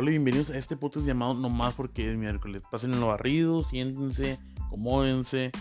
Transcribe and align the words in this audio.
Hola 0.00 0.08
y 0.08 0.12
bienvenidos 0.12 0.48
a 0.48 0.56
este 0.56 0.78
podcast 0.78 1.06
llamado 1.06 1.34
Nomás 1.34 1.74
porque 1.74 2.10
es 2.10 2.16
miércoles. 2.16 2.62
Pasen 2.70 2.94
en 2.94 3.00
lo 3.00 3.08
barrido, 3.08 3.64
siéntense, 3.64 4.38
acomódense. 4.64 5.52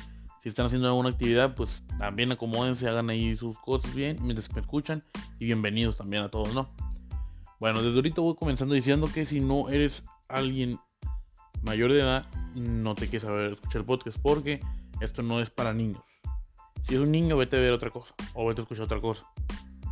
Si 0.41 0.47
están 0.47 0.68
haciendo 0.68 0.88
alguna 0.88 1.09
actividad, 1.09 1.55
pues 1.55 1.84
también 1.97 2.31
acomódense, 2.31 2.88
hagan 2.88 3.10
ahí 3.10 3.36
sus 3.36 3.59
cosas 3.59 3.94
bien 3.94 4.16
mientras 4.21 4.49
me 4.55 4.62
escuchan. 4.62 5.04
Y 5.39 5.45
bienvenidos 5.48 5.98
también 5.98 6.23
a 6.23 6.30
todos, 6.30 6.54
¿no? 6.54 6.70
Bueno, 7.59 7.81
desde 7.81 7.98
ahorita 7.98 8.21
voy 8.21 8.36
comenzando 8.36 8.75
diciendo 8.75 9.09
que 9.13 9.25
si 9.25 9.41
no 9.41 9.67
eres 9.67 10.05
alguien 10.30 10.80
mayor 11.62 11.91
de 11.91 11.99
edad, 11.99 12.26
no 12.55 12.95
te 12.95 13.09
quieres 13.09 13.23
saber 13.23 13.52
escuchar 13.52 13.84
podcast 13.84 14.17
porque 14.21 14.62
esto 15.02 15.21
no 15.21 15.41
es 15.41 15.49
para 15.49 15.73
niños. 15.73 16.02
Si 16.84 16.95
es 16.95 17.02
un 17.02 17.12
niño, 17.12 17.35
vete 17.35 17.58
a 17.58 17.59
ver 17.59 17.73
otra 17.73 17.90
cosa 17.90 18.16
o 18.35 18.48
vete 18.48 18.62
a 18.62 18.63
escuchar 18.63 18.85
otra 18.85 19.02
cosa. 19.02 19.26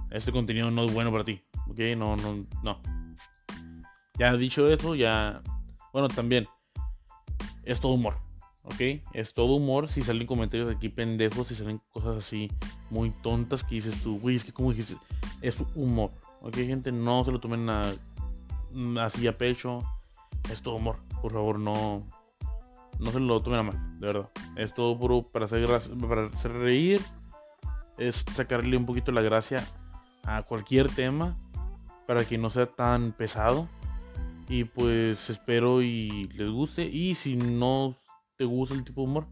Este 0.09 0.31
contenido 0.31 0.71
no 0.71 0.85
es 0.85 0.93
bueno 0.93 1.11
para 1.11 1.25
ti, 1.25 1.43
¿ok? 1.67 1.79
No, 1.97 2.15
no, 2.15 2.45
no. 2.63 3.06
Ya 4.17 4.35
dicho 4.35 4.69
eso, 4.71 4.95
ya. 4.95 5.41
Bueno, 5.93 6.07
también. 6.07 6.47
Es 7.63 7.79
todo 7.79 7.93
humor. 7.93 8.17
¿Ok? 8.63 9.03
Es 9.13 9.33
todo 9.33 9.55
humor. 9.55 9.87
Si 9.87 10.01
salen 10.01 10.25
comentarios 10.25 10.69
aquí 10.69 10.89
pendejos, 10.89 11.47
si 11.47 11.55
salen 11.55 11.81
cosas 11.89 12.17
así 12.17 12.51
muy 12.89 13.11
tontas 13.11 13.63
que 13.63 13.75
dices 13.75 14.01
tú, 14.01 14.19
güey, 14.19 14.35
es 14.35 14.43
que 14.43 14.51
como 14.51 14.71
dijiste, 14.71 14.95
es 15.41 15.55
humor. 15.75 16.11
¿Ok, 16.41 16.55
gente? 16.55 16.91
No 16.91 17.23
se 17.25 17.31
lo 17.31 17.39
tomen 17.39 17.69
así 18.99 19.27
a 19.27 19.37
pecho. 19.37 19.83
Es 20.51 20.61
todo 20.61 20.75
humor. 20.75 20.97
Por 21.21 21.33
favor, 21.33 21.59
no. 21.59 22.07
No 22.99 23.11
se 23.11 23.19
lo 23.19 23.41
tomen 23.41 23.59
a 23.59 23.63
mal, 23.63 23.99
de 23.99 24.07
verdad. 24.07 24.29
Es 24.55 24.73
todo 24.73 24.97
puro 24.97 25.21
para 25.21 25.45
hacer, 25.45 25.67
para 26.07 26.25
hacer 26.27 26.51
reír. 26.53 27.01
Es 27.97 28.25
sacarle 28.31 28.75
un 28.77 28.85
poquito 28.85 29.11
la 29.11 29.21
gracia 29.21 29.63
a 30.23 30.43
cualquier 30.43 30.89
tema 30.89 31.37
para 32.07 32.25
que 32.25 32.37
no 32.37 32.49
sea 32.49 32.65
tan 32.65 33.11
pesado 33.11 33.67
y 34.49 34.63
pues 34.63 35.29
espero 35.29 35.81
y 35.81 36.29
les 36.35 36.49
guste. 36.49 36.83
Y 36.83 37.15
si 37.15 37.35
no 37.35 37.95
te 38.35 38.45
gusta 38.45 38.75
el 38.75 38.83
tipo 38.83 39.01
de 39.01 39.07
humor, 39.07 39.27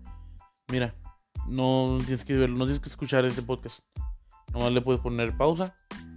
mira, 0.70 0.96
no 1.48 1.98
tienes 2.00 2.26
que 2.26 2.36
ver, 2.36 2.50
no 2.50 2.66
tienes 2.66 2.80
que 2.80 2.90
escuchar 2.90 3.26
este 3.26 3.42
podcast. 3.42 3.80
Nomás 4.54 4.74
le 4.74 4.82
puedes 4.82 5.02
poner 5.02 5.36
pausa, 5.38 5.76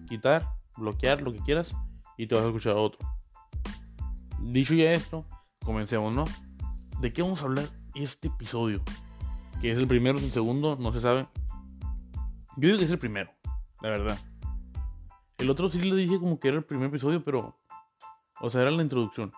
quitar, 0.09 0.49
bloquear, 0.77 1.23
lo 1.23 1.33
que 1.33 1.41
quieras, 1.41 1.75
y 2.17 2.27
te 2.27 2.35
vas 2.35 2.45
a 2.45 2.49
escuchar 2.49 2.77
otro. 2.77 2.99
Dicho 4.41 4.75
ya 4.75 4.93
esto, 4.93 5.27
comencemos, 5.65 6.15
¿no? 6.15 6.25
¿De 7.01 7.13
qué 7.13 7.23
vamos 7.23 7.43
a 7.43 7.47
hablar 7.47 7.69
este 7.95 8.29
episodio? 8.29 8.83
Que 9.61 9.73
es 9.73 9.79
el 9.79 9.89
primero, 9.89 10.19
es 10.19 10.25
el 10.25 10.31
segundo, 10.31 10.77
no 10.81 10.93
se 10.93 11.01
sabe. 11.01 11.27
Yo 12.57 12.69
digo 12.69 12.79
que 12.79 12.85
es 12.85 12.91
el 12.91 12.99
primero, 12.99 13.31
la 13.81 13.91
verdad. 13.91 14.19
El 15.39 15.51
otro 15.51 15.69
sí 15.69 15.81
le 15.81 15.95
dije 15.95 16.19
como 16.19 16.41
que 16.41 16.49
era 16.49 16.57
el 16.57 16.65
primer 16.65 16.89
episodio, 16.89 17.25
pero 17.25 17.58
o 18.41 18.50
sea, 18.50 18.62
era 18.62 18.70
la 18.70 18.83
introducción. 18.83 19.33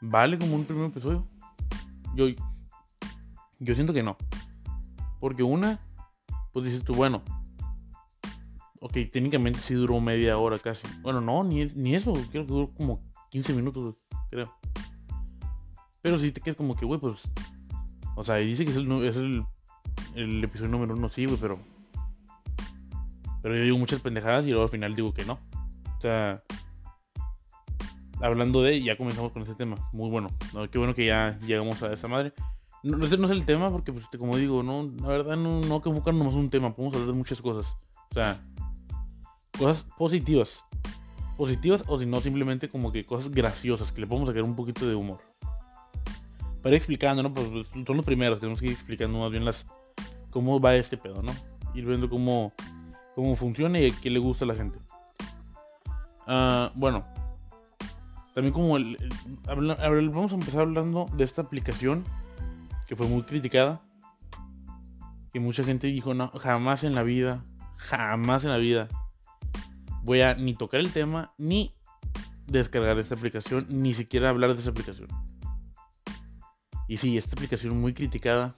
¿Vale 0.00 0.38
como 0.38 0.54
un 0.54 0.64
primer 0.64 0.86
episodio? 0.86 1.26
Yo, 2.14 2.26
yo 3.58 3.74
siento 3.74 3.92
que 3.92 4.02
no. 4.02 4.16
Porque 5.20 5.42
una, 5.42 5.80
pues 6.52 6.66
dices 6.66 6.84
tú, 6.84 6.94
bueno, 6.94 7.22
ok, 8.80 8.92
técnicamente 9.12 9.60
sí 9.60 9.74
duró 9.74 10.00
media 10.00 10.38
hora 10.38 10.58
casi. 10.58 10.86
Bueno, 11.02 11.20
no, 11.20 11.42
ni, 11.44 11.66
ni 11.74 11.94
eso, 11.94 12.12
creo 12.30 12.46
que 12.46 12.52
duró 12.52 12.74
como 12.74 13.02
15 13.30 13.52
minutos, 13.54 13.96
creo. 14.30 14.52
Pero 16.02 16.18
si 16.18 16.30
te 16.32 16.40
quedas 16.40 16.56
como 16.56 16.76
que, 16.76 16.86
güey, 16.86 17.00
pues. 17.00 17.28
O 18.16 18.24
sea, 18.24 18.36
dice 18.36 18.64
que 18.64 18.70
es 18.70 18.76
el, 18.76 18.90
es 19.04 19.16
el, 19.16 19.44
el 20.14 20.42
episodio 20.42 20.70
número 20.70 20.94
uno, 20.94 21.08
sí, 21.08 21.26
güey, 21.26 21.38
pero. 21.40 21.58
Pero 23.42 23.56
yo 23.56 23.62
digo 23.62 23.78
muchas 23.78 24.00
pendejadas 24.00 24.46
y 24.46 24.50
luego 24.50 24.64
al 24.64 24.70
final 24.70 24.94
digo 24.94 25.14
que 25.14 25.24
no. 25.24 25.38
O 25.96 26.00
sea, 26.00 26.42
hablando 28.20 28.62
de, 28.62 28.82
ya 28.82 28.96
comenzamos 28.96 29.32
con 29.32 29.42
ese 29.42 29.54
tema. 29.54 29.76
Muy 29.92 30.10
bueno. 30.10 30.28
Qué 30.70 30.78
bueno 30.78 30.94
que 30.94 31.06
ya 31.06 31.38
llegamos 31.46 31.82
a 31.82 31.92
esa 31.92 32.08
madre. 32.08 32.32
No, 32.82 33.04
ese 33.04 33.16
no 33.16 33.26
es 33.26 33.32
el 33.32 33.44
tema 33.44 33.70
porque, 33.70 33.92
pues, 33.92 34.06
como 34.18 34.36
digo, 34.36 34.62
no, 34.62 34.90
la 35.00 35.08
verdad 35.08 35.36
no, 35.36 35.60
no 35.60 35.82
que 35.82 35.88
enfocarnos 35.88 36.20
nomás 36.20 36.34
en 36.34 36.40
un 36.40 36.50
tema. 36.50 36.74
Podemos 36.74 36.94
hablar 36.94 37.12
de 37.12 37.18
muchas 37.18 37.42
cosas. 37.42 37.76
O 38.10 38.14
sea, 38.14 38.40
cosas 39.58 39.86
positivas. 39.96 40.64
Positivas 41.36 41.84
o 41.86 41.98
si 41.98 42.06
no, 42.06 42.20
simplemente 42.20 42.68
como 42.68 42.92
que 42.92 43.04
cosas 43.04 43.30
graciosas 43.30 43.92
que 43.92 44.00
le 44.00 44.06
podemos 44.06 44.28
sacar 44.28 44.42
un 44.42 44.56
poquito 44.56 44.88
de 44.88 44.94
humor. 44.94 45.20
Para 46.62 46.76
explicando, 46.76 47.22
¿no? 47.22 47.32
Pues, 47.32 47.48
pues 47.48 47.86
son 47.86 47.96
los 47.96 48.04
primeros. 48.04 48.40
Tenemos 48.40 48.60
que 48.60 48.66
ir 48.66 48.72
explicando 48.72 49.18
más 49.18 49.30
bien 49.30 49.44
las 49.44 49.66
cómo 50.30 50.60
va 50.60 50.74
este 50.74 50.96
pedo, 50.96 51.22
¿no? 51.22 51.32
Ir 51.74 51.86
viendo 51.86 52.08
cómo, 52.08 52.52
cómo 53.14 53.36
funciona 53.36 53.80
y 53.80 53.92
qué 53.92 54.10
le 54.10 54.18
gusta 54.18 54.44
a 54.44 54.48
la 54.48 54.54
gente. 54.54 54.78
Uh, 56.26 56.68
bueno, 56.74 57.04
también 58.34 58.52
como 58.52 58.76
el, 58.76 58.96
vamos 59.46 60.32
a 60.32 60.34
empezar 60.34 60.62
hablando 60.62 61.06
de 61.14 61.24
esta 61.24 61.42
aplicación 61.42 62.04
que 62.86 62.96
fue 62.96 63.06
muy 63.06 63.22
criticada. 63.22 63.82
Que 65.32 65.40
mucha 65.40 65.64
gente 65.64 65.88
dijo, 65.88 66.14
no, 66.14 66.28
jamás 66.30 66.84
en 66.84 66.94
la 66.94 67.02
vida, 67.02 67.44
jamás 67.76 68.44
en 68.44 68.50
la 68.50 68.56
vida 68.56 68.88
voy 70.02 70.22
a 70.22 70.34
ni 70.34 70.54
tocar 70.54 70.80
el 70.80 70.90
tema, 70.92 71.34
ni 71.36 71.74
descargar 72.46 72.98
esta 72.98 73.14
aplicación, 73.14 73.66
ni 73.68 73.92
siquiera 73.92 74.30
hablar 74.30 74.54
de 74.54 74.60
esa 74.60 74.70
aplicación. 74.70 75.08
Y 76.88 76.96
sí, 76.96 77.18
esta 77.18 77.34
aplicación 77.34 77.78
muy 77.78 77.92
criticada. 77.92 78.54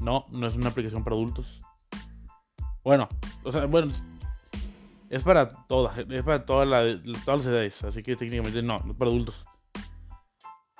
No, 0.00 0.24
no 0.30 0.46
es 0.46 0.56
una 0.56 0.70
aplicación 0.70 1.04
para 1.04 1.14
adultos. 1.14 1.60
Bueno, 2.82 3.08
o 3.44 3.52
sea, 3.52 3.66
bueno, 3.66 3.92
es 5.12 5.22
para 5.22 5.46
todas, 5.46 5.98
es 5.98 6.22
para 6.22 6.46
todas 6.46 6.66
las 6.66 7.46
edades, 7.46 7.84
así 7.84 8.02
que 8.02 8.16
técnicamente 8.16 8.62
no, 8.62 8.80
no 8.80 8.92
es 8.92 8.98
para 8.98 9.10
adultos. 9.10 9.44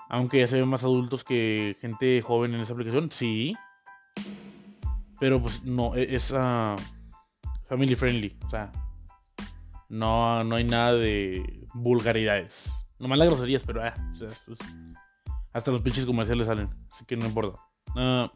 Aunque 0.09 0.39
ya 0.39 0.49
se 0.49 0.59
ven 0.59 0.69
más 0.69 0.85
adultos 0.85 1.23
que 1.23 1.77
gente 1.83 2.23
joven 2.23 2.55
en 2.55 2.63
esa 2.63 2.73
aplicación, 2.73 3.13
sí. 3.13 3.55
Pero 5.21 5.41
pues 5.41 5.63
no, 5.65 5.95
e, 5.95 6.15
es 6.15 6.31
uh, 6.31 6.77
family 7.69 7.95
friendly, 7.95 8.35
o 8.47 8.49
sea, 8.49 8.73
no, 9.91 10.43
no 10.45 10.57
hay 10.57 10.65
nada 10.65 10.95
de 10.95 11.67
vulgaridades. 11.75 12.73
Nomás 12.99 13.19
las 13.19 13.29
groserías, 13.29 13.63
pero 13.67 13.85
ah, 13.85 13.93
pues, 14.19 14.59
hasta 15.53 15.71
los 15.71 15.83
pinches 15.83 16.07
comerciales 16.07 16.47
salen, 16.47 16.71
así 16.91 17.05
que 17.05 17.19
no 17.19 17.27
importa. 17.27 17.59
Uh, 17.95 18.31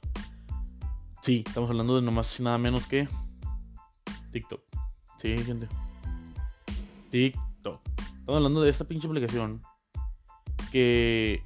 sí, 1.23 1.43
estamos 1.47 1.71
hablando 1.71 1.97
de 1.97 2.03
nomás 2.03 2.39
nada 2.41 2.59
menos 2.59 2.87
que 2.87 3.09
TikTok. 4.31 4.61
Sí, 5.17 5.39
gente. 5.39 5.67
TikTok. 7.17 7.81
Estamos 8.19 8.37
hablando 8.37 8.61
de 8.61 8.69
esta 8.69 8.85
pinche 8.85 9.07
aplicación. 9.07 9.63
Que 10.71 11.43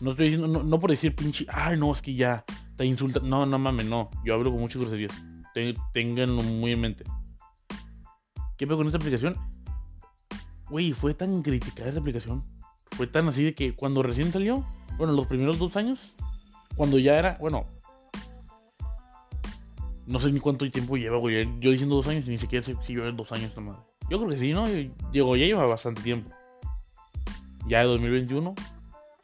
no 0.00 0.10
estoy 0.10 0.30
diciendo, 0.30 0.64
no, 0.64 0.80
por 0.80 0.90
decir 0.90 1.14
pinche, 1.14 1.46
ay, 1.48 1.78
no, 1.78 1.92
es 1.92 2.02
que 2.02 2.14
ya 2.14 2.44
te 2.76 2.84
insulta. 2.84 3.20
No, 3.20 3.46
no 3.46 3.58
mames, 3.58 3.86
no. 3.86 4.10
Yo 4.24 4.34
hablo 4.34 4.50
con 4.50 4.60
muchos 4.60 4.82
groserías. 4.82 5.12
Ténganlo 5.92 6.42
muy 6.42 6.72
en 6.72 6.80
mente. 6.80 7.04
¿Qué 8.56 8.66
pasa 8.66 8.76
con 8.76 8.86
esta 8.86 8.98
aplicación? 8.98 9.36
Güey, 10.68 10.92
fue 10.92 11.14
tan 11.14 11.42
criticada 11.42 11.90
esta 11.90 12.00
aplicación. 12.00 12.44
Fue 12.90 13.06
tan 13.06 13.28
así 13.28 13.44
de 13.44 13.54
que 13.54 13.76
cuando 13.76 14.02
recién 14.02 14.32
salió, 14.32 14.66
bueno, 14.96 15.12
los 15.12 15.28
primeros 15.28 15.60
dos 15.60 15.76
años, 15.76 16.14
cuando 16.74 16.98
ya 16.98 17.16
era, 17.16 17.36
bueno, 17.40 17.66
no 20.06 20.18
sé 20.18 20.32
ni 20.32 20.40
cuánto 20.40 20.68
tiempo 20.68 20.96
lleva, 20.96 21.18
güey. 21.18 21.44
Yo 21.60 21.70
diciendo 21.70 21.94
dos 21.94 22.08
años, 22.08 22.26
ni 22.26 22.38
siquiera 22.38 22.64
sé 22.64 22.74
si 22.82 22.94
lleva 22.94 23.12
dos 23.12 23.30
años 23.30 23.50
esta 23.50 23.60
madre. 23.60 23.93
Yo 24.10 24.18
creo 24.18 24.28
que 24.30 24.38
sí, 24.38 24.52
¿no? 24.52 24.64
Digo, 25.12 25.36
ya 25.36 25.46
lleva 25.46 25.64
bastante 25.66 26.02
tiempo. 26.02 26.30
Ya 27.66 27.80
de 27.80 27.86
2021. 27.86 28.54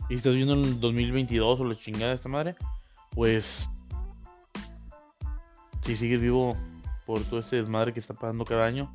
Y 0.05 0.09
si 0.09 0.15
estás 0.15 0.35
viendo 0.35 0.55
en 0.55 0.65
el 0.65 0.81
2022 0.81 1.61
o 1.61 1.65
la 1.65 1.75
chingada 1.75 2.09
de 2.09 2.15
esta 2.15 2.29
madre, 2.29 2.57
pues. 3.11 3.69
Si 5.83 5.97
sigues 5.97 6.21
vivo 6.21 6.57
por 7.07 7.23
todo 7.25 7.41
este 7.41 7.57
desmadre 7.57 7.93
que 7.93 8.01
está 8.01 8.15
pasando 8.15 8.45
cada 8.45 8.65
año. 8.65 8.95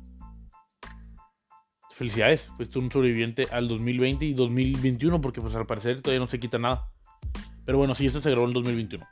Felicidades, 1.90 2.46
fuiste 2.56 2.78
un 2.78 2.90
sobreviviente 2.92 3.48
al 3.50 3.68
2020 3.68 4.26
y 4.26 4.34
2021, 4.34 5.20
porque 5.20 5.40
pues 5.40 5.56
al 5.56 5.66
parecer 5.66 6.02
todavía 6.02 6.20
no 6.20 6.28
se 6.28 6.38
quita 6.38 6.58
nada. 6.58 6.90
Pero 7.64 7.78
bueno, 7.78 7.94
sí, 7.94 8.04
esto 8.04 8.20
se 8.20 8.30
grabó 8.30 8.46
en 8.46 8.52
2021. 8.52 9.06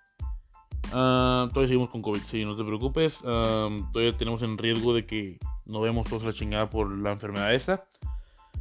Ah, 0.93 1.49
todavía 1.49 1.69
seguimos 1.69 1.89
con 1.89 2.03
COVID, 2.03 2.21
sí, 2.21 2.45
no 2.45 2.57
te 2.57 2.65
preocupes. 2.65 3.21
Ah, 3.25 3.69
todavía 3.93 4.17
tenemos 4.17 4.43
en 4.43 4.59
riesgo 4.59 4.95
de 4.95 5.07
que 5.07 5.39
no 5.65 5.81
vemos 5.81 6.09
todos 6.09 6.25
la 6.25 6.33
chingada 6.33 6.71
por 6.71 6.97
la 6.97 7.13
enfermedad 7.13 7.55
esta. 7.55 7.85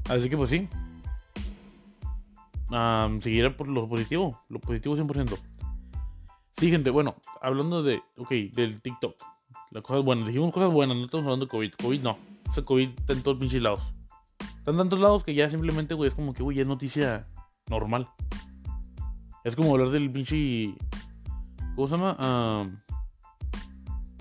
Así 0.10 0.30
que 0.30 0.38
pues 0.38 0.50
sí. 0.50 0.68
Um, 2.70 3.22
seguirá 3.22 3.56
por 3.56 3.68
lo 3.68 3.88
positivo. 3.88 4.40
Lo 4.50 4.60
positivo 4.60 4.98
100%. 4.98 5.38
Sí, 6.58 6.70
gente, 6.70 6.90
bueno, 6.90 7.16
hablando 7.42 7.84
de, 7.84 8.02
ok, 8.18 8.30
del 8.54 8.82
TikTok. 8.82 9.16
Las 9.72 9.84
cosas 9.84 10.04
buenas. 10.04 10.28
Dijimos 10.28 10.54
cosas 10.54 10.72
buenas, 10.72 10.98
no 10.98 11.06
estamos 11.06 11.26
hablando 11.26 11.46
de 11.46 11.52
COVID. 11.52 11.74
COVID 11.82 12.02
no. 12.02 12.18
Ese 12.50 12.64
COVID 12.64 12.90
está 12.98 13.14
en 13.14 13.24
todos 13.24 13.38
pinches 13.38 13.62
lados. 13.62 13.82
Está 14.58 14.72
en 14.72 14.78
tantos 14.78 15.00
lados 15.00 15.24
que 15.24 15.34
ya 15.34 15.50
simplemente, 15.50 15.94
güey, 15.94 16.10
es 16.10 16.14
como 16.14 16.34
que, 16.34 16.44
güey, 16.44 16.60
es 16.60 16.68
noticia 16.68 17.28
normal. 17.68 18.08
Es 19.44 19.56
como 19.56 19.72
hablar 19.72 19.90
del 19.90 20.12
pinche... 20.12 20.76
¿Cómo 21.76 21.88
se 21.88 21.98
llama? 21.98 22.70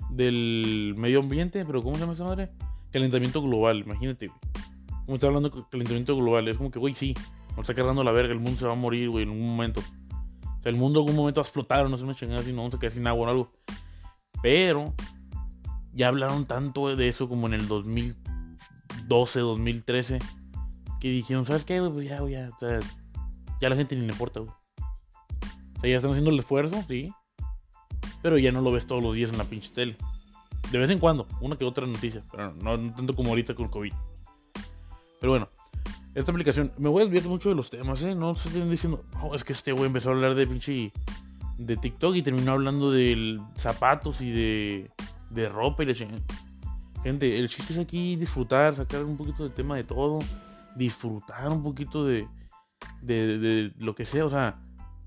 del 0.09 0.93
medio 0.95 1.19
ambiente, 1.19 1.65
pero 1.65 1.81
¿cómo 1.81 1.95
se 1.95 2.01
llama 2.01 2.13
esa 2.13 2.23
madre? 2.23 2.49
calentamiento 2.91 3.41
global, 3.41 3.79
imagínate, 3.79 4.31
Como 5.05 5.15
está 5.15 5.27
hablando 5.27 5.49
de 5.49 5.63
calentamiento 5.69 6.15
global, 6.15 6.47
es 6.47 6.57
como 6.57 6.69
que, 6.69 6.79
güey, 6.79 6.93
sí, 6.93 7.15
No 7.55 7.61
está 7.61 7.73
cargando 7.73 8.03
la 8.03 8.11
verga, 8.11 8.31
el 8.31 8.39
mundo 8.39 8.59
se 8.59 8.67
va 8.67 8.73
a 8.73 8.75
morir, 8.75 9.09
güey, 9.09 9.23
en 9.23 9.31
un 9.31 9.41
momento. 9.41 9.81
O 9.81 10.61
sea, 10.61 10.69
el 10.69 10.75
mundo 10.75 10.99
en 10.99 11.07
algún 11.07 11.17
momento 11.17 11.41
va 11.41 11.43
a 11.43 11.47
explotar, 11.47 11.89
no 11.89 11.97
sé, 11.97 12.03
una 12.03 12.15
chingada 12.15 12.39
así, 12.39 12.51
no 12.51 12.57
vamos 12.57 12.75
a 12.75 12.79
quedar 12.79 12.93
sin 12.93 13.07
agua 13.07 13.27
o 13.27 13.29
algo. 13.29 13.51
Pero 14.41 14.93
ya 15.91 16.07
hablaron 16.07 16.45
tanto 16.45 16.95
de 16.95 17.07
eso 17.07 17.27
como 17.27 17.47
en 17.47 17.53
el 17.53 17.67
2012, 17.67 19.39
2013, 19.39 20.19
que 20.99 21.09
dijeron, 21.09 21.45
¿sabes 21.45 21.65
qué, 21.65 21.79
güey? 21.79 21.91
Pues 21.91 22.07
ya, 22.07 22.19
güey, 22.19 22.33
ya, 22.33 22.49
o 22.55 22.59
sea, 22.59 22.79
ya 23.59 23.69
la 23.69 23.75
gente 23.75 23.95
ni 23.95 24.03
le 24.03 24.13
importa, 24.13 24.39
güey. 24.39 24.51
O 24.51 25.79
sea, 25.81 25.89
ya 25.89 25.95
están 25.97 26.11
haciendo 26.11 26.29
el 26.29 26.39
esfuerzo, 26.39 26.83
sí. 26.87 27.11
Pero 28.21 28.37
ya 28.37 28.51
no 28.51 28.61
lo 28.61 28.71
ves 28.71 28.87
todos 28.87 29.03
los 29.03 29.15
días 29.15 29.31
en 29.31 29.37
la 29.37 29.45
pinche 29.45 29.69
tele. 29.69 29.97
De 30.71 30.77
vez 30.77 30.89
en 30.89 30.99
cuando, 30.99 31.27
una 31.41 31.55
que 31.55 31.65
otra 31.65 31.85
noticia, 31.85 32.23
pero 32.31 32.53
no, 32.53 32.93
tanto 32.93 33.15
como 33.15 33.29
ahorita 33.29 33.53
con 33.53 33.65
el 33.65 33.71
COVID. 33.71 33.93
Pero 35.19 35.31
bueno, 35.31 35.49
esta 36.15 36.31
aplicación, 36.31 36.71
me 36.77 36.89
voy 36.89 37.01
a 37.01 37.05
desviar 37.05 37.25
mucho 37.25 37.49
de 37.49 37.55
los 37.55 37.69
temas, 37.69 38.03
¿eh? 38.03 38.13
No 38.13 38.35
se 38.35 38.49
estén 38.49 38.69
diciendo, 38.69 39.03
oh, 39.21 39.33
es 39.33 39.43
que 39.43 39.53
este 39.53 39.71
güey 39.71 39.85
empezó 39.85 40.09
a 40.09 40.13
hablar 40.13 40.35
de 40.35 40.45
pinche. 40.45 40.91
de 41.57 41.77
TikTok 41.77 42.15
y 42.15 42.21
terminó 42.21 42.51
hablando 42.51 42.91
de 42.91 43.39
zapatos 43.55 44.21
y 44.21 44.31
de. 44.31 44.91
de 45.31 45.49
ropa 45.49 45.83
y 45.83 45.87
le 45.87 45.95
Gente, 47.03 47.37
el 47.37 47.49
chiste 47.49 47.73
es 47.73 47.79
aquí 47.79 48.15
disfrutar, 48.15 48.75
sacar 48.75 49.03
un 49.03 49.17
poquito 49.17 49.43
de 49.43 49.49
tema 49.49 49.75
de 49.75 49.83
todo, 49.83 50.19
disfrutar 50.75 51.51
un 51.51 51.63
poquito 51.63 52.05
de. 52.05 52.27
de, 53.01 53.37
de, 53.39 53.73
lo 53.79 53.95
que 53.95 54.05
sea, 54.05 54.25
o 54.25 54.29
sea, 54.29 54.59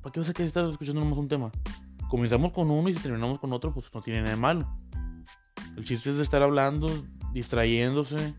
¿para 0.03 0.13
qué 0.13 0.21
vas 0.21 0.29
a 0.29 0.33
querer 0.33 0.49
estar 0.49 0.65
escuchando 0.69 1.01
nomás 1.01 1.19
un 1.19 1.29
tema? 1.29 1.53
Comenzamos 2.09 2.53
con 2.53 2.71
uno 2.71 2.89
y 2.89 2.95
si 2.95 3.03
terminamos 3.03 3.39
con 3.39 3.53
otro, 3.53 3.73
pues 3.73 3.93
no 3.93 4.01
tiene 4.01 4.21
nada 4.21 4.35
de 4.35 4.41
malo. 4.41 4.77
El 5.77 5.85
chiste 5.85 6.11
es 6.11 6.17
de 6.17 6.23
estar 6.23 6.43
hablando, 6.43 6.89
distrayéndose. 7.33 8.35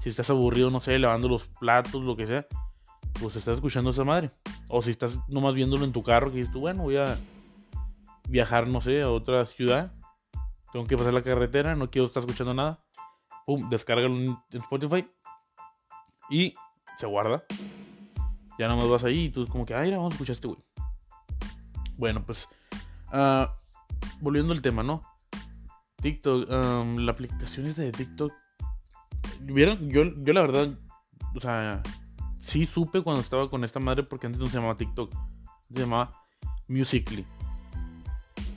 Si 0.00 0.08
estás 0.08 0.30
aburrido, 0.30 0.70
no 0.70 0.80
sé, 0.80 0.98
lavando 0.98 1.28
los 1.28 1.46
platos, 1.46 2.02
lo 2.02 2.16
que 2.16 2.26
sea, 2.26 2.46
pues 3.20 3.36
estás 3.36 3.56
escuchando 3.56 3.90
a 3.90 3.92
esa 3.92 4.04
madre. 4.04 4.30
O 4.68 4.82
si 4.82 4.90
estás 4.90 5.20
nomás 5.28 5.54
viéndolo 5.54 5.84
en 5.84 5.92
tu 5.92 6.02
carro, 6.02 6.30
que 6.30 6.38
dices 6.38 6.52
tú, 6.52 6.60
bueno, 6.60 6.82
voy 6.82 6.96
a 6.96 7.18
viajar, 8.28 8.66
no 8.66 8.80
sé, 8.80 9.02
a 9.02 9.10
otra 9.10 9.46
ciudad. 9.46 9.92
Tengo 10.72 10.86
que 10.86 10.96
pasar 10.96 11.12
la 11.12 11.22
carretera, 11.22 11.76
no 11.76 11.90
quiero 11.90 12.06
estar 12.06 12.22
escuchando 12.22 12.54
nada. 12.54 12.82
Pum, 13.46 13.68
descárgalo 13.68 14.16
en 14.16 14.36
Spotify. 14.50 15.06
Y 16.30 16.54
se 16.96 17.06
guarda. 17.06 17.44
Ya 18.58 18.68
nomás 18.68 18.88
vas 18.88 19.04
ahí 19.04 19.24
y 19.24 19.30
tú 19.30 19.46
como 19.46 19.66
que, 19.66 19.74
ay, 19.74 19.90
vamos 19.90 20.12
a 20.12 20.14
escuchar 20.14 20.34
este 20.34 20.48
güey. 20.48 20.60
Bueno, 21.96 22.22
pues, 22.22 22.48
uh, 23.12 23.46
volviendo 24.20 24.52
al 24.52 24.62
tema, 24.62 24.82
¿no? 24.82 25.02
TikTok, 26.02 26.48
la 26.50 27.12
aplicación 27.12 27.66
esta 27.66 27.82
de 27.82 27.92
TikTok. 27.92 28.32
¿Vieron? 29.42 29.88
Yo, 29.88 30.02
yo 30.16 30.32
la 30.32 30.42
verdad, 30.42 30.68
o 31.34 31.40
sea, 31.40 31.82
sí 32.38 32.66
supe 32.66 33.02
cuando 33.02 33.20
estaba 33.20 33.48
con 33.48 33.64
esta 33.64 33.78
madre 33.78 34.02
porque 34.02 34.26
antes 34.26 34.40
no 34.40 34.46
se 34.46 34.54
llamaba 34.54 34.76
TikTok. 34.76 35.14
Se 35.72 35.80
llamaba 35.80 36.12
Musically. 36.68 37.24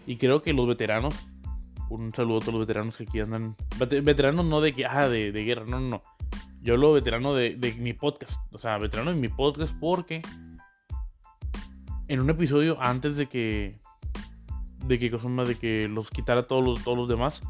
Y 0.07 0.17
creo 0.17 0.41
que 0.41 0.53
los 0.53 0.67
veteranos, 0.67 1.13
un 1.89 2.13
saludo 2.13 2.37
a 2.37 2.39
todos 2.41 2.53
los 2.55 2.67
veteranos 2.67 2.97
que 2.97 3.03
aquí 3.03 3.19
andan. 3.19 3.55
Veteranos 3.77 4.45
no 4.45 4.59
de 4.61 4.73
que, 4.73 4.85
ah, 4.85 5.07
de, 5.07 5.31
de 5.31 5.43
guerra, 5.43 5.65
no, 5.65 5.79
no, 5.79 5.89
no. 5.89 6.01
Yo 6.61 6.73
hablo 6.73 6.93
veterano 6.93 7.35
de, 7.35 7.55
de 7.55 7.73
mi 7.75 7.93
podcast. 7.93 8.41
O 8.51 8.57
sea, 8.57 8.79
veterano 8.79 9.11
de 9.11 9.17
mi 9.17 9.27
podcast 9.27 9.73
porque 9.79 10.23
en 12.07 12.19
un 12.19 12.29
episodio 12.29 12.77
antes 12.81 13.17
de 13.17 13.27
que 13.27 13.79
de 14.87 14.99
que 14.99 15.09
de 15.09 15.55
que 15.55 15.87
los 15.87 16.09
quitara 16.09 16.47
todos 16.47 16.63
los, 16.63 16.83
todos 16.83 16.97
los 16.97 17.07
demás. 17.07 17.41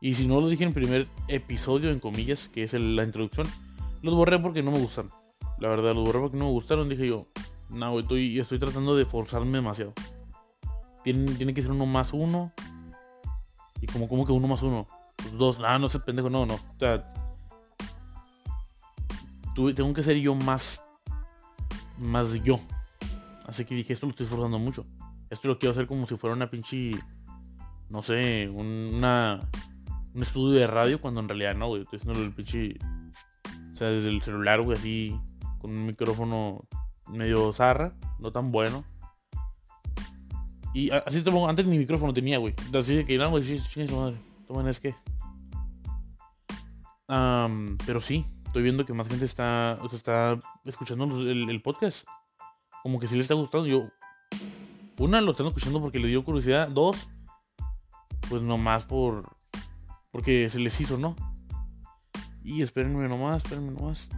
Y 0.00 0.14
si 0.14 0.26
no 0.26 0.40
lo 0.40 0.48
dije 0.48 0.64
en 0.64 0.68
el 0.68 0.74
primer 0.74 1.08
episodio, 1.28 1.90
en 1.90 2.00
comillas, 2.00 2.48
que 2.48 2.64
es 2.64 2.72
la 2.72 3.04
introducción, 3.04 3.46
los 4.02 4.14
borré 4.14 4.38
porque 4.38 4.62
no 4.62 4.72
me 4.72 4.78
gustan. 4.78 5.10
La 5.58 5.68
verdad, 5.68 5.94
los 5.94 6.04
borré 6.04 6.18
porque 6.18 6.36
no 6.36 6.46
me 6.46 6.50
gustaron. 6.50 6.88
Dije 6.88 7.06
yo, 7.06 7.26
no, 7.70 7.98
estoy, 8.00 8.38
estoy 8.40 8.58
tratando 8.58 8.96
de 8.96 9.04
forzarme 9.04 9.52
demasiado. 9.52 9.92
Tiene, 11.04 11.32
tiene 11.34 11.54
que 11.54 11.62
ser 11.62 11.70
uno 11.70 11.86
más 11.86 12.12
uno. 12.12 12.52
Y 13.80 13.86
como, 13.86 14.08
como 14.08 14.26
que 14.26 14.32
uno 14.32 14.48
más 14.48 14.62
uno. 14.62 14.86
Pues 15.16 15.32
dos, 15.38 15.58
ah, 15.64 15.78
no 15.78 15.88
sé, 15.88 16.00
pendejo, 16.00 16.30
no, 16.30 16.46
no. 16.46 16.54
O 16.54 16.78
sea, 16.78 17.06
tengo 19.54 19.92
que 19.94 20.02
ser 20.02 20.16
yo 20.16 20.34
más. 20.34 20.82
Más 21.98 22.34
yo. 22.42 22.58
Así 23.46 23.64
que 23.64 23.74
dije, 23.74 23.92
esto 23.92 24.06
lo 24.06 24.10
estoy 24.10 24.26
forzando 24.26 24.58
mucho. 24.58 24.84
Esto 25.32 25.48
lo 25.48 25.58
quiero 25.58 25.70
hacer 25.72 25.86
como 25.86 26.06
si 26.06 26.14
fuera 26.18 26.36
una 26.36 26.50
pinche. 26.50 26.90
No 27.88 28.02
sé, 28.02 28.50
una. 28.50 29.40
Un 30.14 30.20
estudio 30.20 30.60
de 30.60 30.66
radio 30.66 31.00
cuando 31.00 31.20
en 31.20 31.28
realidad 31.28 31.54
no, 31.54 31.68
güey. 31.68 31.80
Estoy 31.80 32.00
haciendo 32.00 32.22
el 32.22 32.32
pinche. 32.32 32.76
O 33.72 33.76
sea, 33.76 33.88
desde 33.88 34.10
el 34.10 34.20
celular, 34.20 34.60
güey, 34.60 34.76
así. 34.76 35.18
Con 35.58 35.70
un 35.70 35.86
micrófono 35.86 36.68
medio 37.08 37.50
zarra, 37.54 37.94
no 38.18 38.30
tan 38.30 38.52
bueno. 38.52 38.84
Y 40.74 40.90
así 40.90 41.22
pongo, 41.22 41.48
antes 41.48 41.64
mi 41.64 41.78
micrófono 41.78 42.12
tenía, 42.12 42.36
güey. 42.36 42.54
Así 42.74 42.96
de 42.96 43.06
que, 43.06 43.16
no, 43.16 43.30
güey, 43.30 43.42
sí, 43.42 43.58
su 43.58 43.96
madre. 43.96 44.18
Tomen, 44.46 44.68
es 44.68 44.80
que. 44.80 44.94
pero 47.86 48.00
sí, 48.02 48.26
estoy 48.44 48.62
viendo 48.62 48.84
que 48.84 48.92
más 48.92 49.08
gente 49.08 49.24
está, 49.24 49.76
o 49.80 49.88
sea, 49.88 49.96
está 49.96 50.38
escuchando 50.66 51.04
el, 51.22 51.62
podcast. 51.62 52.06
Como 52.82 53.00
que 53.00 53.08
sí 53.08 53.14
le 53.14 53.22
está 53.22 53.32
gustando. 53.32 53.66
Yo, 53.66 53.88
una, 55.02 55.20
lo 55.20 55.32
están 55.32 55.46
escuchando 55.48 55.80
porque 55.80 55.98
le 55.98 56.08
dio 56.08 56.24
curiosidad. 56.24 56.68
Dos, 56.68 57.08
pues 58.28 58.42
nomás 58.42 58.84
por. 58.84 59.36
Porque 60.10 60.48
se 60.48 60.60
les 60.60 60.80
hizo, 60.80 60.98
¿no? 60.98 61.16
Y 62.42 62.62
espérenme 62.62 63.08
nomás, 63.08 63.42
espérenme 63.42 63.72
nomás. 63.72 64.08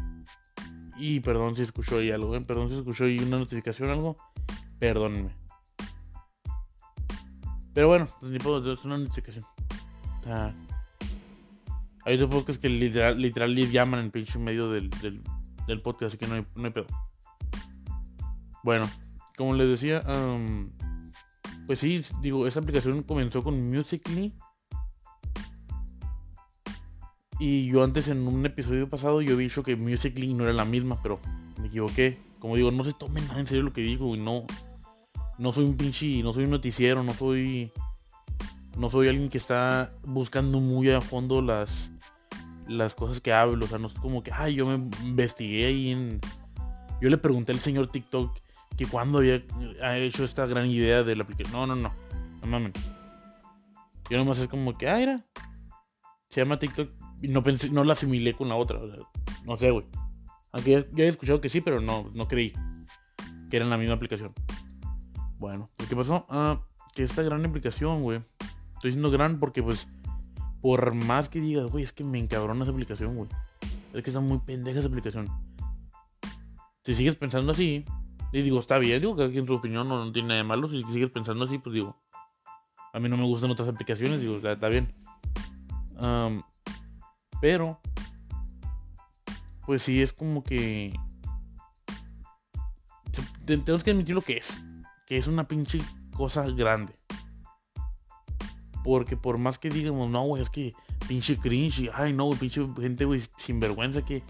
Y 0.96 1.20
perdón 1.20 1.54
si 1.54 1.62
escuchó 1.62 1.98
ahí 1.98 2.10
algo, 2.10 2.34
¿eh? 2.36 2.40
perdón 2.40 2.68
si 2.68 2.76
escuchó 2.76 3.04
ahí 3.04 3.18
una 3.18 3.38
notificación 3.38 3.90
algo. 3.90 4.16
Perdónenme. 4.78 5.34
Pero 7.72 7.88
bueno, 7.88 8.06
pues 8.20 8.30
ni 8.30 8.38
puedo, 8.38 8.72
es 8.72 8.84
una 8.84 8.98
notificación. 8.98 9.44
hay 12.04 12.14
otros 12.14 12.30
podcasts 12.30 12.60
que 12.60 12.68
literal, 12.68 13.20
literal 13.20 13.54
les 13.54 13.72
llaman 13.72 14.00
en 14.00 14.10
pinche 14.10 14.38
medio 14.38 14.70
del, 14.70 14.90
del, 14.90 15.22
del, 15.66 15.82
podcast, 15.82 16.14
así 16.14 16.18
que 16.18 16.26
no 16.26 16.46
no 16.54 16.64
hay 16.66 16.70
pedo. 16.70 16.86
Bueno, 18.62 18.88
como 19.36 19.54
les 19.54 19.68
decía, 19.68 20.02
pues 21.66 21.78
sí, 21.78 22.02
digo, 22.20 22.46
esa 22.46 22.60
aplicación 22.60 23.02
comenzó 23.02 23.42
con 23.42 23.70
Musically. 23.70 24.32
Y 27.40 27.66
yo 27.66 27.82
antes 27.82 28.08
en 28.08 28.26
un 28.28 28.46
episodio 28.46 28.88
pasado 28.88 29.20
yo 29.20 29.34
había 29.34 29.48
dicho 29.48 29.64
que 29.64 29.74
Musically 29.74 30.34
no 30.34 30.44
era 30.44 30.52
la 30.52 30.64
misma, 30.64 31.00
pero 31.02 31.20
me 31.60 31.66
equivoqué. 31.66 32.18
Como 32.38 32.56
digo, 32.56 32.70
no 32.70 32.84
se 32.84 32.92
tomen 32.92 33.26
nada 33.26 33.40
en 33.40 33.46
serio 33.46 33.64
lo 33.64 33.72
que 33.72 33.80
digo, 33.80 34.14
y 34.14 34.20
no. 34.20 34.44
No 35.38 35.50
soy 35.50 35.64
un 35.64 35.76
pinche, 35.76 36.22
no 36.22 36.32
soy 36.32 36.44
un 36.44 36.50
noticiero, 36.50 37.02
no 37.02 37.12
soy. 37.12 37.72
No 38.76 38.90
soy 38.90 39.08
alguien 39.08 39.28
que 39.28 39.38
está 39.38 39.92
buscando 40.04 40.60
muy 40.60 40.90
a 40.90 41.00
fondo 41.00 41.42
las. 41.42 41.90
Las 42.68 42.94
cosas 42.94 43.20
que 43.20 43.32
hablo. 43.32 43.64
O 43.64 43.68
sea, 43.68 43.78
no 43.78 43.88
es 43.88 43.94
como 43.94 44.22
que, 44.22 44.30
ay, 44.32 44.54
yo 44.54 44.66
me 44.66 44.74
investigué 45.04 45.66
ahí 45.66 45.90
en. 45.90 46.20
Yo 47.00 47.08
le 47.08 47.18
pregunté 47.18 47.52
al 47.52 47.58
señor 47.58 47.88
TikTok 47.88 48.43
que 48.76 48.86
cuando 48.86 49.18
había 49.18 49.42
hecho 49.96 50.24
esta 50.24 50.46
gran 50.46 50.66
idea 50.66 51.02
de 51.02 51.16
la 51.16 51.22
aplicación. 51.22 51.52
No, 51.52 51.66
no, 51.66 51.76
no. 51.76 51.92
No 52.40 52.46
mames. 52.46 52.72
Yo 54.10 54.18
nomás 54.18 54.38
es 54.38 54.48
como 54.48 54.72
que, 54.74 54.88
ah, 54.88 55.00
era. 55.00 55.20
Se 56.28 56.40
llama 56.40 56.58
TikTok. 56.58 56.90
Y 57.22 57.28
no 57.28 57.42
pensé, 57.42 57.70
no 57.70 57.84
la 57.84 57.92
asimilé 57.92 58.34
con 58.34 58.48
la 58.48 58.56
otra. 58.56 58.80
no 59.44 59.56
sé, 59.56 59.70
güey. 59.70 59.86
Aunque 60.52 60.86
ya, 60.92 61.04
he 61.04 61.08
escuchado 61.08 61.40
que 61.40 61.48
sí, 61.48 61.60
pero 61.60 61.80
no, 61.80 62.10
no 62.14 62.28
creí 62.28 62.52
que 63.50 63.56
eran 63.56 63.70
la 63.70 63.78
misma 63.78 63.94
aplicación. 63.94 64.32
Bueno, 65.38 65.68
pues, 65.76 65.88
¿qué 65.88 65.96
pasó? 65.96 66.26
Ah, 66.28 66.60
que 66.94 67.02
esta 67.02 67.22
gran 67.22 67.44
aplicación, 67.44 68.02
güey. 68.02 68.22
Estoy 68.74 68.90
diciendo 68.90 69.10
gran 69.10 69.38
porque, 69.38 69.62
pues, 69.62 69.88
por 70.60 70.94
más 70.94 71.28
que 71.28 71.40
digas, 71.40 71.70
güey, 71.70 71.84
es 71.84 71.92
que 71.92 72.04
me 72.04 72.18
encabrona 72.18 72.64
esa 72.64 72.72
aplicación, 72.72 73.16
güey. 73.16 73.28
Es 73.92 74.02
que 74.02 74.10
está 74.10 74.20
muy 74.20 74.38
pendeja 74.38 74.80
esa 74.80 74.88
aplicación. 74.88 75.28
Si 76.84 76.94
sigues 76.94 77.14
pensando 77.14 77.52
así, 77.52 77.84
y 78.38 78.42
digo, 78.42 78.58
está 78.58 78.78
bien, 78.78 79.00
digo 79.00 79.14
que 79.14 79.38
en 79.38 79.46
su 79.46 79.54
opinión 79.54 79.88
no, 79.88 80.10
tiene 80.10 80.28
nada 80.28 80.38
de 80.38 80.44
malo. 80.44 80.68
Si 80.68 80.82
sigues 80.82 81.10
pensando 81.10 81.44
así, 81.44 81.58
pues 81.58 81.74
digo, 81.74 81.96
a 82.92 82.98
mí 82.98 83.08
no 83.08 83.16
me 83.16 83.24
gustan 83.24 83.50
otras 83.50 83.68
aplicaciones, 83.68 84.20
digo, 84.20 84.36
está, 84.36 84.68
bien. 84.68 84.92
pero, 87.40 87.80
pues 89.66 89.82
sí, 89.82 90.02
es 90.02 90.12
como 90.12 90.42
que. 90.42 90.92
Tenemos 93.44 93.84
que 93.84 93.90
admitir 93.92 94.14
lo 94.14 94.22
que 94.22 94.38
es. 94.38 94.60
Que 95.06 95.16
es 95.16 95.26
una 95.26 95.46
pinche 95.46 95.80
cosa 96.16 96.48
grande. 96.50 96.94
Porque 98.82 99.16
por 99.16 99.38
más 99.38 99.58
que 99.58 99.70
digamos, 99.70 100.10
no, 100.10 100.22
güey, 100.24 100.42
es 100.42 100.50
que 100.50 100.74
pinche 101.06 101.38
cringe, 101.38 101.90
ay, 101.94 102.12
no, 102.12 102.30
pinche 102.30 102.66
gente, 102.76 103.04
güey, 103.04 103.22
sinvergüenza 103.36 104.04
que 104.04 104.22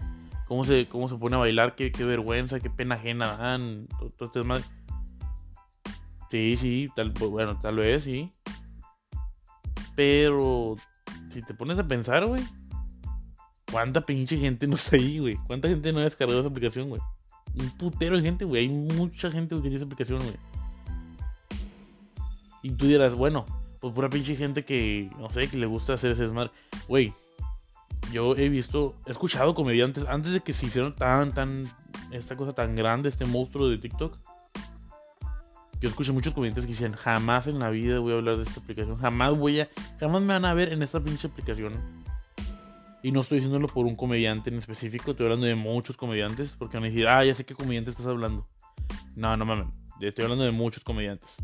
cómo 0.45 0.65
se, 0.65 0.87
cómo 0.87 1.09
se 1.09 1.15
pone 1.15 1.35
a 1.35 1.39
bailar, 1.39 1.75
qué, 1.75 1.91
qué 1.91 2.03
vergüenza, 2.03 2.59
qué 2.59 2.69
pena 2.69 2.95
ajena 2.95 3.37
dan, 3.37 3.87
todo, 4.17 4.27
este 4.27 4.43
más. 4.43 4.63
Sí, 6.29 6.57
sí, 6.57 6.91
bueno, 7.19 7.59
tal 7.59 7.77
vez 7.77 8.03
sí. 8.03 8.31
Pero 9.95 10.75
si 11.29 11.41
te 11.41 11.53
pones 11.53 11.79
a 11.79 11.87
pensar, 11.87 12.25
güey, 12.25 12.43
¿cuánta 13.71 14.05
pinche 14.05 14.37
gente 14.37 14.67
no 14.67 14.75
está 14.75 14.95
ahí, 14.95 15.19
güey? 15.19 15.35
¿Cuánta 15.47 15.67
gente 15.67 15.93
no 15.93 15.99
ha 15.99 16.03
descargado 16.03 16.39
esa 16.39 16.49
aplicación, 16.49 16.89
güey? 16.89 17.01
Un 17.57 17.69
putero 17.77 18.17
de 18.17 18.23
gente, 18.23 18.43
güey. 18.43 18.63
Hay 18.63 18.69
mucha 18.69 19.31
gente 19.31 19.55
que 19.55 19.61
tiene 19.61 19.77
esa 19.77 19.85
aplicación, 19.85 20.19
güey. 20.19 20.35
Y 22.63 22.71
tú 22.71 22.87
dirás, 22.87 23.13
bueno, 23.13 23.45
pues 23.79 23.93
pura 23.93 24.09
pinche 24.09 24.35
gente 24.35 24.65
que, 24.65 25.09
no 25.19 25.29
sé, 25.29 25.47
que 25.47 25.57
le 25.57 25.67
gusta 25.67 25.93
hacer 25.93 26.11
ese 26.11 26.23
desmadre. 26.23 26.51
Güey, 26.87 27.13
yo 28.15 28.33
he 28.37 28.47
visto, 28.47 28.95
he 29.05 29.11
escuchado 29.11 29.53
comediantes 29.53 30.05
antes 30.07 30.31
de 30.31 30.39
que 30.39 30.53
se 30.53 30.67
hicieron 30.67 30.95
tan, 30.95 31.33
tan, 31.33 31.69
esta 32.11 32.37
cosa 32.37 32.53
tan 32.53 32.73
grande, 32.73 33.09
este 33.09 33.25
monstruo 33.25 33.67
de 33.67 33.77
TikTok. 33.77 34.17
Yo 35.81 35.89
escuché 35.89 36.13
muchos 36.13 36.33
comediantes 36.33 36.63
que 36.63 36.71
dicen, 36.71 36.93
jamás 36.93 37.47
en 37.47 37.59
la 37.59 37.69
vida 37.69 37.99
voy 37.99 38.13
a 38.13 38.15
hablar 38.15 38.37
de 38.37 38.43
esta 38.43 38.61
aplicación, 38.61 38.95
jamás 38.95 39.37
voy 39.37 39.59
a, 39.59 39.69
jamás 39.99 40.21
me 40.21 40.29
van 40.29 40.45
a 40.45 40.53
ver 40.53 40.71
en 40.71 40.81
esta 40.81 41.01
pinche 41.03 41.27
aplicación. 41.27 41.73
Y 43.03 43.11
no 43.11 43.19
estoy 43.19 43.39
diciéndolo 43.39 43.67
por 43.67 43.85
un 43.85 43.97
comediante 43.97 44.49
en 44.49 44.59
específico, 44.59 45.11
estoy 45.11 45.25
hablando 45.25 45.45
de 45.45 45.55
muchos 45.55 45.97
comediantes, 45.97 46.53
porque 46.57 46.77
van 46.77 46.85
a 46.85 46.87
decir, 46.87 47.09
ah, 47.09 47.25
ya 47.25 47.35
sé 47.35 47.43
qué 47.43 47.53
comediante 47.53 47.91
estás 47.91 48.07
hablando. 48.07 48.47
No, 49.17 49.35
no 49.35 49.45
mames, 49.45 49.67
estoy 49.99 50.23
hablando 50.23 50.45
de 50.45 50.51
muchos 50.51 50.85
comediantes. 50.85 51.35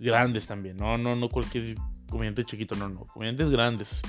Grandes 0.00 0.48
también, 0.48 0.76
no, 0.76 0.98
no, 0.98 1.14
no 1.14 1.28
cualquier 1.28 1.76
comediante 2.10 2.44
chiquito, 2.44 2.74
no, 2.74 2.88
no, 2.88 3.06
comediantes 3.06 3.48
grandes. 3.48 4.02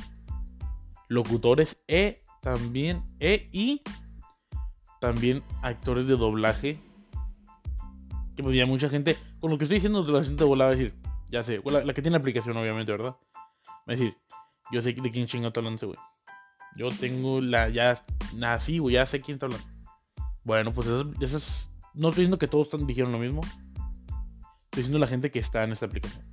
Locutores 1.08 1.84
e 1.88 2.22
también, 2.42 3.04
e 3.20 3.50
y 3.52 3.82
también 5.00 5.44
actores 5.62 6.08
de 6.08 6.16
doblaje. 6.16 6.80
Que 8.36 8.44
pues 8.44 8.56
ya 8.56 8.66
mucha 8.66 8.90
gente, 8.90 9.18
con 9.40 9.50
lo 9.52 9.58
que 9.58 9.66
estoy 9.66 9.78
diciendo, 9.78 10.04
la 10.04 10.24
gente 10.24 10.44
volaba 10.44 10.72
a 10.72 10.76
decir, 10.76 10.94
ya 11.30 11.44
sé, 11.44 11.62
la, 11.66 11.94
que 11.94 12.02
tiene 12.02 12.18
aplicación, 12.18 12.56
obviamente, 12.56 12.92
¿verdad? 12.92 13.16
Va 13.68 13.84
a 13.88 13.92
decir, 13.92 14.16
yo 14.72 14.82
sé 14.82 14.94
de 14.94 15.12
quién 15.12 15.26
chingo 15.26 15.48
está 15.48 15.60
hablando, 15.60 15.88
güey. 15.88 16.00
Yo 16.76 16.90
tengo 16.90 17.42
la. 17.42 17.70
Ya 17.70 17.96
nací, 18.36 18.80
güey. 18.80 18.96
Ya 18.96 19.06
sé 19.06 19.22
quién 19.22 19.36
está 19.36 19.48
hablando. 19.48 19.66
Bueno, 20.44 20.74
pues 20.74 20.88
esas. 21.22 21.72
no 21.94 22.10
estoy 22.10 22.24
diciendo 22.24 22.38
que 22.38 22.48
todos 22.48 22.70
dijeron 22.86 23.12
lo 23.12 23.20
mismo. 23.20 23.42
Estoy 23.42 24.84
diciendo 24.84 25.00
la 25.00 25.08
gente 25.08 25.32
que 25.32 25.40
está 25.40 25.64
en 25.64 25.72
esta 25.72 25.86
aplicación. 25.86 26.24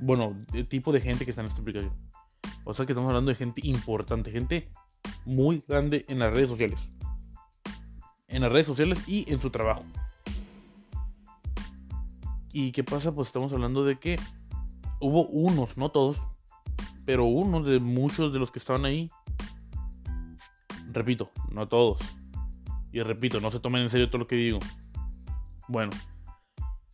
Bueno, 0.00 0.36
el 0.52 0.68
tipo 0.68 0.92
de 0.92 1.00
gente 1.00 1.24
que 1.24 1.30
está 1.30 1.40
en 1.40 1.48
esta 1.48 1.60
aplicación. 1.60 1.92
O 2.68 2.74
sea 2.74 2.84
que 2.84 2.92
estamos 2.92 3.08
hablando 3.08 3.30
de 3.30 3.36
gente 3.36 3.60
importante. 3.64 4.32
Gente 4.32 4.70
muy 5.24 5.62
grande 5.66 6.04
en 6.08 6.18
las 6.18 6.34
redes 6.34 6.50
sociales. 6.50 6.80
En 8.26 8.42
las 8.42 8.50
redes 8.50 8.66
sociales 8.66 9.04
y 9.06 9.32
en 9.32 9.40
su 9.40 9.50
trabajo. 9.50 9.84
¿Y 12.52 12.72
qué 12.72 12.82
pasa? 12.82 13.14
Pues 13.14 13.28
estamos 13.28 13.52
hablando 13.52 13.84
de 13.84 14.00
que 14.00 14.18
hubo 15.00 15.28
unos, 15.28 15.76
no 15.76 15.90
todos, 15.90 16.18
pero 17.04 17.24
uno 17.24 17.62
de 17.62 17.78
muchos 17.78 18.32
de 18.32 18.40
los 18.40 18.50
que 18.50 18.58
estaban 18.58 18.84
ahí, 18.84 19.10
repito, 20.90 21.30
no 21.52 21.68
todos, 21.68 22.00
y 22.90 23.00
repito, 23.02 23.40
no 23.40 23.50
se 23.50 23.60
tomen 23.60 23.82
en 23.82 23.90
serio 23.90 24.08
todo 24.08 24.20
lo 24.20 24.26
que 24.26 24.36
digo. 24.36 24.58
Bueno, 25.68 25.92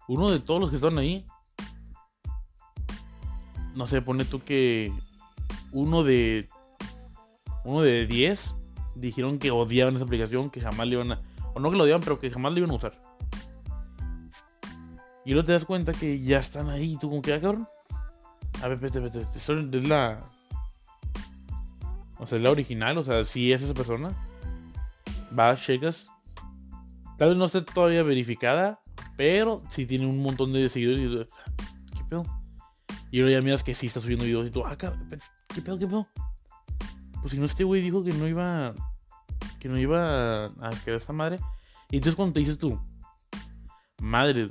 uno 0.09 0.31
de 0.31 0.41
todos 0.41 0.61
los 0.61 0.69
que 0.69 0.77
estaban 0.77 0.99
ahí, 0.99 1.25
no 3.75 3.87
sé, 3.87 4.03
pone 4.03 4.25
tú 4.25 4.43
que 4.43 4.93
uno 5.73 6.05
de 6.05 6.49
uno 7.65 7.83
de 7.83 8.07
10 8.07 8.57
dijeron 8.95 9.39
que 9.39 9.51
odiaban 9.51 9.95
esa 9.95 10.05
aplicación, 10.05 10.51
que 10.51 10.61
jamás 10.61 10.87
le 10.87 10.95
iban 10.95 11.13
a 11.13 11.23
o 11.55 11.61
no 11.61 11.71
que 11.71 11.77
lo 11.77 11.85
odiaban, 11.85 12.03
pero 12.03 12.19
que 12.19 12.31
jamás 12.31 12.53
le 12.53 12.61
iban 12.61 12.71
a 12.71 12.75
usar. 12.75 12.99
Y 15.25 15.33
luego 15.33 15.47
te 15.47 15.53
das 15.53 15.65
cuenta 15.65 15.93
que 15.93 16.21
ya 16.21 16.39
están 16.39 16.69
ahí, 16.69 16.97
tú 16.99 17.09
como 17.09 17.23
que, 17.23 17.33
ah, 17.33 17.41
cabrón. 17.41 17.69
A 18.63 18.69
ver, 18.69 18.79
vete, 18.79 19.01
vete, 19.01 19.21
Es 19.35 19.49
la. 19.85 20.31
O 22.19 22.27
sea, 22.27 22.39
es 22.39 22.43
la 22.45 22.51
original. 22.51 22.99
O 22.99 23.05
sea, 23.05 23.25
si 23.25 23.53
es 23.53 23.63
esa 23.63 23.75
persona. 23.75 24.11
Va, 25.37 25.57
checas. 25.57 26.09
Tal 27.19 27.31
vez 27.31 27.39
no 27.39 27.45
esté 27.45 27.63
todavía 27.63 28.03
verificada. 28.03 28.81
Pero 29.17 29.63
si 29.71 29.87
tiene 29.87 30.07
un 30.07 30.23
montón 30.23 30.53
de 30.53 30.69
seguidores. 30.69 31.29
¿Qué 31.97 32.05
pedo? 32.09 32.25
Y 33.11 33.19
luego 33.19 33.33
ya 33.33 33.43
miras 33.43 33.63
que 33.63 33.75
sí 33.75 33.87
está 33.87 34.01
subiendo 34.01 34.25
videos. 34.25 34.49
Y 34.49 34.51
tú, 34.51 34.65
ah, 34.65 34.77
¿qué 35.55 35.63
pedo, 35.63 35.79
qué 35.79 35.87
pedo? 35.87 36.07
Pues 37.21 37.33
si 37.33 37.39
no, 37.39 37.47
este 37.47 37.65
güey 37.65 37.83
dijo 37.83 38.03
que 38.03 38.13
no 38.13 38.27
iba. 38.27 38.75
Que 39.61 39.69
no 39.69 39.79
iba 39.79 40.47
a 40.47 40.71
quedar 40.85 40.97
esta 40.97 41.13
madre. 41.13 41.39
Y 41.91 41.97
entonces 41.97 42.17
cuando 42.17 42.35
te 42.35 42.41
dices 42.41 42.59
tú. 42.59 42.81
Madre. 44.01 44.49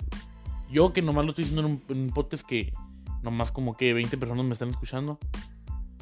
Yo 0.69 0.93
que 0.93 1.01
nomás 1.01 1.25
lo 1.25 1.31
estoy 1.31 1.43
diciendo 1.43 1.67
en 1.67 1.73
un, 1.73 1.97
en 1.97 2.09
podcast 2.11 2.45
que 2.47 2.71
nomás 3.21 3.51
como 3.51 3.75
que 3.75 3.93
20 3.93 4.17
personas 4.17 4.45
me 4.45 4.53
están 4.53 4.69
escuchando. 4.69 5.19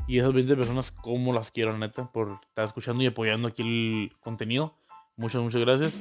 Y 0.08 0.20
esas 0.20 0.34
20 0.34 0.56
personas, 0.56 0.92
como 0.92 1.34
las 1.34 1.52
quiero, 1.52 1.78
neta, 1.78 2.12
por 2.12 2.40
estar 2.50 2.66
escuchando 2.66 3.04
y 3.04 3.08
apoyando 3.08 3.48
aquí 3.48 3.62
el 3.62 4.12
contenido. 4.22 4.76
Muchas, 5.18 5.42
muchas 5.42 5.62
gracias. 5.62 6.00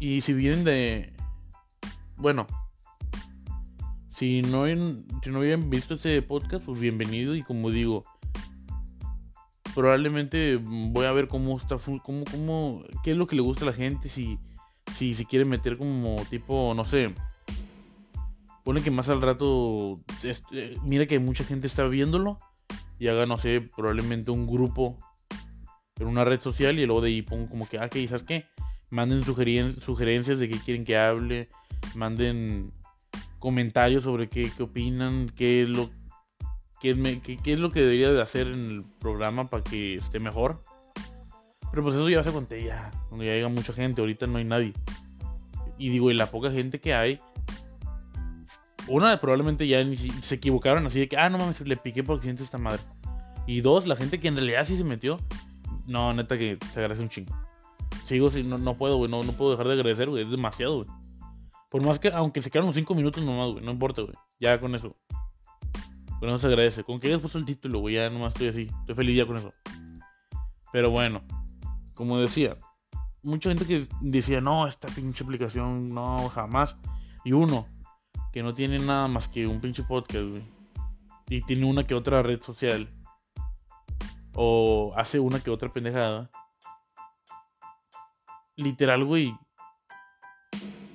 y 0.00 0.20
si 0.20 0.32
vienen 0.32 0.64
de. 0.64 1.12
Bueno, 2.16 2.46
si 4.16 4.40
no, 4.40 4.66
si 4.66 5.30
no 5.30 5.38
habían 5.38 5.68
visto 5.68 5.92
ese 5.92 6.22
podcast, 6.22 6.64
pues 6.64 6.80
bienvenido. 6.80 7.36
Y 7.36 7.42
como 7.42 7.70
digo, 7.70 8.02
probablemente 9.74 10.58
voy 10.62 11.04
a 11.04 11.12
ver 11.12 11.28
cómo 11.28 11.58
está, 11.58 11.76
cómo, 12.02 12.24
cómo, 12.24 12.82
qué 13.04 13.10
es 13.10 13.16
lo 13.18 13.26
que 13.26 13.36
le 13.36 13.42
gusta 13.42 13.64
a 13.64 13.66
la 13.66 13.74
gente. 13.74 14.08
Si, 14.08 14.38
si, 14.94 15.12
si 15.12 15.26
quiere 15.26 15.44
meter 15.44 15.76
como 15.76 16.16
tipo, 16.30 16.72
no 16.74 16.86
sé 16.86 17.14
Pone 18.64 18.82
que 18.82 18.90
más 18.90 19.10
al 19.10 19.20
rato, 19.20 20.00
este, 20.24 20.78
mira 20.82 21.04
que 21.04 21.18
mucha 21.18 21.44
gente 21.44 21.66
está 21.66 21.84
viéndolo 21.84 22.38
y 22.98 23.08
haga, 23.08 23.26
no 23.26 23.36
sé, 23.36 23.68
probablemente 23.76 24.30
un 24.30 24.46
grupo 24.46 24.98
en 26.00 26.06
una 26.06 26.24
red 26.24 26.40
social 26.40 26.78
y 26.78 26.86
luego 26.86 27.02
de 27.02 27.08
ahí 27.10 27.20
pongo 27.20 27.50
como 27.50 27.68
que, 27.68 27.78
ah, 27.78 27.90
que 27.90 28.08
¿sabes 28.08 28.24
qué? 28.24 28.46
Manden 28.88 29.24
sugerencias 29.24 30.38
de 30.38 30.48
qué 30.48 30.58
quieren 30.58 30.84
que 30.84 30.96
hable, 30.96 31.50
manden 31.94 32.72
comentarios 33.38 34.04
sobre 34.04 34.28
qué, 34.28 34.50
qué 34.56 34.62
opinan, 34.62 35.26
qué 35.34 35.62
es 35.62 35.68
lo 35.68 35.90
qué, 36.80 37.38
qué, 37.42 37.52
es 37.52 37.58
lo 37.58 37.72
que 37.72 37.80
debería 37.80 38.12
de 38.12 38.22
hacer 38.22 38.48
en 38.48 38.70
el 38.70 38.84
programa 38.98 39.48
para 39.48 39.64
que 39.64 39.96
esté 39.96 40.18
mejor. 40.18 40.62
Pero 41.70 41.82
pues 41.82 41.94
eso 41.94 42.08
ya 42.08 42.22
se 42.22 42.32
conté 42.32 42.64
ya, 42.64 42.90
donde 43.10 43.26
ya 43.26 43.32
llega 43.32 43.48
mucha 43.48 43.72
gente, 43.72 44.00
ahorita 44.00 44.26
no 44.26 44.38
hay 44.38 44.44
nadie. 44.44 44.72
Y 45.78 45.90
digo, 45.90 46.10
y 46.10 46.14
la 46.14 46.30
poca 46.30 46.50
gente 46.50 46.80
que 46.80 46.94
hay, 46.94 47.20
una, 48.88 49.18
probablemente 49.20 49.66
ya 49.66 49.84
se 50.20 50.36
equivocaron 50.36 50.86
así 50.86 51.00
de 51.00 51.08
que, 51.08 51.16
ah, 51.16 51.28
no 51.28 51.38
mames, 51.38 51.60
le 51.60 51.76
piqué 51.76 52.04
porque 52.04 52.24
siente 52.24 52.42
esta 52.42 52.58
madre. 52.58 52.80
Y 53.46 53.60
dos, 53.60 53.86
la 53.86 53.96
gente 53.96 54.20
que 54.20 54.28
en 54.28 54.36
realidad 54.36 54.64
sí 54.64 54.76
se 54.76 54.84
metió, 54.84 55.18
no, 55.86 56.14
neta 56.14 56.38
que 56.38 56.58
se 56.72 56.80
agradece 56.80 57.02
un 57.02 57.08
chingo. 57.08 57.36
Sigo, 58.04 58.30
no, 58.44 58.58
no 58.58 58.76
puedo, 58.76 58.96
güey, 58.96 59.10
no, 59.10 59.22
no 59.22 59.32
puedo 59.32 59.50
dejar 59.50 59.66
de 59.66 59.74
agradecer, 59.74 60.08
güey, 60.08 60.24
es 60.24 60.30
demasiado, 60.30 60.84
güey. 60.84 60.88
Por 61.76 61.84
más 61.84 61.98
que, 61.98 62.08
aunque 62.08 62.40
se 62.40 62.50
quedaron 62.50 62.68
los 62.68 62.74
5 62.74 62.94
minutos 62.94 63.22
nomás, 63.22 63.52
güey, 63.52 63.62
no 63.62 63.70
importa, 63.70 64.00
güey, 64.00 64.14
ya 64.40 64.58
con 64.58 64.74
eso. 64.74 64.96
Pero 66.18 66.32
no 66.32 66.38
se 66.38 66.46
agradece. 66.46 66.82
Con 66.84 66.98
que 66.98 67.08
hayas 67.08 67.20
puesto 67.20 67.36
el 67.36 67.44
título, 67.44 67.80
güey, 67.80 67.96
ya 67.96 68.08
nomás 68.08 68.32
estoy 68.32 68.48
así, 68.48 68.70
estoy 68.80 68.94
feliz 68.94 69.14
ya 69.14 69.26
con 69.26 69.36
eso. 69.36 69.52
Pero 70.72 70.88
bueno, 70.88 71.22
como 71.92 72.16
decía, 72.16 72.56
mucha 73.22 73.50
gente 73.50 73.66
que 73.66 73.86
decía, 74.00 74.40
no, 74.40 74.66
esta 74.66 74.88
pinche 74.88 75.22
aplicación, 75.22 75.92
no, 75.92 76.30
jamás. 76.30 76.78
Y 77.26 77.32
uno, 77.32 77.66
que 78.32 78.42
no 78.42 78.54
tiene 78.54 78.78
nada 78.78 79.06
más 79.06 79.28
que 79.28 79.46
un 79.46 79.60
pinche 79.60 79.82
podcast, 79.82 80.24
güey. 80.30 80.50
Y 81.28 81.42
tiene 81.42 81.66
una 81.66 81.84
que 81.84 81.94
otra 81.94 82.22
red 82.22 82.40
social. 82.40 82.88
O 84.32 84.94
hace 84.96 85.20
una 85.20 85.40
que 85.40 85.50
otra 85.50 85.70
pendejada. 85.70 86.30
Literal, 88.56 89.04
güey. 89.04 89.36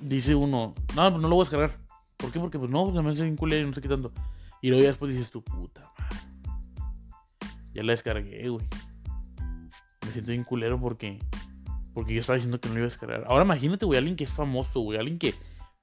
Dice 0.02 0.34
uno, 0.34 0.74
no, 0.94 1.10
pues 1.10 1.22
no 1.22 1.28
lo 1.28 1.36
voy 1.36 1.42
a 1.42 1.44
descargar. 1.44 1.78
¿Por 2.16 2.30
qué? 2.30 2.40
Porque 2.40 2.58
pues 2.58 2.70
no, 2.70 2.90
pues 2.90 3.04
me 3.04 3.10
hace 3.10 3.22
bien 3.22 3.36
culero 3.36 3.66
y 3.66 3.70
no 3.70 3.74
sé 3.74 3.80
qué 3.80 3.88
tanto. 3.88 4.12
Y 4.60 4.68
luego 4.68 4.82
ya 4.82 4.90
después 4.90 5.12
dices, 5.12 5.30
tu 5.30 5.42
puta 5.42 5.92
madre. 5.98 6.16
Ya 7.74 7.82
la 7.82 7.92
descargué, 7.92 8.48
güey. 8.48 8.66
Me 10.04 10.12
siento 10.12 10.32
bien 10.32 10.44
culero 10.44 10.78
porque. 10.80 11.18
Porque 11.94 12.14
yo 12.14 12.20
estaba 12.20 12.36
diciendo 12.36 12.60
que 12.60 12.68
no 12.68 12.74
lo 12.74 12.80
iba 12.80 12.86
a 12.86 12.90
descargar. 12.90 13.24
Ahora 13.28 13.44
imagínate, 13.44 13.84
güey, 13.84 13.98
alguien 13.98 14.16
que 14.16 14.24
es 14.24 14.30
famoso, 14.30 14.80
güey. 14.80 14.98
Alguien 14.98 15.18
que 15.18 15.34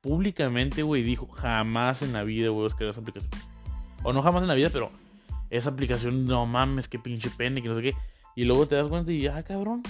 públicamente, 0.01 0.83
güey, 0.83 1.03
dijo, 1.03 1.27
jamás 1.27 2.01
en 2.01 2.13
la 2.13 2.23
vida 2.23 2.49
voy 2.49 2.61
a 2.61 2.63
descargar 2.65 2.91
esa 2.91 3.01
aplicación. 3.01 3.31
O 4.03 4.13
no 4.13 4.21
jamás 4.21 4.41
en 4.41 4.47
la 4.47 4.55
vida, 4.55 4.69
pero 4.71 4.91
esa 5.49 5.69
aplicación, 5.69 6.25
no 6.25 6.45
mames, 6.45 6.87
qué 6.87 6.99
pinche 6.99 7.29
pene, 7.29 7.61
que 7.61 7.69
no 7.69 7.75
sé 7.75 7.81
qué. 7.81 7.95
Y 8.35 8.45
luego 8.45 8.67
te 8.67 8.75
das 8.75 8.87
cuenta 8.87 9.11
y, 9.11 9.27
ah, 9.27 9.43
cabrón, 9.43 9.83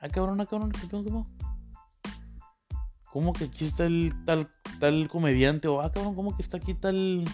ah, 0.00 0.08
cabrón, 0.08 0.40
ah, 0.40 0.46
cabrón, 0.46 0.70
¿qué 0.70 0.86
pedo, 0.86 1.04
cómo? 1.04 1.26
¿Cómo 3.12 3.32
que 3.32 3.44
aquí 3.44 3.64
está 3.64 3.86
el 3.86 4.12
tal, 4.24 4.48
tal 4.80 5.08
comediante? 5.08 5.68
O, 5.68 5.80
ah, 5.80 5.90
cabrón, 5.90 6.14
¿cómo 6.14 6.36
que 6.36 6.42
está 6.42 6.58
aquí 6.58 6.74
tal 6.74 7.24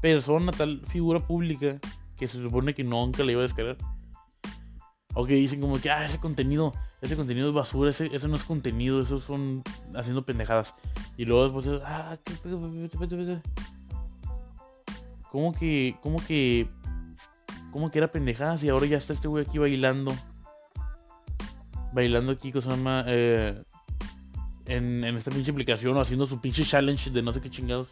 persona, 0.00 0.52
tal 0.52 0.80
figura 0.86 1.20
pública 1.20 1.78
que 2.16 2.28
se 2.28 2.42
supone 2.42 2.74
que 2.74 2.84
nunca 2.84 3.22
le 3.22 3.32
iba 3.32 3.40
a 3.40 3.44
descargar? 3.44 3.76
O 5.14 5.26
que 5.26 5.34
dicen 5.34 5.60
como 5.60 5.78
que, 5.80 5.90
ah, 5.90 6.04
ese 6.04 6.18
contenido 6.18 6.72
ese 7.04 7.16
contenido 7.16 7.48
es 7.48 7.54
basura, 7.54 7.90
ese, 7.90 8.06
eso 8.16 8.28
no 8.28 8.36
es 8.36 8.44
contenido, 8.44 9.00
eso 9.02 9.20
son 9.20 9.62
haciendo 9.94 10.24
pendejadas. 10.24 10.74
Y 11.18 11.26
luego 11.26 11.44
después, 11.44 11.82
ah, 11.84 12.16
¿qué 12.24 12.32
¿Cómo 15.30 15.52
que, 15.52 15.96
cómo 16.00 16.24
que, 16.24 16.66
cómo 17.72 17.90
que 17.90 17.98
era 17.98 18.10
pendejadas 18.10 18.64
y 18.64 18.70
ahora 18.70 18.86
ya 18.86 18.96
está 18.96 19.12
este 19.12 19.28
güey 19.28 19.44
aquí 19.44 19.58
bailando? 19.58 20.14
bailando 21.92 22.32
aquí, 22.32 22.50
que 22.50 22.62
se 22.62 22.70
llama, 22.70 23.04
eh, 23.06 23.62
en, 24.66 25.04
en 25.04 25.16
esta 25.16 25.30
pinche 25.30 25.50
aplicación 25.50 25.96
o 25.96 26.00
haciendo 26.00 26.26
su 26.26 26.40
pinche 26.40 26.64
challenge 26.64 27.10
de 27.10 27.22
no 27.22 27.32
sé 27.32 27.40
qué 27.40 27.50
chingados. 27.50 27.88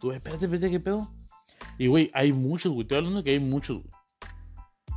Tú, 0.00 0.12
espérate, 0.12 0.46
espérate, 0.46 0.70
¿qué 0.70 0.80
pedo? 0.80 1.08
Y, 1.78 1.86
güey, 1.86 2.10
hay 2.12 2.32
muchos, 2.32 2.72
güey. 2.72 2.82
Estoy 2.82 2.98
hablando 2.98 3.18
de 3.18 3.24
que 3.24 3.30
hay 3.30 3.40
muchos, 3.40 3.78
güey. 3.78 3.90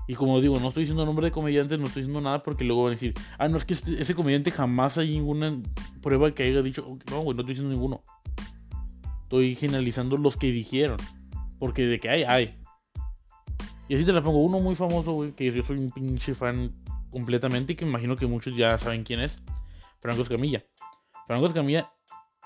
Y 0.07 0.13
como 0.13 0.39
digo, 0.39 0.59
no 0.59 0.67
estoy 0.67 0.83
diciendo 0.83 1.05
nombre 1.05 1.25
de 1.25 1.31
comediantes, 1.31 1.79
no 1.79 1.87
estoy 1.87 2.03
diciendo 2.03 2.21
nada 2.21 2.43
porque 2.43 2.63
luego 2.63 2.83
van 2.83 2.91
a 2.91 2.95
decir, 2.95 3.13
ah, 3.39 3.47
no, 3.47 3.57
es 3.57 3.65
que 3.65 3.73
este, 3.73 3.99
ese 3.99 4.13
comediante 4.13 4.51
jamás 4.51 4.99
hay 4.99 5.09
ninguna 5.11 5.59
prueba 6.01 6.31
que 6.31 6.43
haya 6.43 6.61
dicho, 6.61 6.87
no, 7.09 7.21
güey, 7.21 7.35
no 7.35 7.41
estoy 7.41 7.55
diciendo 7.55 7.73
ninguno. 7.73 8.03
Estoy 9.23 9.55
generalizando 9.55 10.17
los 10.17 10.37
que 10.37 10.51
dijeron. 10.51 10.97
Porque 11.57 11.85
de 11.85 11.99
que 11.99 12.09
hay, 12.09 12.23
hay. 12.23 12.59
Y 13.87 13.95
así 13.95 14.05
te 14.05 14.13
la 14.13 14.23
pongo. 14.23 14.43
Uno 14.43 14.59
muy 14.59 14.75
famoso, 14.75 15.13
güey, 15.13 15.31
que 15.31 15.51
yo 15.51 15.63
soy 15.63 15.77
un 15.77 15.89
pinche 15.89 16.35
fan 16.35 16.73
completamente 17.09 17.73
y 17.73 17.75
que 17.75 17.85
imagino 17.85 18.15
que 18.15 18.27
muchos 18.27 18.55
ya 18.55 18.77
saben 18.77 19.03
quién 19.03 19.21
es. 19.21 19.39
Franco 20.05 20.21
Escamilla. 20.21 20.63
Franco 21.25 21.47
Escamilla, 21.47 21.91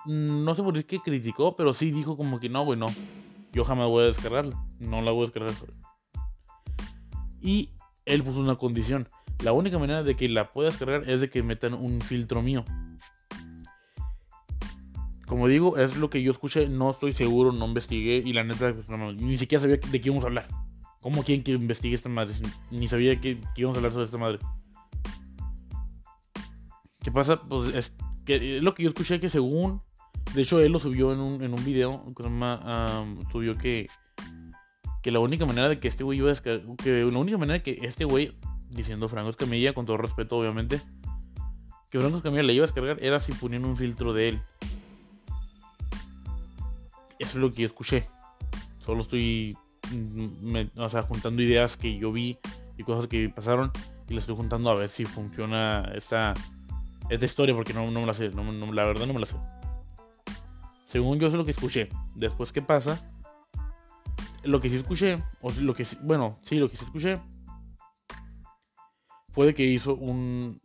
mm, 0.05 0.45
no 0.45 0.55
sé 0.55 0.63
por 0.63 0.81
qué 0.85 0.99
criticó, 0.99 1.57
pero 1.57 1.73
sí 1.73 1.91
dijo 1.91 2.15
como 2.15 2.39
que 2.39 2.47
no, 2.47 2.63
güey, 2.63 2.79
no. 2.79 2.87
Yo 3.51 3.65
jamás 3.65 3.89
voy 3.89 4.03
a 4.03 4.07
descargarla. 4.07 4.55
No 4.79 5.01
la 5.01 5.11
voy 5.11 5.23
a 5.23 5.25
descargar. 5.25 5.53
Y 7.41 7.73
él 8.05 8.23
puso 8.23 8.39
una 8.39 8.55
condición. 8.55 9.09
La 9.43 9.51
única 9.51 9.77
manera 9.77 10.03
de 10.03 10.15
que 10.15 10.29
la 10.29 10.53
pueda 10.53 10.69
descargar 10.69 11.09
es 11.09 11.19
de 11.19 11.29
que 11.29 11.43
metan 11.43 11.73
un 11.73 11.99
filtro 11.99 12.41
mío. 12.41 12.63
Como 15.25 15.49
digo, 15.49 15.77
es 15.77 15.97
lo 15.97 16.09
que 16.09 16.23
yo 16.23 16.31
escuché, 16.31 16.69
no 16.69 16.89
estoy 16.89 17.13
seguro, 17.13 17.51
no 17.51 17.65
investigué 17.65 18.21
y 18.25 18.31
la 18.31 18.45
neta, 18.45 18.73
pues, 18.73 18.87
ni 18.89 19.35
siquiera 19.35 19.61
sabía 19.61 19.77
de 19.77 20.01
qué 20.01 20.07
íbamos 20.07 20.23
a 20.23 20.27
hablar. 20.27 20.47
¿Cómo 21.01 21.23
quieren 21.23 21.43
que 21.43 21.51
investigue 21.51 21.93
esta 21.93 22.09
madre? 22.09 22.33
Ni 22.71 22.87
sabía 22.87 23.19
que, 23.19 23.41
íbamos 23.57 23.75
a 23.75 23.79
hablar 23.79 23.91
sobre 23.91 24.05
esta 24.05 24.17
madre. 24.17 24.39
¿Qué 27.01 27.11
pasa? 27.11 27.37
Pues 27.37 27.73
es 27.73 27.95
que 28.25 28.61
lo 28.61 28.73
que 28.73 28.83
yo 28.83 28.89
escuché 28.89 29.19
que 29.19 29.29
según... 29.29 29.81
De 30.33 30.43
hecho, 30.43 30.59
él 30.59 30.71
lo 30.71 30.79
subió 30.79 31.11
en 31.13 31.19
un, 31.19 31.43
en 31.43 31.53
un 31.53 31.63
video, 31.65 32.05
subió 33.31 33.57
que 33.57 33.87
que 35.01 35.11
la 35.11 35.19
única 35.19 35.45
manera 35.45 35.69
de 35.69 35.79
que 35.79 35.87
este 35.87 36.03
güey 36.03 36.19
iba 36.19 36.31
a 36.31 36.35
que 36.35 37.09
la 37.11 37.17
única 37.17 37.37
manera 37.37 37.59
de 37.59 37.63
que 37.63 37.79
este 37.85 38.05
güey, 38.05 38.37
diciendo 38.69 39.07
Franco 39.07 39.29
Escamilla, 39.29 39.73
con 39.73 39.85
todo 39.85 39.97
respeto 39.97 40.37
obviamente, 40.37 40.81
que 41.89 41.99
Franco 41.99 42.17
Escamilla 42.17 42.43
le 42.43 42.53
iba 42.53 42.63
a 42.63 42.67
descargar 42.67 42.97
era 43.01 43.19
si 43.19 43.31
ponían 43.33 43.65
un 43.65 43.77
filtro 43.77 44.13
de 44.13 44.29
él. 44.29 44.41
Eso 47.17 47.37
es 47.37 47.41
lo 47.41 47.51
que 47.53 47.63
yo 47.63 47.67
escuché. 47.67 48.05
Solo 48.85 49.01
estoy 49.01 49.57
mm, 49.91 50.77
o 50.77 50.89
sea, 50.89 51.03
juntando 51.03 51.41
ideas 51.41 51.77
que 51.77 51.97
yo 51.97 52.11
vi 52.11 52.37
y 52.77 52.83
cosas 52.83 53.07
que 53.07 53.29
pasaron 53.29 53.71
y 54.07 54.13
le 54.13 54.19
estoy 54.19 54.35
juntando 54.35 54.69
a 54.69 54.75
ver 54.75 54.89
si 54.89 55.05
funciona 55.05 55.91
esta, 55.95 56.33
esta 57.09 57.25
historia 57.25 57.55
porque 57.55 57.73
no, 57.73 57.89
no 57.91 58.01
me 58.01 58.05
la 58.05 58.13
sé, 58.13 58.29
la 58.31 58.85
verdad 58.85 59.05
no 59.05 59.13
me 59.13 59.19
la 59.19 59.25
sé. 59.25 59.35
Según 60.85 61.19
yo 61.19 61.27
es 61.27 61.33
lo 61.33 61.45
que 61.45 61.51
escuché. 61.51 61.89
Después, 62.15 62.51
¿qué 62.51 62.61
pasa? 62.61 62.99
lo 64.43 64.61
que 64.61 64.69
sí 64.69 64.77
escuché, 64.77 65.21
o 65.41 65.51
lo 65.51 65.73
que 65.73 65.85
bueno, 66.01 66.39
sí, 66.43 66.57
lo 66.57 66.69
que 66.69 66.77
sí 66.77 66.85
escuché 66.85 67.19
fue 69.31 69.47
de 69.47 69.55
que 69.55 69.63
hizo 69.63 69.95
un, 69.95 70.59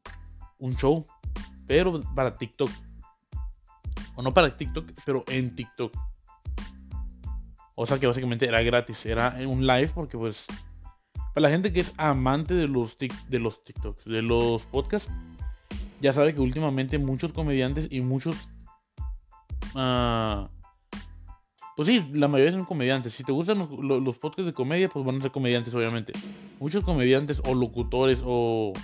un 0.59 0.77
show, 0.77 1.05
pero 1.67 2.01
para 2.15 2.35
TikTok. 2.35 2.71
O 4.17 4.23
no 4.23 4.33
para 4.33 4.57
TikTok, 4.57 4.91
pero 5.05 5.25
en 5.29 5.55
TikTok. 5.55 5.93
O 7.75 7.87
sea 7.87 7.99
que 7.99 8.07
básicamente 8.07 8.47
era 8.47 8.63
gratis, 8.63 9.05
era 9.07 9.37
un 9.47 9.67
live 9.67 9.91
porque 9.95 10.17
pues 10.17 10.47
para 11.35 11.43
la 11.43 11.51
gente 11.51 11.73
que 11.73 11.81
es 11.81 11.93
amante 11.97 12.55
de 12.55 12.69
los 12.69 12.97
de 12.97 13.39
los 13.41 13.65
TikToks, 13.65 14.05
de 14.05 14.23
los 14.23 14.63
podcasts, 14.67 15.13
ya 16.05 16.13
sabe 16.13 16.35
que 16.35 16.43
últimamente 16.43 16.99
muchos 16.99 17.33
comediantes 17.33 17.89
y 17.91 18.03
muchos 18.03 18.37
uh, 19.75 20.47
pues 21.77 21.89
sí, 21.89 22.07
la 22.13 22.29
mayoría 22.29 22.53
son 22.53 22.67
comediantes. 22.67 23.15
Si 23.15 23.25
te 23.25 23.33
gustan 23.33 23.59
los, 23.59 24.19
podcasts 24.19 24.47
de 24.47 24.53
comedia, 24.53 24.91
pues 24.91 25.03
van 25.03 25.17
a 25.17 25.21
ser 25.23 25.31
comediantes, 25.33 25.75
obviamente. 25.75 26.13
Muchos 26.61 26.85
comediantes 26.85 27.41
o 27.47 27.55
locutores 27.55 28.23
o 28.23 28.75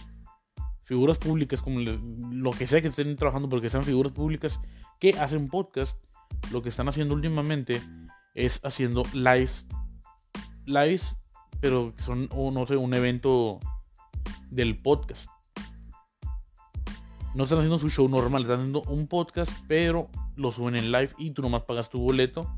figuras 0.83 1.19
públicas, 1.19 1.61
como 1.61 1.81
lo 1.81 2.51
que 2.53 2.67
sea 2.67 2.81
que 2.81 2.89
estén 2.89 3.15
trabajando, 3.17 3.51
porque 3.51 3.69
sean 3.69 3.85
figuras 3.85 4.13
públicas 4.13 4.59
que 4.99 5.11
hacen 5.11 5.49
podcast, 5.49 6.03
lo 6.51 6.63
que 6.63 6.71
están 6.71 6.89
haciendo 6.89 7.15
últimamente 7.15 7.83
es 8.35 8.61
haciendo 8.65 9.03
lives. 9.13 9.67
Lives, 10.65 11.17
pero 11.61 11.93
son, 12.05 12.31
no 12.33 12.67
sé, 12.67 12.77
un 12.77 12.95
evento 12.95 13.61
del 14.51 14.77
podcast. 14.79 15.29
No 17.35 17.45
están 17.45 17.59
haciendo 17.59 17.79
su 17.79 17.89
show 17.89 18.09
normal, 18.09 18.43
están 18.43 18.61
haciendo 18.61 18.83
un 18.83 19.07
podcast, 19.07 19.53
pero 19.69 20.09
lo 20.37 20.51
suben 20.51 20.77
en 20.77 20.91
live 20.91 21.11
y 21.19 21.31
tú 21.31 21.43
nomás 21.43 21.63
pagas 21.63 21.89
tu 21.89 22.01
boleto 22.01 22.53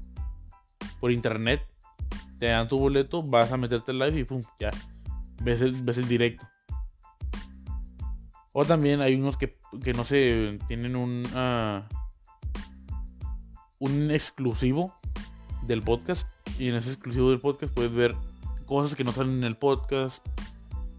por 1.00 1.12
internet, 1.12 1.66
te 2.38 2.46
dan 2.46 2.68
tu 2.68 2.78
boleto, 2.78 3.22
vas 3.22 3.52
a 3.52 3.56
meterte 3.56 3.92
en 3.92 3.98
live 3.98 4.20
y 4.20 4.24
pum, 4.24 4.42
ya, 4.58 4.70
ves 5.42 5.60
el, 5.60 5.72
ves 5.82 5.98
el 5.98 6.08
directo. 6.08 6.46
O 8.52 8.64
también 8.64 9.00
hay 9.00 9.14
unos 9.14 9.36
que, 9.36 9.58
que 9.82 9.94
no 9.94 10.04
sé, 10.04 10.58
tienen 10.68 10.94
un, 10.96 11.24
uh, 11.34 11.82
un 13.78 14.10
exclusivo 14.10 14.94
del 15.62 15.82
podcast. 15.82 16.28
Y 16.58 16.68
en 16.68 16.74
ese 16.74 16.90
exclusivo 16.90 17.30
del 17.30 17.40
podcast 17.40 17.72
puedes 17.72 17.92
ver 17.92 18.14
cosas 18.66 18.94
que 18.94 19.04
no 19.04 19.12
salen 19.12 19.38
en 19.38 19.44
el 19.44 19.56
podcast, 19.56 20.26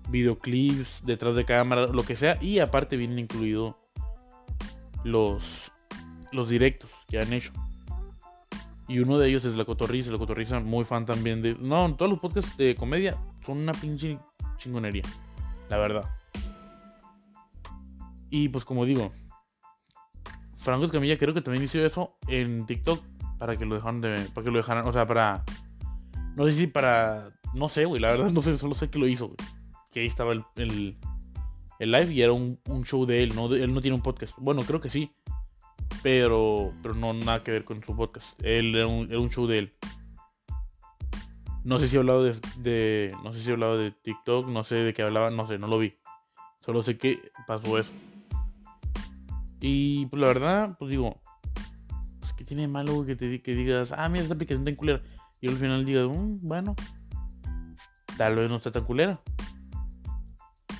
videoclips, 0.09 1.05
detrás 1.05 1.35
de 1.35 1.45
cámara, 1.45 1.87
lo 1.87 2.03
que 2.03 2.15
sea. 2.15 2.37
Y 2.41 2.59
aparte 2.59 2.97
vienen 2.97 3.19
incluidos 3.19 3.75
los, 5.03 5.71
los 6.31 6.49
directos 6.49 6.89
que 7.07 7.19
han 7.19 7.33
hecho. 7.33 7.53
Y 8.87 8.99
uno 8.99 9.17
de 9.17 9.29
ellos 9.29 9.45
es 9.45 9.55
La 9.55 9.65
Cotorriza. 9.65 10.11
La 10.11 10.17
Cotorriza, 10.17 10.59
muy 10.59 10.83
fan 10.83 11.05
también 11.05 11.41
de. 11.41 11.55
No, 11.55 11.95
todos 11.95 12.11
los 12.11 12.19
podcasts 12.19 12.57
de 12.57 12.75
comedia 12.75 13.17
son 13.45 13.59
una 13.59 13.73
pinche 13.73 14.19
chingonería. 14.57 15.03
La 15.69 15.77
verdad. 15.77 16.09
Y 18.29 18.49
pues, 18.49 18.65
como 18.65 18.85
digo, 18.85 19.11
Franco 20.55 20.85
Escamilla 20.85 21.17
creo 21.17 21.33
que 21.33 21.41
también 21.41 21.63
hizo 21.63 21.83
eso 21.85 22.17
en 22.27 22.65
TikTok 22.65 23.01
para 23.37 23.55
que 23.57 23.65
lo 23.65 23.75
dejaran 23.75 24.01
de. 24.01 24.29
Para 24.33 24.45
que 24.45 24.51
lo 24.51 24.57
dejaran. 24.57 24.87
O 24.87 24.93
sea, 24.93 25.05
para. 25.05 25.43
No 26.35 26.45
sé 26.45 26.51
si 26.51 26.67
para. 26.67 27.31
No 27.53 27.69
sé, 27.69 27.85
güey. 27.85 28.01
La 28.01 28.11
verdad 28.11 28.31
no 28.31 28.41
sé. 28.41 28.57
Solo 28.57 28.73
sé 28.73 28.89
que 28.89 28.99
lo 28.99 29.07
hizo, 29.07 29.27
güey. 29.27 29.37
Que 29.93 30.01
ahí 30.01 30.07
estaba 30.07 30.33
el, 30.33 30.43
el, 30.55 30.97
el 31.79 31.91
live 31.91 32.11
y 32.11 32.21
era 32.21 32.33
un, 32.33 32.59
un, 32.67 32.83
show 32.83 33.05
de 33.05 33.23
él. 33.23 33.35
¿no? 33.35 33.53
Él 33.53 33.73
no 33.73 33.81
tiene 33.81 33.95
un 33.95 34.01
podcast. 34.01 34.35
Bueno, 34.39 34.63
creo 34.63 34.81
que 34.81 34.89
sí 34.89 35.11
pero, 36.03 36.73
pero 36.81 36.93
no 36.93 37.13
nada 37.13 37.43
que 37.43 37.51
ver 37.51 37.63
con 37.63 37.83
su 37.83 37.95
podcast. 37.95 38.39
Él 38.43 38.75
era 38.75 38.87
un, 38.87 39.09
era 39.09 39.19
un 39.19 39.29
show 39.29 39.47
de 39.47 39.59
él. 39.59 39.73
No 41.63 41.79
sé 41.79 41.87
si 41.87 41.95
he 41.95 41.99
hablado 41.99 42.23
de, 42.23 43.15
no 43.23 43.33
sé 43.33 43.39
si 43.39 43.49
he 43.49 43.53
hablado 43.53 43.77
de 43.77 43.91
TikTok, 43.91 44.49
no 44.49 44.63
sé 44.65 44.75
de 44.75 44.93
qué 44.93 45.01
hablaba, 45.01 45.31
no 45.31 45.47
sé, 45.47 45.57
no 45.57 45.67
lo 45.67 45.79
vi. 45.79 45.97
Solo 46.59 46.83
sé 46.83 46.97
que 46.97 47.31
pasó 47.47 47.77
eso. 47.77 47.93
Y 49.61 50.05
pues 50.07 50.21
la 50.21 50.27
verdad, 50.27 50.75
pues 50.77 50.91
digo, 50.91 51.21
pues 52.19 52.33
que 52.33 52.43
tiene 52.43 52.67
malo 52.67 53.05
que 53.05 53.15
te 53.15 53.41
que 53.41 53.55
digas, 53.55 53.93
ah, 53.95 54.09
mira 54.09 54.23
esta 54.23 54.35
aplicación 54.35 54.65
tan 54.65 54.75
culera. 54.75 55.01
Y 55.39 55.47
al 55.47 55.55
final 55.55 55.85
digas, 55.85 56.07
mm, 56.07 56.39
bueno, 56.41 56.75
tal 58.17 58.35
vez 58.35 58.49
no 58.49 58.57
está 58.57 58.71
tan 58.71 58.83
culera. 58.83 59.21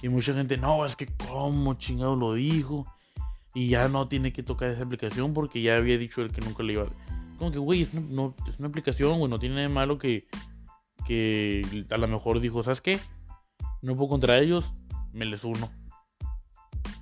Y 0.04 0.10
mucha 0.10 0.34
gente, 0.34 0.58
no, 0.58 0.86
es 0.86 0.98
que 0.98 1.08
como 1.08 1.76
chingado 1.76 2.18
lo 2.18 2.34
dijo 2.34 2.86
y 3.54 3.70
ya 3.70 3.88
no 3.88 4.10
tiene 4.10 4.34
que 4.34 4.44
tocar 4.44 4.70
esa 4.70 4.84
aplicación 4.84 5.34
porque 5.34 5.62
ya 5.62 5.78
había 5.78 5.98
dicho 5.98 6.22
él 6.22 6.30
que 6.30 6.42
nunca 6.42 6.62
le 6.62 6.74
iba 6.74 6.84
a... 6.84 7.38
Como 7.38 7.54
que, 7.54 7.58
güey, 7.58 7.84
es, 7.84 7.94
una, 7.94 8.34
aplicación, 8.68 9.18
güey, 9.18 9.30
no 9.30 9.40
tiene 9.40 9.56
nada 9.56 9.68
de 9.70 9.74
malo 9.74 9.98
que, 9.98 10.28
que 11.08 11.86
a 11.90 11.98
lo 11.98 12.08
mejor 12.10 12.42
dijo, 12.42 12.62
¿sabes 12.64 12.82
qué? 12.82 13.00
No 13.82 13.96
puedo 13.96 14.10
contra 14.10 14.40
ellos, 14.40 14.74
me 15.14 15.24
les 15.24 15.46
uno. 15.46 15.72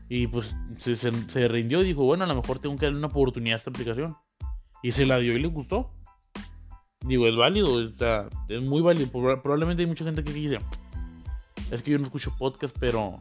Y 0.08 0.28
pues 0.28 0.56
se, 0.78 0.96
se, 0.96 1.48
rindió 1.48 1.82
y 1.82 1.86
dijo, 1.86 2.04
bueno, 2.04 2.26
a 2.26 2.28
lo 2.28 2.36
mejor 2.36 2.60
tengo 2.60 2.78
que 2.78 2.86
darle 2.86 3.00
una 3.00 3.08
oportunidad 3.08 3.56
a 3.56 3.58
esta 3.58 3.72
aplicación. 3.72 4.16
Y 4.84 4.92
se 4.92 5.08
la 5.08 5.18
dio 5.18 5.36
y 5.36 5.42
le 5.42 5.48
gustó. 5.48 5.92
Digo, 7.00 7.26
es 7.26 7.36
válido, 7.36 7.82
es 7.82 8.62
muy 8.62 8.82
válido. 8.82 9.10
Probablemente 9.10 9.82
hay 9.82 9.88
mucha 9.88 10.06
gente 10.06 10.24
que 10.24 10.34
dice, 10.34 10.60
es 11.72 11.82
que 11.82 11.92
yo 11.92 11.98
no 11.98 12.06
escucho 12.06 12.36
podcast, 12.38 12.76
pero 12.80 13.18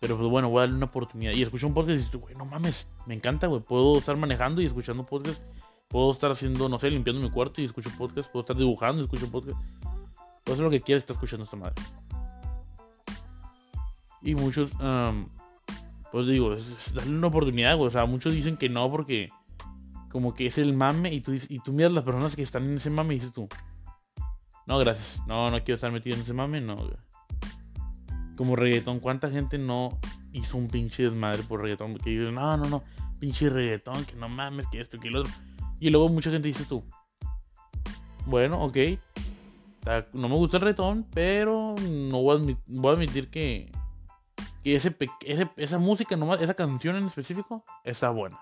pero 0.00 0.16
pues 0.16 0.28
bueno, 0.28 0.50
voy 0.50 0.58
a 0.58 0.60
darle 0.62 0.76
una 0.76 0.86
oportunidad. 0.86 1.32
Y 1.32 1.42
escucho 1.42 1.66
un 1.66 1.74
podcast 1.74 1.94
y 1.94 2.04
dices, 2.04 2.20
güey, 2.20 2.34
no 2.36 2.44
mames, 2.44 2.88
me 3.06 3.14
encanta, 3.14 3.46
güey. 3.46 3.62
Puedo 3.62 3.98
estar 3.98 4.16
manejando 4.16 4.60
y 4.60 4.66
escuchando 4.66 5.04
podcast. 5.04 5.40
Puedo 5.88 6.12
estar 6.12 6.30
haciendo, 6.30 6.68
no 6.68 6.78
sé, 6.78 6.90
limpiando 6.90 7.22
mi 7.22 7.30
cuarto 7.30 7.62
y 7.62 7.64
escucho 7.64 7.90
podcast. 7.96 8.30
Puedo 8.30 8.42
estar 8.42 8.56
dibujando 8.56 9.00
y 9.00 9.04
escucho 9.06 9.30
podcast. 9.30 9.58
Puedo 10.44 10.54
hacer 10.54 10.64
lo 10.64 10.70
que 10.70 10.82
quieras, 10.82 11.02
está 11.02 11.14
escuchando 11.14 11.44
esta 11.44 11.56
madre. 11.56 11.74
Y 14.22 14.34
muchos, 14.34 14.72
pues 16.12 16.26
digo, 16.26 16.52
es, 16.52 16.92
darle 16.94 17.16
una 17.16 17.28
oportunidad, 17.28 17.76
güey. 17.76 17.86
O 17.86 17.90
sea, 17.90 18.04
muchos 18.04 18.34
dicen 18.34 18.56
que 18.56 18.68
no 18.68 18.90
porque 18.90 19.30
como 20.10 20.34
que 20.34 20.46
es 20.46 20.58
el 20.58 20.74
mame 20.74 21.12
y 21.12 21.20
tú, 21.20 21.32
y 21.32 21.58
tú 21.60 21.72
miras 21.72 21.92
las 21.92 22.04
personas 22.04 22.36
que 22.36 22.42
están 22.42 22.64
en 22.64 22.76
ese 22.76 22.90
mame 22.90 23.14
y 23.14 23.18
dices 23.18 23.32
tú, 23.32 23.48
no, 24.66 24.78
gracias. 24.78 25.22
No, 25.26 25.50
no 25.50 25.58
quiero 25.58 25.76
estar 25.76 25.90
metido 25.90 26.16
en 26.16 26.22
ese 26.22 26.34
mame, 26.34 26.60
no, 26.60 26.76
güey 26.76 27.05
como 28.36 28.56
reggaetón, 28.56 29.00
¿cuánta 29.00 29.30
gente 29.30 29.58
no 29.58 29.98
hizo 30.36 30.58
un 30.58 30.68
pinche 30.68 31.04
desmadre 31.04 31.42
por 31.42 31.62
reggaetón. 31.62 31.96
Que 31.96 32.10
dice, 32.10 32.30
no, 32.30 32.56
no, 32.56 32.68
no, 32.68 32.84
pinche 33.18 33.48
reggaetón, 33.48 34.04
que 34.04 34.14
no 34.16 34.28
mames, 34.28 34.66
que 34.68 34.80
esto, 34.80 34.98
que 35.00 35.10
lo 35.10 35.20
otro. 35.20 35.32
Y 35.80 35.90
luego 35.90 36.08
mucha 36.08 36.30
gente 36.30 36.48
dice 36.48 36.64
tú, 36.64 36.84
bueno, 38.26 38.62
ok, 38.62 38.76
no 40.12 40.28
me 40.28 40.34
gusta 40.36 40.58
el 40.58 40.62
reggaetón, 40.62 41.06
pero 41.12 41.74
no 41.80 42.22
voy 42.22 42.56
a, 42.56 42.92
admitir 42.92 43.28
que, 43.28 43.70
que 44.62 44.76
ese, 44.76 44.94
esa 45.56 45.78
música, 45.78 46.16
nomás, 46.16 46.40
esa 46.40 46.54
canción 46.54 46.96
en 46.96 47.06
específico, 47.06 47.64
está 47.84 48.10
buena. 48.10 48.38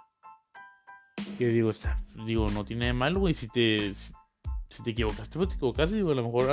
Que 1.39 1.49
digo, 1.49 1.71
está, 1.71 2.03
digo, 2.27 2.49
no 2.51 2.65
tiene 2.65 2.87
de 2.87 2.93
malo, 2.93 3.21
güey. 3.21 3.35
Si 3.35 3.49
te, 3.49 3.95
si 3.95 4.83
te 4.83 4.91
equivocaste, 4.91 5.37
pues 5.39 5.49
te 5.49 5.55
equivocaste. 5.57 5.97
Digo, 5.97 6.11
a 6.11 6.15
lo 6.15 6.23
mejor 6.25 6.51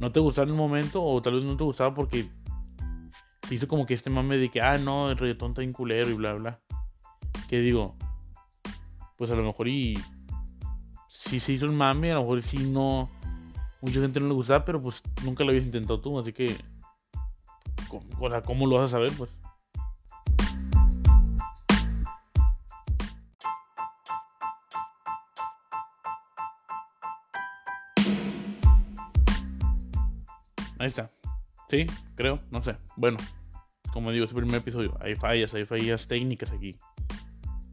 no 0.00 0.12
te 0.12 0.20
gustaba 0.20 0.44
en 0.44 0.50
el 0.50 0.56
momento, 0.56 1.02
o 1.02 1.20
tal 1.22 1.34
vez 1.34 1.44
no 1.44 1.56
te 1.56 1.64
gustaba 1.64 1.94
porque 1.94 2.28
se 3.46 3.54
hizo 3.54 3.68
como 3.68 3.86
que 3.86 3.94
este 3.94 4.10
mame 4.10 4.36
de 4.36 4.50
que, 4.50 4.60
ah, 4.60 4.78
no, 4.78 5.10
el 5.10 5.16
reggaetón 5.16 5.50
está 5.50 5.62
en 5.62 5.72
culero 5.72 6.10
y 6.10 6.14
bla, 6.14 6.34
bla. 6.34 6.60
Que 7.48 7.60
digo, 7.60 7.96
pues 9.16 9.30
a 9.30 9.34
lo 9.34 9.42
mejor 9.42 9.68
y 9.68 9.98
si 11.06 11.40
se 11.40 11.52
hizo 11.52 11.66
el 11.66 11.72
mame, 11.72 12.10
a 12.10 12.14
lo 12.14 12.20
mejor 12.20 12.42
sí 12.42 12.58
no. 12.58 13.08
Mucha 13.80 14.00
gente 14.00 14.20
no 14.20 14.28
le 14.28 14.34
gustaba, 14.34 14.64
pero 14.64 14.80
pues 14.82 15.02
nunca 15.24 15.44
lo 15.44 15.50
habías 15.50 15.64
intentado 15.64 16.00
tú, 16.00 16.18
así 16.18 16.32
que. 16.32 16.56
O 18.18 18.30
sea, 18.30 18.42
¿cómo 18.42 18.66
lo 18.66 18.76
vas 18.76 18.90
a 18.90 18.92
saber, 18.92 19.12
pues? 19.16 19.30
Ahí 30.86 30.88
está. 30.88 31.10
Sí, 31.68 31.84
creo, 32.14 32.38
no 32.52 32.62
sé. 32.62 32.76
Bueno, 32.96 33.18
como 33.92 34.12
digo, 34.12 34.24
es 34.24 34.30
el 34.30 34.36
primer 34.36 34.60
episodio. 34.60 34.96
Hay 35.00 35.16
fallas, 35.16 35.52
hay 35.52 35.64
fallas 35.64 36.06
técnicas 36.06 36.52
aquí. 36.52 36.76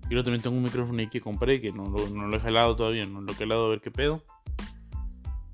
Yo 0.10 0.23
también 0.23 0.41
tengo 0.41 0.58
un 0.58 0.63
micrófono 0.63 0.97
ahí 0.97 1.06
que 1.06 1.21
compré, 1.21 1.62
que 1.62 1.71
no, 1.71 1.84
lo 1.89 2.36
he 2.36 2.39
jalado 2.39 2.76
todavía, 2.76 3.06
no 3.06 3.21
lo 3.21 3.32
he 3.32 3.36
jalado 3.36 3.67
a 3.67 3.69
ver 3.69 3.82
qué 3.82 3.91
pedo. 3.91 4.23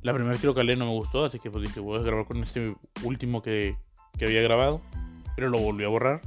La 0.02 0.14
primera 0.14 0.32
vez 0.32 0.40
que 0.40 0.48
lo 0.48 0.56
calé 0.56 0.78
no 0.78 0.86
me 0.86 0.92
gustó, 0.92 1.26
así 1.26 1.38
que 1.38 1.52
pues 1.52 1.66
dije, 1.66 1.82
voy 1.82 2.00
a 2.00 2.02
grabar 2.02 2.26
con 2.26 2.42
este 2.42 2.78
último 3.04 3.42
que, 3.42 3.76
que 4.18 4.24
había 4.24 4.42
grabado. 4.42 4.80
Pero 5.36 5.50
lo 5.50 5.60
volví 5.60 5.84
a 5.84 5.90
borrar. 5.90 6.22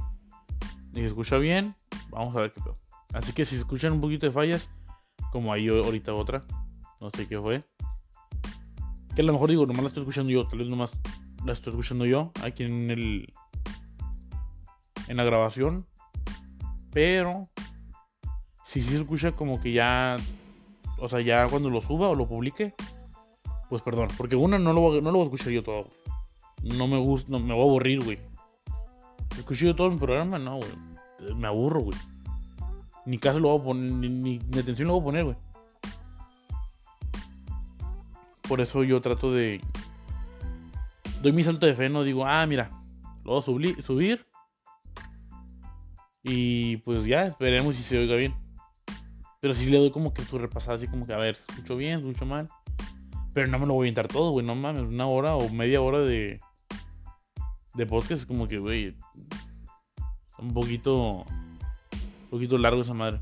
Dije, 0.91 1.07
escucha 1.07 1.39
bien, 1.39 1.73
vamos 2.11 2.35
a 2.35 2.41
ver 2.41 2.53
qué 2.53 2.61
pedo. 2.61 2.77
Así 3.11 3.33
que 3.33 3.43
si 3.43 3.55
escuchan 3.55 3.93
un 3.93 4.01
poquito 4.01 4.27
de 4.27 4.31
fallas, 4.31 4.69
como 5.31 5.51
hay 5.51 5.67
ahorita 5.67 6.13
otra, 6.13 6.45
no 7.01 7.09
sé 7.09 7.27
qué 7.27 7.39
fue. 7.39 7.63
Que 9.15 9.23
a 9.23 9.25
lo 9.25 9.33
mejor 9.33 9.49
digo, 9.49 9.65
nomás 9.65 9.81
la 9.81 9.87
estoy 9.87 10.01
escuchando 10.01 10.31
yo, 10.31 10.45
tal 10.45 10.59
vez 10.59 10.67
nomás 10.67 10.95
la 11.45 11.53
estoy 11.53 11.71
escuchando 11.71 12.05
yo 12.05 12.31
aquí 12.43 12.63
en 12.63 12.91
el 12.91 13.33
en 15.07 15.17
la 15.17 15.23
grabación. 15.23 15.85
Pero 16.91 17.49
si 18.63 18.81
sí 18.81 18.89
se 18.89 18.97
escucha 18.97 19.31
como 19.31 19.59
que 19.59 19.73
ya 19.73 20.17
o 21.03 21.09
sea, 21.09 21.19
ya 21.19 21.47
cuando 21.49 21.69
lo 21.69 21.81
suba 21.81 22.07
o 22.07 22.15
lo 22.15 22.27
publique, 22.27 22.73
pues 23.69 23.81
perdón, 23.81 24.07
porque 24.15 24.37
una 24.37 24.57
no 24.57 24.71
lo, 24.71 25.01
no 25.01 25.11
lo 25.11 25.17
voy 25.17 25.21
a 25.21 25.23
escuchar 25.25 25.51
yo 25.51 25.61
todo. 25.61 25.87
No 26.61 26.87
me 26.87 26.97
gusta, 26.97 27.29
no, 27.29 27.39
me 27.39 27.53
voy 27.53 27.63
a 27.63 27.69
aburrir, 27.69 28.03
güey. 28.03 28.17
Escucho 29.37 29.65
yo 29.65 29.75
todo 29.75 29.89
mi 29.91 29.97
programa, 29.97 30.39
no, 30.39 30.59
güey. 30.59 31.35
Me 31.35 31.47
aburro, 31.47 31.81
güey. 31.81 31.97
Ni 33.05 33.17
caso 33.17 33.39
lo 33.39 33.49
voy 33.49 33.59
a 33.59 33.63
poner, 33.65 33.91
ni, 33.91 34.39
ni 34.39 34.59
atención 34.59 34.87
lo 34.87 34.93
voy 34.93 35.01
a 35.01 35.03
poner, 35.03 35.23
güey. 35.25 35.35
Por 38.47 38.61
eso 38.61 38.85
yo 38.85 39.01
trato 39.01 39.33
de 39.33 39.59
doy 41.23 41.31
mi 41.31 41.41
salto 41.41 41.65
de 41.65 41.73
fe, 41.73 41.89
no 41.89 42.03
digo, 42.03 42.25
ah, 42.25 42.45
mira, 42.45 42.69
lo 43.23 43.31
voy 43.31 43.73
a 43.77 43.81
subir. 43.81 44.27
Y 46.21 46.77
pues 46.77 47.05
ya, 47.05 47.27
esperemos 47.27 47.77
si 47.77 47.83
se 47.83 47.97
oiga 47.97 48.15
bien. 48.15 48.35
Pero 49.39 49.55
sí 49.55 49.67
le 49.67 49.77
doy 49.77 49.89
como 49.91 50.13
que 50.13 50.23
su 50.23 50.37
repasada, 50.37 50.75
así 50.75 50.87
como 50.87 51.07
que, 51.07 51.13
a 51.13 51.17
ver, 51.17 51.37
escucho 51.47 51.77
bien, 51.77 51.99
escucho 51.99 52.25
mal. 52.25 52.49
Pero 53.33 53.47
no 53.47 53.57
me 53.57 53.65
lo 53.65 53.73
voy 53.73 53.87
a 53.87 53.89
inventar 53.89 54.11
todo, 54.11 54.31
güey, 54.31 54.45
no 54.45 54.53
mames, 54.53 54.83
una 54.83 55.07
hora 55.07 55.35
o 55.35 55.49
media 55.49 55.81
hora 55.81 55.99
de, 55.99 56.39
de 57.73 57.85
podcast, 57.85 58.27
como 58.27 58.49
que, 58.49 58.59
güey, 58.59 58.97
un 60.39 60.53
poquito, 60.53 61.19
un 61.21 62.29
poquito 62.29 62.57
largo 62.57 62.81
esa 62.81 62.93
madre. 62.93 63.21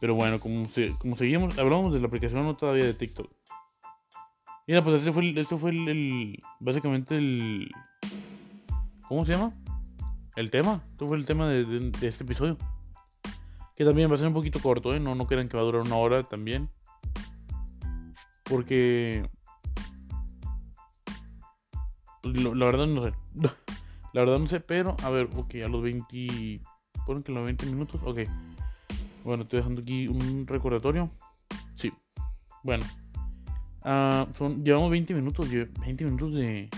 Pero 0.00 0.16
bueno, 0.16 0.40
como, 0.40 0.68
como 0.98 1.16
seguimos, 1.16 1.56
hablamos 1.56 1.94
de 1.94 2.00
la 2.00 2.08
aplicación 2.08 2.42
no 2.44 2.56
todavía 2.56 2.84
de 2.84 2.94
TikTok. 2.94 3.39
Mira, 4.70 4.84
pues 4.84 4.98
este 4.98 5.10
fue 5.10 5.24
el, 5.24 5.36
este 5.36 5.56
fue 5.56 5.70
el, 5.70 6.40
básicamente 6.60 7.16
el, 7.16 7.72
¿cómo 9.08 9.24
se 9.24 9.32
llama? 9.32 9.52
El 10.36 10.48
tema, 10.48 10.84
esto 10.92 11.08
fue 11.08 11.16
el 11.16 11.26
tema 11.26 11.48
de, 11.48 11.90
este 12.02 12.22
episodio. 12.22 12.56
Que 13.74 13.84
también 13.84 14.08
va 14.08 14.14
a 14.14 14.18
ser 14.18 14.28
un 14.28 14.34
poquito 14.34 14.60
corto, 14.60 14.94
¿eh? 14.94 15.00
No, 15.00 15.16
no 15.16 15.26
crean 15.26 15.48
que 15.48 15.56
va 15.56 15.64
a 15.64 15.66
durar 15.66 15.82
una 15.82 15.96
hora 15.96 16.22
también. 16.22 16.70
Porque... 18.44 19.28
Pues, 22.22 22.36
la 22.36 22.64
verdad 22.66 22.86
no 22.86 23.02
sé. 23.02 23.12
la 24.12 24.20
verdad 24.20 24.38
no 24.38 24.46
sé, 24.46 24.60
pero 24.60 24.96
a 25.02 25.10
ver, 25.10 25.30
ok, 25.34 25.52
a 25.64 25.68
los 25.68 25.82
20... 25.82 26.60
Ponen 27.06 27.24
que 27.24 27.32
los 27.32 27.44
20 27.44 27.66
minutos, 27.66 28.00
ok. 28.04 28.20
Bueno, 29.24 29.42
estoy 29.42 29.56
dejando 29.56 29.82
aquí 29.82 30.06
un 30.06 30.46
recordatorio. 30.46 31.10
Sí. 31.74 31.92
Bueno. 32.62 32.84
Ah, 33.82 34.26
son, 34.36 34.62
llevamos 34.64 34.90
20 34.90 35.14
minutos, 35.14 35.48
20 35.50 36.04
minutos 36.04 36.34
de, 36.34 36.68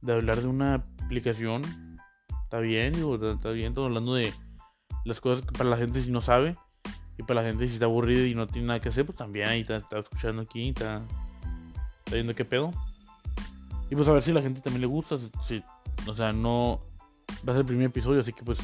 de 0.00 0.12
hablar 0.12 0.40
de 0.40 0.48
una 0.48 0.74
aplicación. 1.04 1.62
Está 2.44 2.58
bien, 2.58 2.92
digo, 2.94 3.14
está, 3.14 3.50
bien, 3.50 3.68
estamos 3.68 3.88
hablando 3.88 4.14
de 4.14 4.32
las 5.04 5.20
cosas 5.20 5.44
que 5.44 5.52
para 5.52 5.70
la 5.70 5.76
gente 5.76 6.00
si 6.00 6.10
no 6.10 6.20
sabe. 6.20 6.56
Y 7.16 7.22
para 7.22 7.42
la 7.42 7.48
gente 7.48 7.68
si 7.68 7.74
está 7.74 7.84
aburrida 7.84 8.26
y 8.26 8.34
no 8.34 8.46
tiene 8.46 8.68
nada 8.68 8.80
que 8.80 8.88
hacer, 8.88 9.04
pues 9.04 9.18
también 9.18 9.48
ahí 9.48 9.60
está, 9.60 9.76
escuchando 9.98 10.42
aquí, 10.42 10.70
está, 10.70 11.02
está, 11.98 12.14
viendo 12.14 12.34
qué 12.34 12.44
pedo. 12.44 12.70
Y 13.90 13.94
pues 13.94 14.08
a 14.08 14.12
ver 14.12 14.22
si 14.22 14.32
la 14.32 14.42
gente 14.42 14.60
también 14.60 14.80
le 14.80 14.86
gusta. 14.86 15.16
Si, 15.46 15.62
o 16.06 16.14
sea, 16.14 16.32
no 16.32 16.80
va 17.46 17.52
a 17.52 17.56
ser 17.56 17.60
el 17.60 17.66
primer 17.66 17.86
episodio, 17.86 18.20
así 18.20 18.32
que 18.32 18.42
pues... 18.42 18.58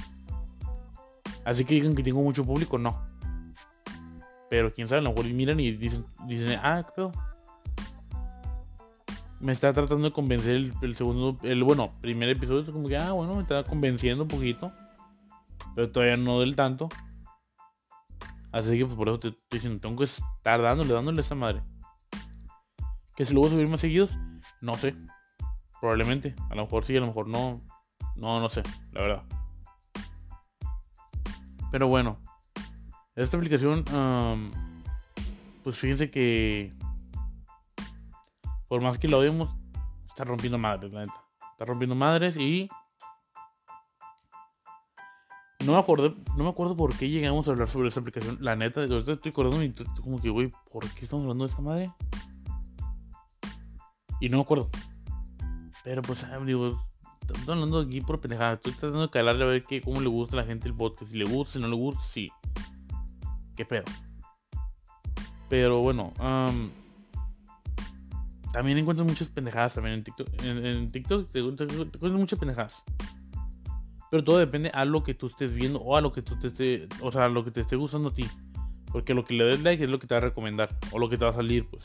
Así 1.44 1.64
que 1.64 1.74
digan 1.74 1.94
que 1.94 2.02
tengo 2.02 2.22
mucho 2.22 2.44
público, 2.44 2.76
no. 2.76 3.04
Pero 4.50 4.72
quién 4.72 4.88
sabe, 4.88 5.00
a 5.00 5.02
lo 5.02 5.10
mejor 5.10 5.26
miran 5.26 5.60
y 5.60 5.72
dicen, 5.72 6.06
dicen 6.26 6.58
ah, 6.62 6.82
qué 6.84 6.92
pedo 6.96 7.12
me 9.40 9.52
está 9.52 9.72
tratando 9.72 10.08
de 10.08 10.12
convencer 10.12 10.56
el, 10.80 10.96
segundo, 10.96 11.36
el 11.42 11.62
bueno, 11.64 11.92
primer 12.00 12.28
episodio, 12.28 12.72
como 12.72 12.88
que, 12.88 12.96
ah, 12.96 13.12
bueno, 13.12 13.34
me 13.34 13.42
está 13.42 13.64
convenciendo 13.64 14.24
un 14.24 14.28
poquito, 14.28 14.72
pero 15.74 15.90
todavía 15.90 16.16
no 16.16 16.40
del 16.40 16.56
tanto. 16.56 16.88
Así 18.52 18.78
que 18.78 18.86
pues, 18.86 18.96
por 18.96 19.08
eso 19.08 19.18
te 19.18 19.28
estoy 19.28 19.58
diciendo, 19.58 19.80
tengo 19.80 19.96
que 19.96 20.04
estar 20.04 20.62
dándole, 20.62 20.94
dándole 20.94 21.22
a 21.28 21.34
madre. 21.34 21.62
Que 23.14 23.24
si 23.24 23.34
lo 23.34 23.40
voy 23.40 23.48
a 23.50 23.52
subir 23.52 23.68
más 23.68 23.80
seguidos, 23.80 24.10
no 24.60 24.74
sé. 24.74 24.94
Probablemente. 25.80 26.34
A 26.50 26.54
lo 26.54 26.62
mejor 26.64 26.84
sí, 26.84 26.96
a 26.96 27.00
lo 27.00 27.06
mejor 27.06 27.28
no. 27.28 27.62
No, 28.14 28.40
no 28.40 28.48
sé, 28.48 28.62
la 28.92 29.02
verdad. 29.02 29.24
Pero 31.70 31.88
bueno. 31.88 32.18
Esta 33.14 33.38
aplicación, 33.38 33.84
pues 35.62 35.78
fíjense 35.78 36.10
que 36.10 36.74
por 38.68 38.80
más 38.80 38.98
que 38.98 39.08
lo 39.08 39.20
vemos, 39.20 39.56
está 40.04 40.24
rompiendo 40.24 40.58
madres, 40.58 40.92
la 40.92 41.00
neta. 41.00 41.24
Está 41.52 41.64
rompiendo 41.64 41.94
madres 41.94 42.36
y. 42.36 42.68
No 45.64 45.72
me 45.72 45.78
acuerdo, 45.78 46.14
no 46.36 46.44
me 46.44 46.50
acuerdo 46.50 46.76
por 46.76 46.96
qué 46.96 47.08
llegamos 47.08 47.48
a 47.48 47.50
hablar 47.50 47.68
sobre 47.68 47.88
esta 47.88 48.00
aplicación. 48.00 48.38
La 48.40 48.54
neta, 48.54 48.82
ahorita 48.82 49.12
estoy 49.12 49.30
acordando 49.30 49.62
y 49.62 49.72
como 50.02 50.20
que, 50.20 50.30
güey, 50.30 50.50
¿por 50.70 50.88
qué 50.94 51.02
estamos 51.02 51.24
hablando 51.24 51.44
de 51.44 51.50
esta 51.50 51.62
madre? 51.62 51.92
Y 54.20 54.28
no 54.28 54.36
me 54.36 54.42
acuerdo. 54.42 54.70
Pero 55.82 56.02
pues, 56.02 56.24
ah, 56.24 56.38
digo, 56.44 56.80
estamos 57.20 57.48
hablando 57.48 57.80
aquí 57.80 58.00
por 58.00 58.20
pendejada. 58.20 58.54
Estoy 58.54 58.72
tratando 58.72 59.02
de 59.02 59.10
calarle 59.10 59.44
a 59.44 59.48
ver 59.48 59.64
qué, 59.64 59.80
cómo 59.80 60.00
le 60.00 60.08
gusta 60.08 60.36
a 60.36 60.40
la 60.40 60.46
gente 60.46 60.68
el 60.68 60.74
podcast. 60.74 61.10
Si 61.10 61.18
le 61.18 61.24
gusta, 61.24 61.54
si 61.54 61.60
no 61.60 61.68
le 61.68 61.76
gusta, 61.76 62.02
sí. 62.02 62.30
¿Qué 63.56 63.64
pedo? 63.64 63.84
Pero 65.48 65.80
bueno, 65.80 66.12
um, 66.20 66.70
también 68.56 68.78
encuentras 68.78 69.06
muchas 69.06 69.28
pendejadas 69.28 69.74
también 69.74 69.96
en 69.96 70.04
TikTok. 70.04 70.28
En, 70.42 70.90
TikTok 70.90 71.30
te, 71.30 71.40
encuentras 71.40 72.12
muchas 72.12 72.38
pendejadas. 72.38 72.84
Pero 74.10 74.24
todo 74.24 74.38
depende 74.38 74.70
a 74.72 74.86
lo 74.86 75.02
que 75.02 75.12
tú 75.12 75.26
estés 75.26 75.54
viendo 75.54 75.78
o 75.78 75.94
a 75.94 76.00
lo 76.00 76.10
que 76.10 76.22
tú 76.22 76.38
te 76.38 76.46
esté, 76.46 76.88
o 77.02 77.12
sea, 77.12 77.26
a 77.26 77.28
lo 77.28 77.44
que 77.44 77.50
te 77.50 77.60
esté 77.60 77.76
gustando 77.76 78.08
a 78.08 78.14
ti. 78.14 78.26
Porque 78.90 79.12
lo 79.12 79.26
que 79.26 79.34
le 79.34 79.44
des 79.44 79.62
like 79.62 79.84
es 79.84 79.90
lo 79.90 79.98
que 79.98 80.06
te 80.06 80.14
va 80.14 80.18
a 80.18 80.22
recomendar 80.22 80.74
o 80.90 80.98
lo 80.98 81.10
que 81.10 81.18
te 81.18 81.26
va 81.26 81.32
a 81.32 81.34
salir, 81.34 81.68
pues. 81.68 81.84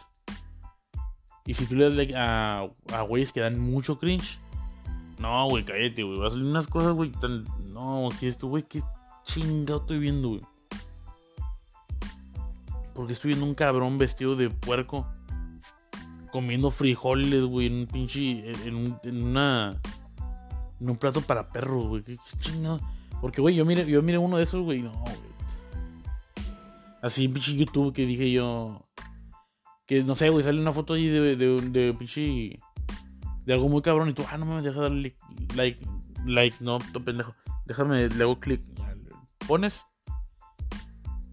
Y 1.46 1.56
si 1.56 1.66
tú 1.66 1.76
le 1.76 1.90
das 1.90 1.96
like 1.96 2.16
a, 2.16 2.70
a 2.94 3.02
güeyes 3.02 3.34
que 3.34 3.42
dan 3.42 3.60
mucho 3.60 4.00
cringe, 4.00 4.40
no, 5.20 5.50
güey, 5.50 5.66
cállate, 5.66 6.04
güey. 6.04 6.20
Va 6.20 6.28
a 6.28 6.32
salir 6.32 6.46
unas 6.46 6.68
cosas, 6.68 6.94
güey. 6.94 7.12
No, 7.74 8.08
¿qué 8.18 8.30
es 8.30 8.36
esto, 8.36 8.48
güey? 8.48 8.64
¿Qué 8.64 8.82
chingado 9.26 9.82
estoy 9.82 10.00
viendo, 10.00 10.30
güey? 10.30 10.42
Porque 12.94 13.12
estoy 13.12 13.32
viendo 13.32 13.46
un 13.46 13.56
cabrón 13.56 13.98
vestido 13.98 14.38
de 14.38 14.50
puerco 14.50 15.06
comiendo 16.32 16.72
frijoles, 16.72 17.44
güey, 17.44 17.68
en 17.68 17.74
un 17.74 17.88
pinche. 17.88 18.52
En, 18.66 19.24
una. 19.24 19.80
en 20.80 20.90
un 20.90 20.98
plato 20.98 21.22
para 21.22 21.50
perros, 21.50 21.88
güey. 21.88 22.04
Qué, 22.04 22.18
chingado. 22.40 22.80
Porque, 23.20 23.42
güey, 23.42 23.56
yo 23.56 23.66
miré, 23.66 23.86
yo 23.86 24.02
miré 24.02 24.18
uno 24.18 24.38
de 24.38 24.44
esos, 24.44 24.64
güey. 24.64 24.82
No, 24.82 24.92
güey. 24.92 25.16
Así, 27.02 27.28
pinche 27.28 27.56
YouTube 27.56 27.94
que 27.94 28.06
dije 28.06 28.32
yo. 28.32 28.82
Que 29.86 30.04
no 30.04 30.16
sé, 30.16 30.30
güey, 30.30 30.44
sale 30.44 30.62
una 30.62 30.72
foto 30.72 30.94
ahí 30.94 31.08
de, 31.08 31.36
de, 31.36 31.62
de 31.62 31.94
pinche. 31.94 32.58
De 33.46 33.54
algo 33.54 33.70
muy 33.70 33.82
cabrón. 33.82 34.10
Y 34.10 34.14
tú, 34.14 34.24
ah, 34.32 34.38
no 34.38 34.46
me 34.46 34.62
deja 34.62 34.82
darle 34.82 35.16
like. 35.56 35.86
Like, 36.26 36.58
no, 36.60 36.80
to 36.94 37.04
pendejo. 37.04 37.36
Déjame, 37.66 38.08
le 38.08 38.24
hago 38.24 38.40
clic. 38.40 38.62
Pones. 39.48 39.86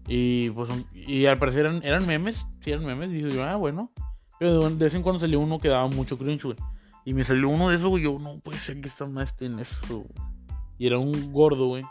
Y 0.07 0.49
pues, 0.49 0.69
y 0.91 1.27
al 1.27 1.37
parecer 1.37 1.67
eran, 1.67 1.83
eran 1.83 2.07
memes. 2.07 2.47
Sí, 2.61 2.71
eran 2.71 2.85
memes. 2.85 3.09
Y 3.11 3.21
dije 3.21 3.31
yo, 3.31 3.43
ah, 3.43 3.55
bueno. 3.55 3.91
Pero 4.39 4.69
de 4.69 4.75
vez 4.75 4.93
en 4.93 5.03
cuando 5.03 5.19
salió 5.19 5.39
uno 5.39 5.59
que 5.59 5.67
daba 5.67 5.87
mucho 5.87 6.17
cringe, 6.17 6.45
güey. 6.45 6.57
Y 7.05 7.13
me 7.13 7.23
salió 7.23 7.49
uno 7.49 7.69
de 7.69 7.75
esos, 7.75 7.89
güey. 7.89 8.03
Yo, 8.03 8.17
no 8.19 8.39
puede 8.39 8.59
ser 8.59 8.79
que 8.79 8.87
esta 8.87 9.05
más 9.05 9.35
en 9.41 9.59
eso. 9.59 10.05
Y 10.77 10.87
era 10.87 10.97
un 10.97 11.33
gordo, 11.33 11.67
güey. 11.67 11.83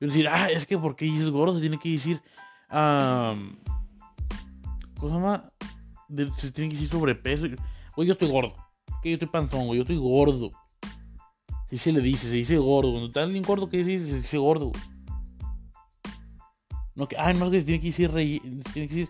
Y 0.00 0.06
decir, 0.06 0.28
ah, 0.28 0.48
es 0.50 0.66
que 0.66 0.78
porque 0.78 1.04
dices 1.04 1.28
gordo, 1.28 1.60
tiene 1.60 1.78
que 1.78 1.90
decir. 1.90 2.22
Um, 2.70 3.56
¿Cómo 4.98 5.08
se 5.08 5.14
llama? 5.14 5.44
se 6.36 6.50
tiene 6.52 6.70
que 6.70 6.76
decir 6.76 6.90
sobrepeso. 6.90 7.46
Güey, 7.96 8.08
yo 8.08 8.12
estoy 8.14 8.30
gordo. 8.30 8.54
Que 9.02 9.10
yo 9.10 9.14
estoy 9.14 9.28
panzón, 9.28 9.66
güey. 9.66 9.78
Yo 9.78 9.82
estoy 9.82 9.98
gordo. 9.98 10.50
Si 11.68 11.76
se 11.76 11.92
le 11.92 12.00
dice, 12.00 12.28
se 12.28 12.36
dice 12.36 12.56
gordo. 12.56 12.92
Cuando 12.92 13.08
está 13.08 13.22
alguien 13.22 13.42
gordo, 13.42 13.68
¿qué 13.68 13.84
dice? 13.84 14.06
Se 14.06 14.16
dice 14.16 14.38
gordo, 14.38 14.66
güey. 14.66 14.82
No, 16.94 17.08
que, 17.08 17.16
ah, 17.18 17.32
no, 17.32 17.50
que 17.50 17.60
se 17.60 17.66
tiene 17.66 17.80
que 17.80 17.88
decir 17.88 18.10
rey. 18.10 18.40
Tiene 18.72 18.88
que 18.88 18.94
decir. 18.94 19.08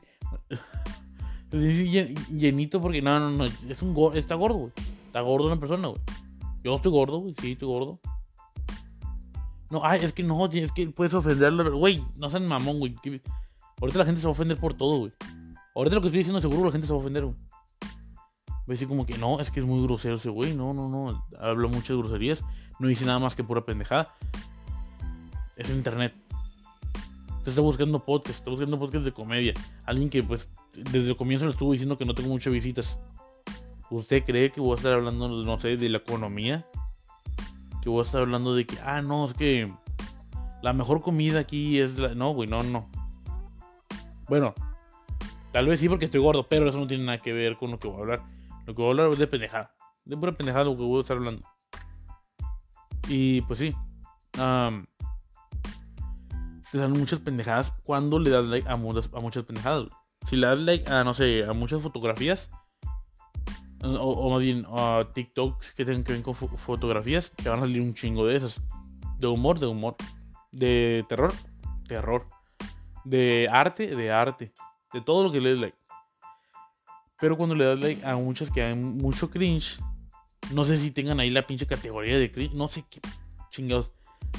Llenito 1.55 2.81
porque 2.81 3.03
no, 3.03 3.19
no, 3.19 3.31
no, 3.31 3.45
es 3.45 3.83
un 3.83 3.95
gordo, 3.95 4.19
está 4.19 4.35
gordo, 4.35 4.57
güey. 4.57 4.73
Está 5.07 5.21
gordo 5.21 5.47
una 5.47 5.61
persona, 5.61 5.89
güey. 5.89 6.01
Yo 6.63 6.75
estoy 6.75 6.93
gordo, 6.93 7.19
güey, 7.19 7.35
sí, 7.41 7.53
estoy 7.53 7.69
gordo. 7.69 8.01
No, 9.71 9.85
ay, 9.85 10.01
es 10.03 10.13
que 10.13 10.23
no, 10.23 10.47
es 10.47 10.73
que 10.73 10.89
puedes 10.89 11.15
ofenderlo, 11.15 11.77
güey, 11.77 12.05
no 12.17 12.31
sean 12.31 12.47
mamón, 12.47 12.79
güey. 12.79 12.97
Ahorita 13.81 13.99
la 13.99 14.05
gente 14.05 14.21
se 14.21 14.27
va 14.27 14.31
a 14.31 14.33
ofender 14.33 14.57
por 14.57 14.75
todo, 14.75 14.99
güey. 14.99 15.13
Ahorita 15.75 15.97
lo 15.97 16.01
que 16.01 16.09
estoy 16.09 16.19
diciendo 16.19 16.41
seguro 16.41 16.67
la 16.67 16.73
gente 16.73 16.87
se 16.87 16.93
va 16.93 16.99
a 16.99 17.03
ofender, 17.03 17.25
güey. 17.25 17.37
Voy 18.47 18.73
a 18.73 18.75
decir 18.75 18.89
como 18.89 19.05
que 19.05 19.19
no, 19.19 19.41
es 19.41 19.51
que 19.51 19.61
es 19.61 19.67
muy 19.67 19.83
grosero 19.83 20.17
ese 20.17 20.31
güey, 20.31 20.55
no, 20.55 20.73
no, 20.73 20.89
no, 20.89 21.27
habla 21.39 21.69
muchas 21.69 21.97
groserías, 21.97 22.43
no 22.79 22.89
dice 22.89 23.05
nada 23.05 23.19
más 23.19 23.37
que 23.37 23.45
pura 23.45 23.65
pendejada. 23.65 24.15
Es 25.57 25.69
internet. 25.71 26.15
Se 27.43 27.51
está 27.51 27.61
buscando 27.61 28.03
podcast, 28.03 28.39
está 28.39 28.51
buscando 28.51 28.79
podcast 28.79 29.05
de 29.05 29.13
comedia. 29.13 29.55
Alguien 29.85 30.09
que 30.09 30.23
pues 30.23 30.49
desde 30.77 31.11
el 31.11 31.17
comienzo 31.17 31.47
le 31.47 31.53
estuvo 31.53 31.73
diciendo 31.73 31.99
que 31.99 32.05
no 32.05 32.15
tengo 32.15 32.29
muchas 32.29 32.53
visitas. 32.53 33.01
¿Usted 33.91 34.25
cree 34.25 34.51
que 34.51 34.61
voy 34.61 34.73
a 34.73 34.77
estar 34.77 34.93
hablando, 34.93 35.29
no 35.29 35.59
sé, 35.59 35.77
de 35.77 35.89
la 35.89 35.99
economía? 35.99 36.67
Que 37.83 37.89
voy 37.89 38.01
a 38.01 38.03
estar 38.03 38.23
hablando 38.23 38.55
de 38.55 38.67
que, 38.67 38.79
ah, 38.81 39.03
no, 39.03 39.27
es 39.27 39.35
que 39.35 39.73
la 40.63 40.73
mejor 40.73 41.03
comida 41.03 41.41
aquí 41.41 41.79
es 41.79 41.99
la... 41.99 42.15
No, 42.15 42.33
güey, 42.33 42.49
no, 42.49 42.63
no. 42.63 42.89
Bueno, 44.29 44.55
tal 45.53 45.67
vez 45.67 45.81
sí 45.81 45.89
porque 45.89 46.07
estoy 46.07 46.21
gordo, 46.21 46.49
pero 46.49 46.69
eso 46.69 46.79
no 46.79 46.87
tiene 46.87 47.05
nada 47.05 47.19
que 47.19 47.33
ver 47.33 47.57
con 47.57 47.71
lo 47.71 47.79
que 47.79 47.89
voy 47.89 47.99
a 47.99 48.01
hablar. 48.01 48.23
Lo 48.67 48.75
que 48.75 48.81
voy 48.81 48.87
a 48.87 48.91
hablar 48.91 49.11
es 49.13 49.19
de 49.19 49.27
pendejada. 49.27 49.75
De 50.05 50.17
pura 50.17 50.33
pendejada 50.33 50.65
lo 50.65 50.77
que 50.77 50.83
voy 50.83 50.99
a 50.99 51.01
estar 51.03 51.19
hablando. 51.19 51.47
Y 53.07 53.43
pues 53.43 53.59
sí. 53.59 53.75
te 54.33 54.39
salen 56.79 56.99
muchas 56.99 57.19
pendejadas 57.19 57.73
cuando 57.85 58.19
le 58.19 58.31
das 58.31 58.47
like 58.47 58.69
a 58.69 58.77
muchas, 58.77 59.11
a 59.13 59.21
muchas 59.21 59.45
pendejadas 59.45 59.89
si 60.25 60.37
le 60.37 60.47
das 60.47 60.61
like 60.61 60.91
a, 60.91 61.05
no 61.05 61.15
sé, 61.15 61.45
a 61.45 61.53
muchas 61.53 61.83
fotografías, 61.83 62.51
o, 63.83 64.31
más 64.31 64.41
bien 64.41 64.65
a 64.69 65.07
TikToks 65.13 65.73
que 65.73 65.85
tengan 65.85 66.05
que 66.05 66.13
ver 66.13 66.23
con 66.23 66.35
fotografías, 66.35 67.31
te 67.33 67.49
van 67.49 67.59
a 67.59 67.63
salir 67.63 67.83
un 67.83 67.95
chingo 67.95 68.27
de 68.27 68.37
esas. 68.37 68.61
De 69.19 69.27
humor, 69.27 69.59
de 69.59 69.67
humor. 69.67 69.97
De 70.51 71.05
terror, 71.09 71.33
terror. 71.87 72.27
De 73.05 73.49
arte, 73.51 73.95
de 73.95 74.11
arte. 74.11 74.53
De 74.93 75.03
todo 75.03 75.25
lo 75.25 75.33
que 75.33 75.41
le 75.41 75.51
des 75.51 75.59
like. 75.59 75.79
Pero 77.21 77.37
cuando 77.37 77.55
le 77.55 77.67
das 77.67 77.79
like 77.79 78.05
a 78.07 78.17
muchas 78.17 78.51
que 78.51 78.63
hay 78.63 78.75
mucho 78.75 79.31
cringe, 79.31 79.79
no 80.53 80.65
sé 80.65 80.79
si 80.79 80.91
tengan 80.91 81.21
ahí 81.21 81.31
la 81.31 81.47
pinche 81.47 81.67
categoría 81.67 82.19
de 82.19 82.31
cringe, 82.31 82.55
no 82.55 82.69
sé 82.69 82.85
qué 82.89 83.01
chingados. 83.51 83.93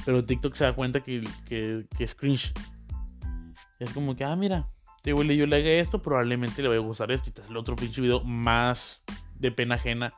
Pero 0.05 0.25
TikTok 0.25 0.55
se 0.55 0.65
da 0.65 0.73
cuenta 0.73 1.01
que, 1.01 1.23
que, 1.47 1.85
que 1.95 2.03
es 2.03 2.15
cringe. 2.15 2.53
Es 3.79 3.91
como 3.91 4.15
que, 4.15 4.23
ah, 4.23 4.35
mira, 4.35 4.69
este 5.05 5.13
güey 5.13 5.37
yo 5.37 5.45
le 5.45 5.57
haga 5.57 5.69
esto, 5.69 6.01
probablemente 6.01 6.63
le 6.63 6.67
vaya 6.67 6.81
a 6.81 6.83
gustar 6.83 7.11
esto. 7.11 7.29
Y 7.29 7.31
te 7.31 7.43
el 7.47 7.57
otro 7.57 7.75
pinche 7.75 8.01
video 8.01 8.23
más 8.23 9.03
de 9.37 9.51
pena 9.51 9.75
ajena. 9.75 10.11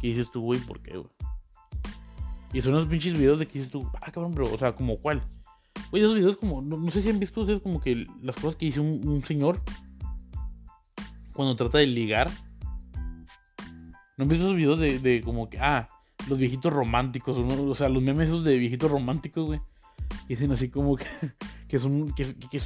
Que 0.00 0.06
dices 0.06 0.30
tú, 0.30 0.42
güey, 0.42 0.60
¿por 0.60 0.80
qué, 0.80 0.96
güey? 0.96 1.10
Y 2.52 2.60
son 2.60 2.74
unos 2.74 2.86
pinches 2.86 3.14
videos 3.14 3.40
de 3.40 3.48
que 3.48 3.54
dices 3.54 3.68
tú, 3.68 3.90
ah, 4.00 4.12
cabrón, 4.12 4.32
pero, 4.32 4.54
o 4.54 4.56
sea, 4.56 4.76
como 4.76 4.96
cuál. 4.98 5.20
Güey, 5.90 6.04
esos 6.04 6.14
videos 6.14 6.36
como, 6.36 6.62
no, 6.62 6.88
sé 6.92 7.02
si 7.02 7.10
han 7.10 7.18
visto 7.18 7.40
ustedes 7.40 7.62
como 7.62 7.80
que 7.80 8.06
las 8.22 8.36
cosas 8.36 8.54
que 8.54 8.66
dice 8.66 8.78
un, 8.78 9.24
señor 9.24 9.60
cuando 11.32 11.56
trata 11.56 11.78
de 11.78 11.88
ligar. 11.88 12.30
¿No 14.16 14.22
han 14.22 14.28
visto 14.28 14.44
esos 14.44 14.56
videos 14.56 14.78
de, 14.78 15.20
como 15.24 15.50
que, 15.50 15.58
ah, 15.58 15.88
los 16.28 16.38
viejitos 16.38 16.72
románticos, 16.72 17.36
o 17.36 17.74
sea, 17.74 17.88
los 17.88 18.04
memes 18.04 18.28
esos 18.28 18.44
de 18.44 18.56
viejitos 18.56 18.88
románticos, 18.88 19.46
güey? 19.46 19.60
Que 20.28 20.36
dicen 20.36 20.52
así 20.52 20.68
como 20.68 20.94
que, 20.94 21.06
que 21.66 21.80
son, 21.80 22.12
que, 22.12 22.36
que, 22.48 22.60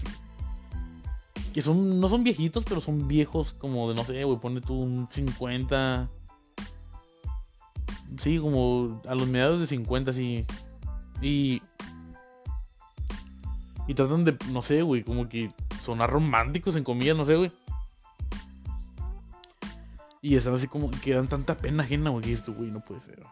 que 1.55 1.63
son, 1.63 2.01
no 2.01 2.09
son 2.09 2.25
viejitos, 2.25 2.65
pero 2.65 2.81
son 2.81 3.07
viejos 3.07 3.55
como 3.55 3.89
de, 3.89 3.95
no 3.95 4.05
sé, 4.05 4.25
güey, 4.25 4.41
pone 4.41 4.61
tú 4.61 4.75
un 4.75 5.07
50. 5.09 6.11
Sí, 8.19 8.41
como 8.41 9.01
a 9.07 9.15
los 9.15 9.29
mediados 9.29 9.61
de 9.61 9.69
50, 9.69 10.13
sí. 10.13 10.45
Y... 11.23 11.63
Y 13.87 13.95
tratan 13.95 14.25
de, 14.25 14.37
no 14.51 14.63
sé, 14.63 14.83
güey, 14.83 15.05
como 15.05 15.29
que 15.29 15.49
sonar 15.81 16.11
románticos 16.11 16.75
en 16.75 16.83
comillas, 16.83 17.17
no 17.17 17.25
sé, 17.25 17.37
güey. 17.37 17.53
Y 20.21 20.35
están 20.35 20.55
así 20.55 20.67
como 20.67 20.91
que 20.91 21.15
dan 21.15 21.29
tanta 21.29 21.57
pena 21.59 21.85
ajena, 21.85 22.11
güey, 22.11 22.25
que 22.25 22.33
esto, 22.33 22.53
güey, 22.53 22.73
no 22.73 22.81
puede 22.81 23.01
ser. 23.01 23.23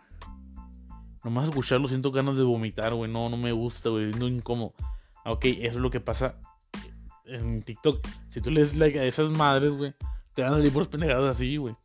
Nomás 1.24 1.48
escucharlo 1.48 1.88
siento 1.88 2.12
ganas 2.12 2.37
de 2.37 2.44
vomitar, 2.44 2.94
güey. 2.94 3.11
No, 3.11 3.28
no 3.28 3.37
me 3.37 3.50
gusta, 3.50 3.88
güey. 3.88 4.12
No 4.12 4.28
incómodo. 4.28 4.74
Ok, 5.24 5.44
eso 5.46 5.76
es 5.78 5.82
lo 5.82 5.90
que 5.90 6.00
pasa 6.00 6.37
en 7.26 7.62
TikTok. 7.62 8.06
Si 8.28 8.40
tú 8.40 8.50
le 8.50 8.61
das 8.61 8.76
like 8.76 8.98
a 8.98 9.04
esas 9.04 9.30
madres, 9.30 9.70
güey, 9.72 9.94
te 10.35 10.42
salir 10.42 10.72
por 10.72 10.88
pendejadas 10.88 11.37
así, 11.37 11.56
güey. 11.56 11.76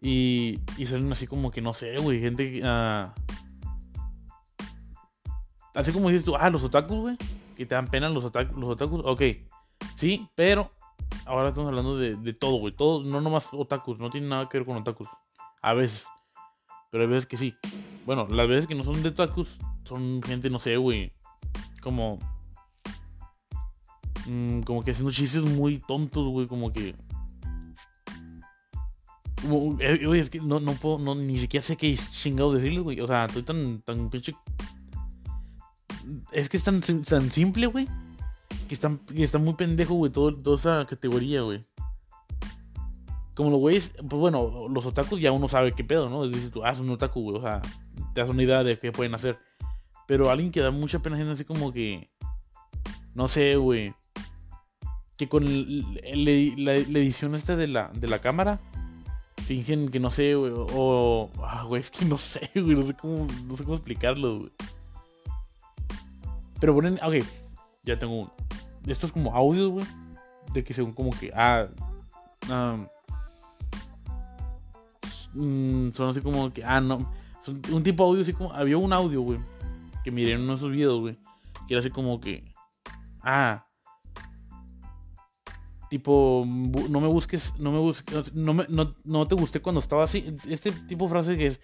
Y, 0.00 0.60
y 0.76 0.86
salen 0.86 1.10
así 1.12 1.26
como 1.26 1.50
que, 1.50 1.60
no 1.60 1.74
sé, 1.74 1.98
güey, 1.98 2.20
gente... 2.20 2.60
Uh, 2.62 3.10
así 5.74 5.92
como 5.92 6.08
dices 6.08 6.24
tú, 6.24 6.36
ah, 6.36 6.50
los 6.50 6.62
otakus, 6.62 6.98
güey. 6.98 7.16
Que 7.56 7.66
te 7.66 7.74
dan 7.74 7.88
pena 7.88 8.08
los, 8.08 8.24
otakus, 8.24 8.56
los 8.56 8.70
otakus. 8.70 9.00
Ok, 9.04 9.22
sí, 9.96 10.28
pero 10.34 10.70
ahora 11.24 11.48
estamos 11.48 11.68
hablando 11.68 11.96
de, 11.96 12.16
de 12.16 12.32
todo, 12.32 12.56
güey. 12.56 12.74
Todo, 12.74 13.02
no 13.04 13.20
nomás 13.20 13.48
otakus, 13.52 13.98
no 13.98 14.10
tiene 14.10 14.28
nada 14.28 14.48
que 14.48 14.58
ver 14.58 14.66
con 14.66 14.76
otakus. 14.76 15.08
A 15.62 15.72
veces. 15.72 16.06
Pero 16.90 17.04
hay 17.04 17.10
veces 17.10 17.26
que 17.26 17.36
sí. 17.36 17.54
Bueno, 18.06 18.26
las 18.28 18.46
veces 18.46 18.66
que 18.66 18.74
no 18.74 18.84
son 18.84 19.02
de 19.02 19.08
otakus 19.08 19.58
son 19.84 20.22
gente, 20.22 20.50
no 20.50 20.58
sé, 20.58 20.76
güey. 20.76 21.12
Como 21.80 22.18
Mm, 24.26 24.60
como 24.60 24.82
que 24.82 24.92
haciendo 24.92 25.12
chistes 25.12 25.42
muy 25.42 25.78
tontos, 25.78 26.28
güey, 26.28 26.46
como 26.46 26.72
que... 26.72 26.94
Como, 29.42 29.78
eh, 29.80 30.00
es 30.18 30.30
que 30.30 30.40
no, 30.40 30.60
no 30.60 30.72
puedo, 30.72 30.98
no, 30.98 31.14
ni 31.14 31.38
siquiera 31.38 31.64
sé 31.64 31.76
qué 31.76 31.94
chingados 31.96 32.54
decirles, 32.54 32.82
güey. 32.82 33.00
O 33.00 33.06
sea, 33.06 33.26
estoy 33.26 33.42
tan, 33.42 33.82
tan 33.82 34.08
pinche... 34.08 34.34
Es 36.32 36.48
que 36.48 36.56
es 36.56 36.64
tan, 36.64 36.80
tan 36.80 37.30
simple, 37.30 37.66
güey. 37.66 37.86
Que 38.68 38.74
está, 38.74 38.96
está 39.14 39.38
muy 39.38 39.54
pendejo, 39.54 39.94
güey, 39.94 40.10
toda 40.10 40.56
esa 40.56 40.86
categoría, 40.86 41.42
güey. 41.42 41.64
Como 43.34 43.50
los 43.50 43.58
güeyes, 43.58 43.94
pues 44.08 44.20
bueno, 44.20 44.68
los 44.68 44.86
otakus 44.86 45.20
ya 45.20 45.32
uno 45.32 45.48
sabe 45.48 45.72
qué 45.72 45.82
pedo, 45.82 46.08
¿no? 46.08 46.24
Es 46.24 46.32
decir, 46.32 46.50
tú, 46.50 46.64
ah, 46.64 46.74
un 46.78 46.90
otaku, 46.90 47.20
güey, 47.20 47.38
o 47.38 47.42
sea, 47.42 47.60
te 48.14 48.20
das 48.20 48.30
una 48.30 48.42
idea 48.42 48.62
de 48.62 48.78
qué 48.78 48.92
pueden 48.92 49.14
hacer. 49.14 49.38
Pero 50.06 50.30
alguien 50.30 50.52
que 50.52 50.60
da 50.60 50.70
mucha 50.70 51.00
pena 51.00 51.16
gente 51.16 51.32
así 51.32 51.44
como 51.44 51.72
que. 51.72 52.10
No 53.14 53.28
sé, 53.28 53.56
güey 53.56 53.94
que 55.24 55.28
con 55.28 55.44
la, 55.44 56.74
edición 56.74 57.34
esta 57.34 57.56
de 57.56 57.66
la, 57.66 57.90
de 57.94 58.08
la 58.08 58.20
cámara 58.20 58.60
fingen 59.44 59.90
que 59.90 60.00
no 60.00 60.10
sé, 60.10 60.34
güey, 60.34 60.52
o... 60.54 61.30
Ah, 61.42 61.64
güey, 61.64 61.80
es 61.80 61.90
que 61.90 62.04
no 62.04 62.18
sé, 62.18 62.50
güey, 62.54 62.76
no 62.76 62.82
sé 62.82 62.94
cómo, 62.94 63.26
no 63.46 63.56
sé 63.56 63.64
cómo 63.64 63.76
explicarlo, 63.76 64.38
güey. 64.40 64.52
Pero 66.60 66.74
ponen, 66.74 66.98
ok, 67.02 67.24
ya 67.82 67.98
tengo 67.98 68.20
uno. 68.20 68.32
Esto 68.86 69.06
es 69.06 69.12
como 69.12 69.34
audio, 69.34 69.70
güey, 69.70 69.86
de 70.52 70.64
que 70.64 70.72
según 70.72 70.92
como 70.92 71.10
que, 71.10 71.30
ah, 71.34 71.68
mm, 75.34 75.90
son 75.92 76.08
así 76.08 76.20
como 76.20 76.52
que, 76.52 76.64
ah, 76.64 76.80
no, 76.80 77.10
son 77.40 77.60
un 77.70 77.82
tipo 77.82 78.04
de 78.04 78.10
audio 78.10 78.22
así 78.22 78.32
como, 78.32 78.52
había 78.52 78.78
un 78.78 78.92
audio, 78.92 79.22
güey, 79.22 79.40
que 80.02 80.10
miré 80.10 80.32
en 80.32 80.42
uno 80.42 80.52
de 80.52 80.58
esos 80.58 80.70
videos, 80.70 81.00
güey, 81.00 81.18
que 81.66 81.74
era 81.74 81.80
así 81.80 81.90
como 81.90 82.20
que, 82.20 82.44
ah, 83.20 83.66
tipo, 85.94 86.44
no 86.44 87.00
me 87.00 87.06
busques, 87.06 87.54
no 87.56 87.70
me 87.70 87.78
busques, 87.78 88.34
no, 88.34 88.52
me, 88.52 88.66
no, 88.68 89.28
te 89.28 89.36
gusté 89.36 89.60
cuando 89.60 89.78
estaba 89.78 90.02
así. 90.02 90.34
Este 90.50 90.72
tipo 90.72 91.04
de 91.04 91.10
frase 91.10 91.36
que 91.36 91.46
es, 91.46 91.60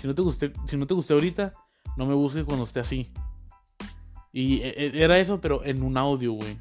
si 0.00 0.06
no 0.06 0.14
te 0.14 0.22
guste, 0.22 0.54
si 0.66 0.78
no 0.78 0.86
te 0.86 0.94
guste 0.94 1.12
ahorita, 1.12 1.52
no 1.98 2.06
me 2.06 2.14
busques 2.14 2.44
cuando 2.44 2.64
esté 2.64 2.80
así. 2.80 3.12
Y 4.32 4.62
e, 4.62 4.68
e, 4.68 5.02
era 5.04 5.18
eso, 5.18 5.38
pero 5.38 5.62
en 5.66 5.82
un 5.82 5.98
audio, 5.98 6.32
güey. 6.32 6.56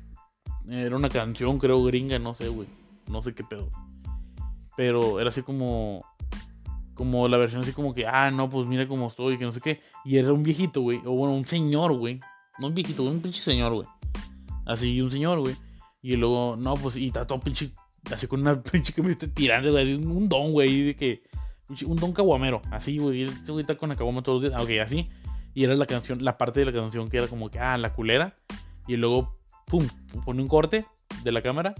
Era 0.68 0.98
una 0.98 1.08
canción, 1.08 1.60
creo, 1.60 1.82
gringa, 1.86 2.20
no 2.20 2.36
sé, 2.36 2.50
güey. 2.50 2.68
No 3.08 3.22
sé 3.22 3.34
qué 3.34 3.46
pedo. 3.46 3.70
Pero 4.76 5.22
era 5.22 5.30
así 5.30 5.44
como. 5.44 6.04
Como 6.94 7.30
la 7.30 7.38
versión 7.38 7.62
así 7.62 7.72
como 7.72 7.94
que, 7.94 8.06
ah, 8.06 8.32
no, 8.32 8.50
pues 8.50 8.68
mira 8.68 8.86
cómo 8.86 9.08
estoy, 9.08 9.38
que 9.38 9.46
no 9.46 9.54
sé 9.54 9.62
qué. 9.62 9.80
Y 10.04 10.18
era 10.18 10.34
un 10.34 10.44
viejito, 10.44 10.82
güey. 10.82 11.00
O 11.06 11.12
bueno, 11.12 11.34
un 11.34 11.46
señor, 11.46 11.98
güey. 11.98 12.20
No 12.60 12.68
un 12.68 12.76
viejito, 12.76 13.04
un 13.04 13.22
pinche 13.22 13.40
señor, 13.40 13.74
güey. 13.74 13.88
Así, 14.66 15.02
un 15.02 15.10
señor, 15.10 15.40
güey. 15.40 15.56
Y 16.04 16.18
luego, 16.18 16.58
no, 16.60 16.76
pues, 16.76 16.98
y 16.98 17.10
todo 17.12 17.39
pinche. 17.39 17.72
Así 18.12 18.28
con 18.28 18.42
una 18.42 18.62
pinche 18.72 18.94
esté 19.10 19.30
tirando, 19.30 19.72
güey. 19.72 19.96
Un 19.96 20.28
don, 20.30 20.52
güey, 20.52 20.82
de 20.84 20.96
que. 20.96 21.24
Un 21.88 21.96
don 21.96 22.12
caguamero. 22.12 22.62
Así, 22.70 22.98
güey. 22.98 23.26
Güey 23.48 23.62
está 23.62 23.78
con 23.78 23.89
la 23.89 23.96
caguama 23.96 24.22
todos 24.22 24.44
los 24.44 24.52
días. 24.52 24.62
Ok, 24.62 24.70
así. 24.84 25.10
Y 25.56 25.63
era 25.63 25.76
la 25.76 25.86
canción, 25.86 26.24
la 26.24 26.38
parte 26.38 26.60
de 26.60 26.66
la 26.66 26.74
canción 26.74 27.10
que 27.10 27.18
era 27.18 27.28
como 27.28 27.50
que, 27.50 27.60
ah, 27.60 27.78
la 27.78 27.94
culera. 27.94 28.36
Y 28.86 28.98
luego, 28.98 29.39
pum, 29.66 29.88
pone 30.26 30.42
un 30.42 30.50
corte 30.50 30.86
de 31.24 31.32
la 31.32 31.42
cámara. 31.42 31.74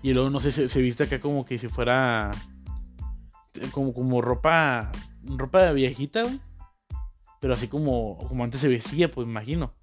Y 0.00 0.12
luego, 0.12 0.30
no 0.30 0.38
sé, 0.38 0.52
se, 0.52 0.68
se 0.68 0.80
viste 0.80 1.02
acá 1.02 1.20
como 1.20 1.44
que 1.44 1.58
si 1.58 1.66
fuera. 1.66 2.30
Como, 3.72 3.92
como 3.92 4.22
ropa. 4.22 4.92
Ropa 5.24 5.72
viejita, 5.72 6.22
güey. 6.22 6.40
Pero 7.40 7.54
así 7.54 7.66
como, 7.66 8.16
como 8.16 8.44
antes 8.44 8.60
se 8.60 8.68
vestía, 8.68 9.10
pues 9.10 9.26
imagino. 9.26 9.74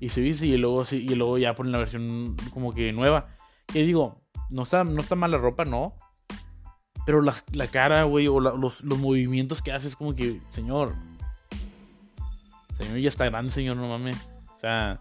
Y 0.00 0.10
se 0.10 0.20
viste 0.20 0.46
y 0.46 0.56
luego, 0.56 0.84
y 0.90 1.14
luego 1.14 1.38
ya 1.38 1.54
ponen 1.54 1.72
la 1.72 1.78
versión 1.78 2.36
como 2.52 2.72
que 2.72 2.92
nueva. 2.92 3.28
Que 3.66 3.82
digo, 3.82 4.20
no 4.52 4.62
está, 4.62 4.84
no 4.84 5.00
está 5.00 5.14
mal 5.14 5.30
la 5.30 5.38
ropa, 5.38 5.64
no. 5.64 5.94
Pero 7.04 7.22
la, 7.22 7.34
la 7.52 7.68
cara, 7.68 8.04
güey, 8.04 8.26
o 8.26 8.40
los, 8.40 8.82
los 8.82 8.98
movimientos 8.98 9.62
que 9.62 9.72
hace 9.72 9.88
es 9.88 9.96
como 9.96 10.14
que, 10.14 10.40
señor, 10.48 10.94
Señor 12.76 12.98
ya 12.98 13.08
está 13.08 13.24
grande, 13.24 13.50
señor, 13.50 13.76
no 13.76 13.88
mames. 13.88 14.16
O 14.54 14.58
sea. 14.58 15.00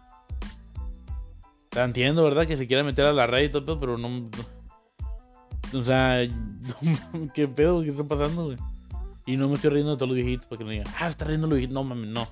O 1.75 1.79
entiendo, 1.79 2.23
¿verdad? 2.23 2.47
Que 2.47 2.55
se 2.55 2.67
quiera 2.67 2.83
meter 2.83 3.05
a 3.05 3.13
la 3.13 3.27
red 3.27 3.43
y 3.43 3.49
todo, 3.49 3.79
pero 3.79 3.97
no. 3.97 4.25
o 5.73 5.83
sea, 5.83 6.25
¿qué 7.33 7.47
pedo? 7.47 7.81
¿Qué 7.81 7.89
está 7.89 8.05
pasando, 8.05 8.45
güey? 8.45 8.57
Y 9.25 9.37
no 9.37 9.49
me 9.49 9.55
estoy 9.55 9.71
riendo 9.71 9.91
de 9.91 9.97
todos 9.97 10.09
los 10.09 10.15
viejitos 10.15 10.45
para 10.45 10.59
que 10.59 10.63
no 10.63 10.69
digan, 10.69 10.87
ah, 10.99 11.07
está 11.07 11.25
riendo 11.25 11.47
los 11.47 11.57
viejitos. 11.57 11.73
No 11.73 11.83
mames, 11.83 12.07
no. 12.07 12.27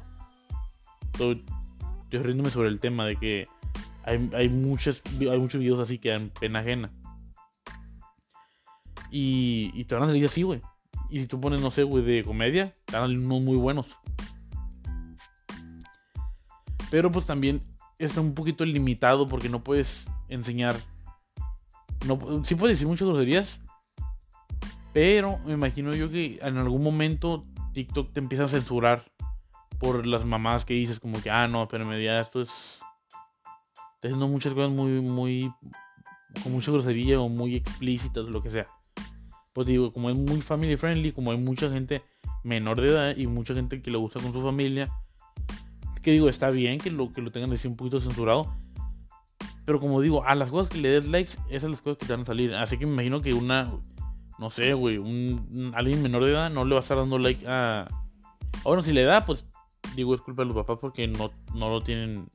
Estoy 2.13 2.28
riéndome 2.28 2.52
sobre 2.52 2.69
el 2.69 2.80
tema 2.80 3.06
de 3.06 3.15
que 3.15 3.47
hay, 4.04 4.30
hay, 4.36 4.47
muchos, 4.47 5.02
hay 5.19 5.39
muchos 5.39 5.60
videos 5.60 5.80
así 5.80 5.97
que 5.97 6.10
dan 6.10 6.30
pena 6.30 6.60
ajena. 6.60 6.91
Y, 9.10 9.71
y 9.73 9.86
te 9.86 9.95
van 9.95 10.04
a 10.04 10.08
salir 10.08 10.26
así, 10.26 10.43
güey. 10.43 10.62
Y 11.10 11.19
si 11.19 11.28
tú 11.28 11.41
pones, 11.41 11.60
no 11.62 11.71
sé, 11.71 11.84
güey, 11.84 12.04
de 12.04 12.23
comedia, 12.23 12.73
te 12.86 12.93
van 12.93 13.04
a 13.04 13.06
salir 13.06 13.17
unos 13.17 13.41
muy 13.41 13.58
buenos. 13.58 13.97
Pero 16.91 17.12
pues 17.12 17.26
también 17.26 17.63
está 17.97 18.21
un 18.21 18.36
poquito 18.36 18.63
limitado 18.63 19.28
porque 19.28 19.49
no 19.49 19.63
puedes 19.63 20.08
enseñar. 20.30 20.76
No, 22.06 22.43
sí 22.43 22.54
puedes 22.54 22.78
decir 22.78 22.88
muchas 22.88 23.08
groserías. 23.08 23.60
Pero 24.93 25.39
me 25.45 25.54
imagino 25.54 25.95
yo 25.95 26.12
que 26.12 26.38
en 26.43 26.58
algún 26.58 26.84
momento 26.84 27.47
TikTok 27.73 28.13
te 28.13 28.19
empieza 28.19 28.43
a 28.43 28.47
censurar 28.47 29.04
por 29.84 30.08
las 30.08 30.24
mamás 30.24 30.63
que 30.63 30.74
dices 30.74 31.00
como 31.00 31.22
que, 31.22 31.30
ah, 31.30 31.48
no, 31.48 31.67
pero 31.67 31.86
media 31.86 32.22
esto 32.22 32.41
es... 32.41 32.80
Está 33.96 34.08
haciendo 34.08 34.30
muchas 34.30 34.54
cosas 34.54 34.72
muy, 34.72 35.02
muy... 35.02 35.52
con 36.41 36.54
mucha 36.54 36.72
grosería 36.72 37.19
o 37.19 37.28
muy 37.28 37.56
explícitas 37.56 38.24
o 38.24 38.30
lo 38.30 38.41
que 38.41 38.50
sea. 38.50 38.65
Pues 39.52 39.67
digo, 39.67 39.91
como 39.91 40.10
es 40.10 40.15
muy 40.15 40.41
family 40.41 40.78
friendly, 40.78 41.12
como 41.12 41.32
hay 41.32 41.38
mucha 41.38 41.69
gente 41.69 42.02
menor 42.43 42.80
de 42.80 42.88
edad 42.88 43.17
y 43.17 43.28
mucha 43.28 43.54
gente 43.54 43.82
que 43.82 43.91
le 43.91 43.98
gusta 43.98 44.22
con 44.22 44.32
su 44.32 44.41
familia, 44.41 44.89
que 46.02 46.12
digo, 46.12 46.30
está 46.30 46.50
bien 46.50 46.80
que 46.80 46.89
lo, 46.89 47.12
que 47.12 47.22
lo 47.22 47.32
tengan 47.32 47.52
así 47.52 47.67
un 47.67 47.76
poquito 47.76 48.00
censurado. 48.00 48.56
Pero 49.65 49.82
como 49.82 50.00
digo, 50.00 50.24
a 50.26 50.34
las 50.34 50.50
cosas 50.50 50.69
que 50.69 50.80
le 50.80 50.89
des 50.89 51.08
likes, 51.08 51.34
esas 51.50 51.63
son 51.63 51.72
las 51.72 51.82
cosas 51.82 51.98
que 51.98 52.06
te 52.06 52.13
van 52.13 52.22
a 52.22 52.26
salir. 52.26 52.56
Así 52.56 52.78
que 52.78 52.86
me 52.86 52.93
imagino 52.93 53.22
que 53.22 53.34
una, 53.34 53.72
no 54.39 54.50
sé, 54.50 54.74
güey, 54.74 54.98
un, 54.98 55.72
alguien 55.76 56.02
menor 56.02 56.24
de 56.24 56.32
edad 56.32 56.50
no 56.50 56.63
le 56.63 56.72
va 56.72 56.80
a 56.80 56.84
estar 56.84 56.98
dando 56.98 57.17
like 57.17 57.46
a... 57.48 57.88
Bueno, 58.63 58.82
si 58.82 58.93
le 58.93 59.04
da, 59.04 59.26
pues 59.26 59.46
digo, 59.96 60.15
es 60.15 60.22
culpa 60.22 60.43
de 60.43 60.48
los 60.48 60.56
papás 60.56 60.78
porque 60.80 61.08
no, 61.08 61.32
no 61.54 61.69
lo 61.69 61.82
tienen... 61.82 62.28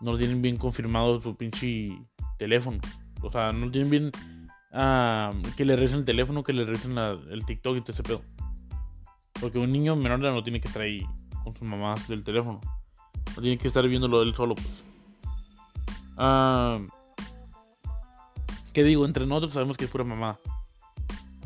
No 0.00 0.12
lo 0.12 0.18
tienen 0.18 0.40
bien 0.40 0.56
confirmado 0.56 1.20
su 1.20 1.36
pinche 1.36 1.98
teléfono. 2.38 2.78
O 3.22 3.30
sea, 3.30 3.52
no 3.52 3.70
tienen 3.70 3.90
bien... 3.90 4.12
Uh, 4.72 5.34
que 5.56 5.64
le 5.64 5.74
revisen 5.74 6.00
el 6.00 6.04
teléfono, 6.04 6.42
que 6.42 6.52
le 6.52 6.64
revisen 6.64 6.96
el 6.96 7.44
TikTok 7.44 7.76
y 7.76 7.80
todo 7.80 7.92
ese 7.92 8.02
pedo. 8.02 8.22
Porque 9.40 9.58
un 9.58 9.72
niño 9.72 9.96
menor 9.96 10.20
de 10.20 10.26
edad 10.26 10.34
no 10.34 10.42
tiene 10.42 10.60
que 10.60 10.68
estar 10.68 10.82
ahí 10.82 11.04
con 11.44 11.54
sus 11.54 11.66
mamás 11.66 12.06
del 12.08 12.24
teléfono. 12.24 12.60
No 13.34 13.42
tiene 13.42 13.58
que 13.58 13.68
estar 13.68 13.86
viéndolo 13.86 14.22
él 14.22 14.34
solo, 14.34 14.54
pues. 14.54 14.84
Ah, 16.16 16.78
¿Qué 18.72 18.84
digo? 18.84 19.04
Entre 19.04 19.26
nosotros 19.26 19.54
sabemos 19.54 19.76
que 19.76 19.86
es 19.86 19.90
pura 19.90 20.04
mamá. 20.04 20.38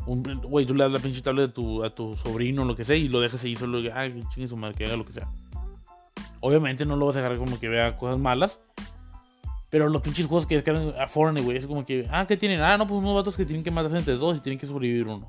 Güey, 0.05 0.65
tú 0.65 0.75
le 0.75 0.83
das 0.83 0.93
la 0.93 0.99
pinche 0.99 1.21
tablet 1.21 1.49
a 1.49 1.53
tu, 1.53 1.83
a 1.83 1.89
tu 1.89 2.15
sobrino 2.15 2.63
lo 2.63 2.75
que 2.75 2.83
sea 2.83 2.95
y 2.95 3.07
lo 3.07 3.19
dejas 3.19 3.43
ahí 3.43 3.55
solo. 3.55 3.79
Ay, 3.93 4.23
chingue 4.33 4.47
su 4.47 4.55
madre, 4.55 4.75
que 4.75 4.85
haga 4.85 4.97
lo 4.97 5.05
que 5.05 5.13
sea. 5.13 5.27
Obviamente 6.41 6.85
no 6.85 6.95
lo 6.95 7.07
vas 7.07 7.17
a 7.17 7.21
dejar 7.21 7.37
como 7.37 7.59
que 7.59 7.69
vea 7.69 7.97
cosas 7.97 8.19
malas. 8.19 8.59
Pero 9.69 9.89
los 9.89 10.01
pinches 10.01 10.27
juegos 10.27 10.45
que 10.45 10.55
descargan 10.55 10.93
a 10.99 11.07
Fortnite, 11.07 11.43
güey, 11.43 11.57
es 11.57 11.67
como 11.67 11.83
que, 11.83 12.07
ah, 12.11 12.25
¿qué 12.27 12.37
tienen? 12.37 12.61
Ah, 12.61 12.77
no, 12.77 12.87
pues 12.87 12.99
unos 12.99 13.15
vatos 13.15 13.35
que 13.35 13.45
tienen 13.45 13.63
que 13.63 13.71
matarse 13.71 13.97
entre 13.97 14.13
dos 14.13 14.37
y 14.37 14.39
tienen 14.39 14.59
que 14.59 14.67
sobrevivir 14.67 15.07
uno. 15.07 15.27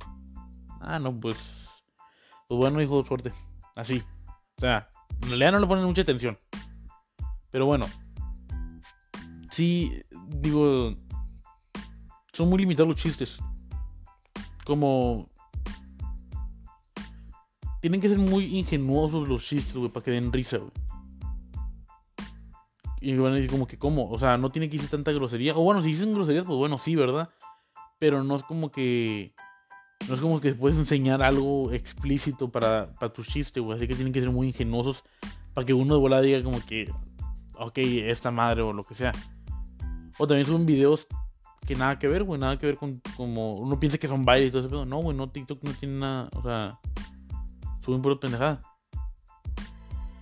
Ah, 0.80 0.98
no, 0.98 1.16
pues. 1.16 1.82
Pues 2.46 2.58
bueno, 2.58 2.80
hijo, 2.80 3.04
suerte. 3.04 3.32
Así. 3.74 4.02
O 4.56 4.60
sea, 4.60 4.88
en 5.22 5.28
realidad 5.30 5.52
no 5.52 5.58
le 5.58 5.66
ponen 5.66 5.84
mucha 5.84 6.02
atención. 6.02 6.38
Pero 7.50 7.66
bueno. 7.66 7.86
Sí, 9.50 10.02
digo. 10.28 10.94
Son 12.32 12.48
muy 12.50 12.58
limitados 12.58 12.88
los 12.88 12.96
chistes. 13.00 13.40
Como. 14.66 15.31
Tienen 17.81 18.00
que 18.00 18.09
ser 18.09 18.18
muy 18.18 18.57
ingenuosos 18.59 19.29
los 19.29 19.44
chistes, 19.44 19.76
güey, 19.76 19.90
para 19.90 20.05
que 20.05 20.11
den 20.11 20.33
risa, 20.33 20.59
güey. 20.59 20.72
Y 23.00 23.16
van 23.16 23.33
a 23.33 23.37
decir 23.37 23.50
como 23.50 23.68
que, 23.68 23.79
¿cómo? 23.79 24.11
O 24.11 24.18
sea, 24.18 24.37
no 24.37 24.50
tiene 24.50 24.68
que 24.68 24.76
decir 24.76 24.90
tanta 24.90 25.12
grosería. 25.12 25.57
O 25.57 25.62
bueno, 25.62 25.83
si 25.83 25.88
dicen 25.88 26.12
groserías, 26.12 26.44
pues 26.44 26.59
bueno, 26.59 26.79
sí, 26.79 26.96
¿verdad? 26.96 27.31
Pero 28.00 28.24
no 28.24 28.35
es 28.35 28.42
como 28.42 28.72
que 28.72 29.33
no 30.09 30.14
es 30.14 30.20
como 30.20 30.40
que 30.40 30.55
puedes 30.55 30.79
enseñar 30.79 31.22
algo 31.22 31.72
explícito 31.72 32.48
para, 32.48 32.92
para 32.98 33.12
tu 33.12 33.22
chiste, 33.22 33.61
güey. 33.61 33.76
Así 33.76 33.87
que 33.87 33.94
tienen 33.94 34.12
que 34.12 34.20
ser 34.20 34.31
muy 34.31 34.48
ingenuosos 34.48 35.05
para 35.55 35.64
que 35.64 35.74
uno 35.74 35.94
de 35.94 36.00
volada 36.00 36.22
diga 36.22 36.42
como 36.42 36.64
que, 36.64 36.92
ok, 37.59 37.79
esta 37.79 38.31
madre 38.31 38.62
o 38.62 38.72
lo 38.72 38.85
que 38.85 38.94
sea. 38.94 39.12
O 40.18 40.26
también 40.26 40.46
suben 40.46 40.66
videos 40.66 41.07
que 41.66 41.76
nada 41.76 41.98
que 41.98 42.09
ver, 42.09 42.24
güey. 42.24 42.40
Nada 42.40 42.59
que 42.59 42.66
ver 42.66 42.76
con 42.76 43.00
como 43.16 43.57
uno 43.57 43.79
piensa 43.79 43.98
que 43.98 44.09
son 44.09 44.24
bailes 44.24 44.48
y 44.48 44.50
todo 44.50 44.61
eso. 44.61 44.70
Pero 44.70 44.85
no, 44.87 44.98
güey, 44.98 45.16
no, 45.16 45.31
TikTok 45.31 45.62
no 45.62 45.72
tiene 45.72 45.98
nada. 45.98 46.31
O 46.35 46.42
sea, 46.42 46.79
suben 47.81 48.02
pura 48.02 48.16
pendejada. 48.16 48.62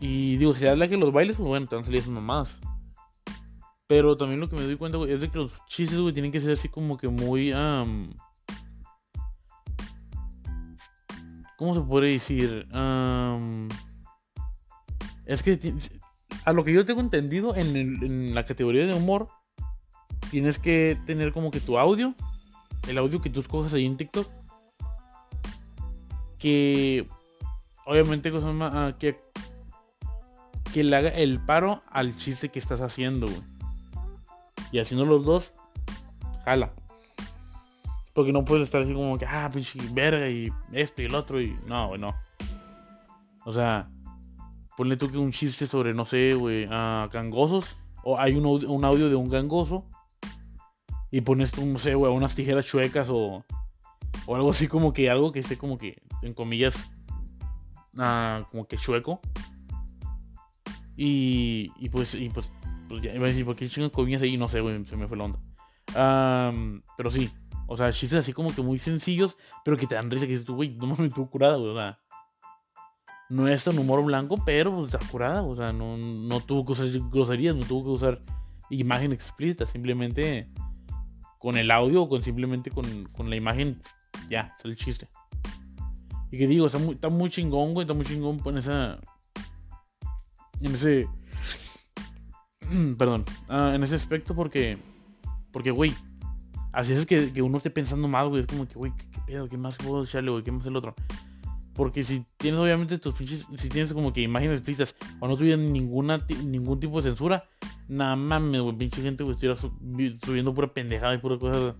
Y 0.01 0.37
digo, 0.37 0.55
si 0.55 0.67
habla 0.67 0.89
que 0.89 0.97
los 0.97 1.13
bailes, 1.13 1.37
pues 1.37 1.49
bueno, 1.49 1.67
te 1.67 1.77
van 1.77 1.85
a 1.85 2.11
mamadas. 2.11 2.61
Pero 3.87 4.17
también 4.17 4.41
lo 4.41 4.49
que 4.49 4.57
me 4.57 4.63
doy 4.63 4.77
cuenta, 4.77 4.99
güey, 4.99 5.13
es 5.13 5.21
de 5.21 5.29
que 5.29 5.39
los 5.39 5.53
chistes, 5.67 5.99
güey, 5.99 6.13
tienen 6.13 6.33
que 6.33 6.41
ser 6.41 6.53
así 6.53 6.69
como 6.69 6.97
que 6.97 7.09
muy. 7.09 7.53
¿Cómo 11.57 11.75
se 11.75 11.81
puede 11.83 12.11
decir? 12.11 12.67
es 15.27 15.43
que 15.43 15.59
a 16.45 16.53
lo 16.53 16.65
que 16.65 16.73
yo 16.73 16.85
tengo 16.85 17.01
entendido 17.01 17.55
en, 17.57 18.35
la 18.35 18.45
categoría 18.45 18.87
de 18.87 18.95
humor, 18.95 19.29
tienes 20.35 20.59
que 20.59 20.99
tener 21.07 21.33
como 21.33 21.53
que 21.53 21.61
tu 21.61 21.79
audio, 21.79 22.13
el 22.89 22.99
audio 22.99 23.23
que 23.23 23.31
tú 23.31 23.39
escojas 23.39 23.73
ahí 23.73 23.87
en 23.87 23.97
TikTok, 23.97 24.27
que 26.41 27.09
obviamente 27.87 28.33
ah, 28.35 28.97
que, 28.99 29.21
que 30.73 30.83
le 30.83 30.97
haga 30.97 31.11
el 31.11 31.39
paro 31.39 31.83
al 31.89 32.17
chiste 32.17 32.49
que 32.49 32.59
estás 32.59 32.81
haciendo, 32.81 33.29
Y 34.73 34.81
haciendo 34.81 35.07
los 35.07 35.25
dos, 35.25 35.53
jala. 36.45 36.73
Porque 38.13 38.33
no 38.33 38.45
puedes 38.45 38.65
estar 38.65 38.83
así 38.83 38.93
como 38.93 39.17
que, 39.17 39.27
ah, 39.27 39.49
pinche 39.55 39.79
verga 39.93 40.29
y 40.29 40.51
esto 40.73 41.01
y 41.01 41.05
el 41.05 41.15
otro 41.15 41.41
y. 41.41 41.57
No, 41.69 41.91
güey, 41.91 42.01
no. 42.01 42.13
O 43.45 43.53
sea, 43.53 43.89
ponle 44.77 44.97
tú 44.97 45.13
que 45.13 45.19
un 45.19 45.31
chiste 45.31 45.67
sobre, 45.67 45.95
no 45.95 46.05
sé, 46.05 46.35
güey, 46.35 46.67
a 46.69 47.09
gangosos. 47.13 47.77
O 48.03 48.19
hay 48.19 48.35
un, 48.35 48.45
un, 48.45 48.85
audio 48.85 49.09
de 49.09 49.15
un 49.15 49.31
gangoso. 49.31 49.85
Y 51.15 51.21
pones 51.21 51.57
no 51.57 51.79
sé, 51.79 51.95
güey, 51.95 52.13
unas 52.13 52.35
tijeras 52.35 52.67
chuecas 52.67 53.09
o. 53.09 53.45
O 54.27 54.35
algo 54.35 54.51
así 54.51 54.67
como 54.67 54.93
que 54.93 55.09
algo 55.09 55.31
que 55.31 55.39
esté 55.39 55.57
como 55.57 55.79
que, 55.79 56.03
en 56.23 56.35
comillas, 56.35 56.91
ah, 57.99 58.49
como 58.51 58.67
que 58.67 58.77
chueco. 58.77 59.21
Y, 60.97 61.71
y 61.79 61.89
pues, 61.89 62.17
y 62.17 62.31
pues, 62.31 62.53
pues 62.89 63.01
ya 63.01 63.15
iba 63.15 63.27
a 63.27 63.29
decir, 63.29 63.45
¿por 63.45 63.55
qué 63.55 63.69
chingas 63.69 63.93
comillas 63.93 64.23
ahí? 64.23 64.37
No 64.37 64.49
sé, 64.49 64.61
güey, 64.61 64.85
se 64.87 64.97
me 64.97 65.07
fue 65.07 65.17
la 65.17 65.27
onda. 65.27 66.83
pero 66.97 67.13
sí, 67.13 67.31
o 67.69 67.77
sea, 67.77 67.93
chistes 67.93 68.19
así 68.19 68.33
como 68.33 68.53
que 68.53 68.63
muy 68.63 68.81
sencillos, 68.81 69.37
pero 69.65 69.77
que 69.77 69.87
te 69.87 69.95
dan 69.95 70.11
risa, 70.11 70.27
que 70.27 70.33
dices 70.33 70.47
tú, 70.47 70.57
güey, 70.57 70.71
no 70.71 70.89
mames, 70.89 71.15
tú 71.15 71.31
curada, 71.31 71.55
güey. 71.59 71.71
O 71.71 71.77
sea, 71.77 72.01
no 73.31 73.47
es 73.47 73.63
tan 73.63 73.79
humor 73.79 74.03
blanco, 74.03 74.35
pero 74.45 74.85
está 74.85 74.99
curada. 74.99 75.45
O 75.45 75.55
sea, 75.55 75.73
no, 75.73 75.97
no 75.97 76.41
tuvo 76.41 76.65
que 76.65 76.73
usar 76.73 76.89
groserías, 77.09 77.55
no 77.55 77.65
tuvo 77.65 77.85
que 77.85 77.91
usar 77.91 78.23
imagen 78.69 79.13
explícita. 79.13 79.65
Simplemente 79.65 80.51
con 81.45 81.59
el 81.59 81.71
audio 81.71 82.05
o 82.05 82.09
con 82.09 82.23
simplemente 82.23 82.71
con, 82.71 83.05
con 83.13 83.29
la 83.29 83.37
imagen, 83.37 83.79
ya, 84.31 84.57
sale 84.57 84.73
el 84.73 84.79
chiste. 84.79 85.09
Y 86.31 86.39
que 86.39 86.47
digo, 86.47 86.67
está 86.67 86.79
muy, 86.79 86.95
está 86.95 87.11
muy 87.11 87.29
chingón, 87.29 87.75
güey, 87.75 87.85
está 87.85 87.93
muy 87.93 88.07
chingón 88.07 88.41
en 88.47 88.57
esa. 88.57 88.99
En 90.63 90.75
ese. 90.75 91.07
Perdón. 92.99 93.27
Ah, 93.47 93.73
en 93.75 93.83
ese 93.83 93.95
aspecto 93.95 94.35
porque. 94.35 94.79
Porque, 95.53 95.71
güey. 95.71 95.93
Así 96.73 96.95
es 96.95 97.05
que, 97.05 97.31
que 97.31 97.43
uno 97.43 97.59
esté 97.59 97.69
pensando 97.69 98.09
más, 98.09 98.27
güey. 98.27 98.41
Es 98.41 98.47
como 98.47 98.67
que, 98.67 98.75
güey, 98.77 98.93
¿qué, 98.97 99.21
pedo? 99.27 99.47
¿Qué 99.47 99.59
más 99.59 99.77
puedo 99.77 100.03
echarle, 100.03 100.31
güey? 100.31 100.45
¿Qué 100.45 100.51
más 100.51 100.67
el 100.67 100.77
otro? 100.77 100.95
Porque 101.75 102.05
si 102.05 102.25
tienes, 102.39 102.59
obviamente, 102.59 102.97
tus 102.97 103.15
pinches. 103.17 103.47
Si 103.59 103.69
tienes 103.69 103.93
como 103.93 104.15
que 104.15 104.23
imágenes 104.23 104.61
explícitas 104.61 104.97
o 105.21 105.29
no 105.29 105.37
tuvieras 105.37 105.61
ninguna, 105.61 106.25
ningún 106.43 106.81
tipo 106.81 106.97
de 106.97 107.11
censura, 107.11 107.45
nada 107.89 108.17
mames, 108.17 108.61
güey. 108.61 108.77
Pinche 108.77 109.03
gente, 109.03 109.25
güey, 109.25 109.35
estuviera 109.35 109.59
subiendo 110.25 110.55
pura 110.55 110.73
pendejada 110.73 111.15
y 111.15 111.19
pura 111.19 111.39
cosa 111.39 111.75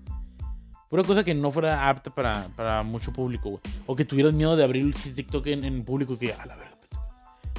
Pura 0.95 1.03
cosa 1.03 1.25
que 1.25 1.35
no 1.35 1.51
fuera 1.51 1.89
apta 1.89 2.15
para, 2.15 2.47
para 2.55 2.85
mucho 2.85 3.13
público, 3.13 3.51
güey. 3.51 3.61
O 3.87 3.97
que 3.97 4.05
tuvieras 4.05 4.33
miedo 4.33 4.55
de 4.55 4.63
abrir 4.63 4.85
el 4.85 4.95
TikTok 4.95 5.45
en, 5.49 5.65
en 5.65 5.85
público 5.85 6.17
que, 6.17 6.33
a 6.33 6.47
la 6.47 6.55
verga, 6.55 6.79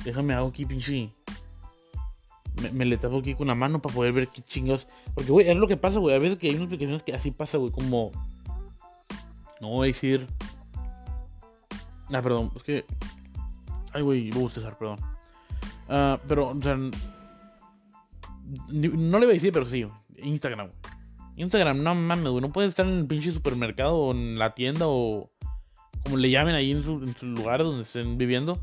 déjame 0.06 0.34
hago 0.34 0.48
aquí, 0.48 0.66
pinche. 0.66 1.12
Me, 2.72 2.86
le 2.86 2.96
tapo 2.96 3.18
aquí 3.18 3.36
con 3.36 3.48
la 3.48 3.56
mano 3.56 3.82
para 3.82 3.94
poder 3.94 4.14
ver 4.14 4.30
qué 4.30 4.42
chingados. 4.42 4.88
Porque, 5.14 5.32
güey, 5.32 5.50
es 5.50 5.58
lo 5.58 5.68
que 5.68 5.76
pasa, 5.76 6.00
güey. 6.00 6.16
A 6.16 6.20
veces 6.20 6.40
que 6.40 6.48
hay 6.48 6.56
unas 6.56 6.68
aplicaciones 6.68 7.04
que 7.04 7.14
así 7.14 7.32
pasa, 7.32 7.58
güey. 7.58 7.72
Como. 7.72 8.14
No 9.60 9.68
voy 9.68 9.90
a 9.90 9.92
decir. 9.92 10.26
Ah, 12.14 12.22
perdón. 12.22 12.52
Es 12.56 12.64
que. 12.64 12.86
Ay, 13.92 14.02
güey, 14.02 14.32
lo 14.32 14.40
gusta 14.40 14.62
usar, 14.62 14.78
perdón. 14.78 15.00
Uh, 15.90 16.18
pero, 16.26 16.52
o 16.52 16.62
sea. 16.62 16.78
No 18.72 19.20
le 19.20 19.26
voy 19.26 19.34
a 19.34 19.34
decir, 19.34 19.52
pero 19.52 19.66
sí. 19.66 19.86
Instagram. 20.18 20.70
Instagram, 21.38 21.84
no 21.84 21.96
mames, 21.96 22.30
güey. 22.30 22.42
No 22.42 22.52
puedes 22.52 22.70
estar 22.70 22.86
en 22.86 22.94
el 22.94 23.08
pinche 23.08 23.32
supermercado 23.32 23.96
o 23.96 24.12
en 24.14 24.40
la 24.40 24.56
tienda 24.56 24.86
o 24.88 25.32
como 26.04 26.18
le 26.18 26.30
llamen 26.30 26.54
ahí 26.54 26.72
en 26.72 26.84
su, 26.84 27.00
lugar 27.26 27.64
donde 27.64 27.82
estén 27.82 28.18
viviendo. 28.18 28.62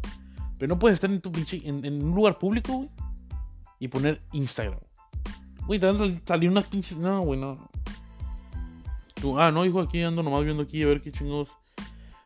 Pero 0.59 0.75
no 0.75 0.79
puedes 0.79 0.95
estar 0.95 1.11
en 1.11 1.21
tu 1.21 1.33
pinche, 1.33 1.61
en, 1.65 1.85
un 2.05 2.15
lugar 2.15 2.39
público, 2.39 2.73
güey. 2.75 2.89
Y 3.81 3.89
poner 3.89 4.23
Instagram. 4.33 4.79
Güey, 5.67 5.81
te 5.81 5.87
van 5.87 5.97
a 5.97 6.21
salir 6.25 6.49
unas 6.49 6.65
pinches. 6.65 6.97
No, 6.99 7.23
güey, 7.23 7.39
no. 7.39 7.69
ah, 9.39 9.51
no, 9.51 9.65
hijo, 9.65 9.81
aquí 9.81 10.01
ando 10.03 10.23
nomás 10.23 10.45
viendo 10.45 10.63
aquí 10.63 10.83
a 10.83 10.87
ver 10.87 11.03
qué 11.03 11.11
chingos 11.11 11.49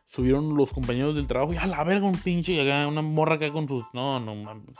subieron 0.05 0.55
los 0.55 0.71
compañeros 0.71 1.15
del 1.15 1.27
trabajo. 1.27 1.53
Y 1.53 1.57
a 1.57 1.65
la 1.65 1.83
verga, 1.83 2.05
un 2.05 2.17
pinche 2.17 2.61
acá, 2.61 2.87
una 2.87 3.01
morra 3.01 3.35
acá 3.35 3.51
con 3.51 3.67
sus. 3.67 3.83
No, 3.93 4.19
no 4.19 4.35
mames. 4.35 4.77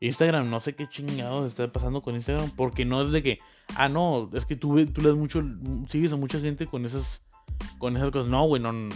Instagram, 0.00 0.48
no 0.48 0.60
sé 0.60 0.74
qué 0.74 0.88
chingados 0.88 1.46
está 1.46 1.70
pasando 1.70 2.00
con 2.00 2.14
Instagram, 2.14 2.50
porque 2.56 2.86
no 2.86 3.02
es 3.02 3.12
de 3.12 3.22
que, 3.22 3.38
ah, 3.76 3.88
no, 3.88 4.30
es 4.32 4.46
que 4.46 4.56
tú, 4.56 4.84
tú 4.86 5.02
lees 5.02 5.14
mucho, 5.14 5.42
sigues 5.88 6.12
a 6.12 6.16
mucha 6.16 6.40
gente 6.40 6.66
con 6.66 6.86
esas, 6.86 7.22
con 7.78 7.96
esas 7.96 8.10
cosas. 8.10 8.30
No, 8.30 8.46
güey, 8.46 8.62
no, 8.62 8.72
no. 8.72 8.94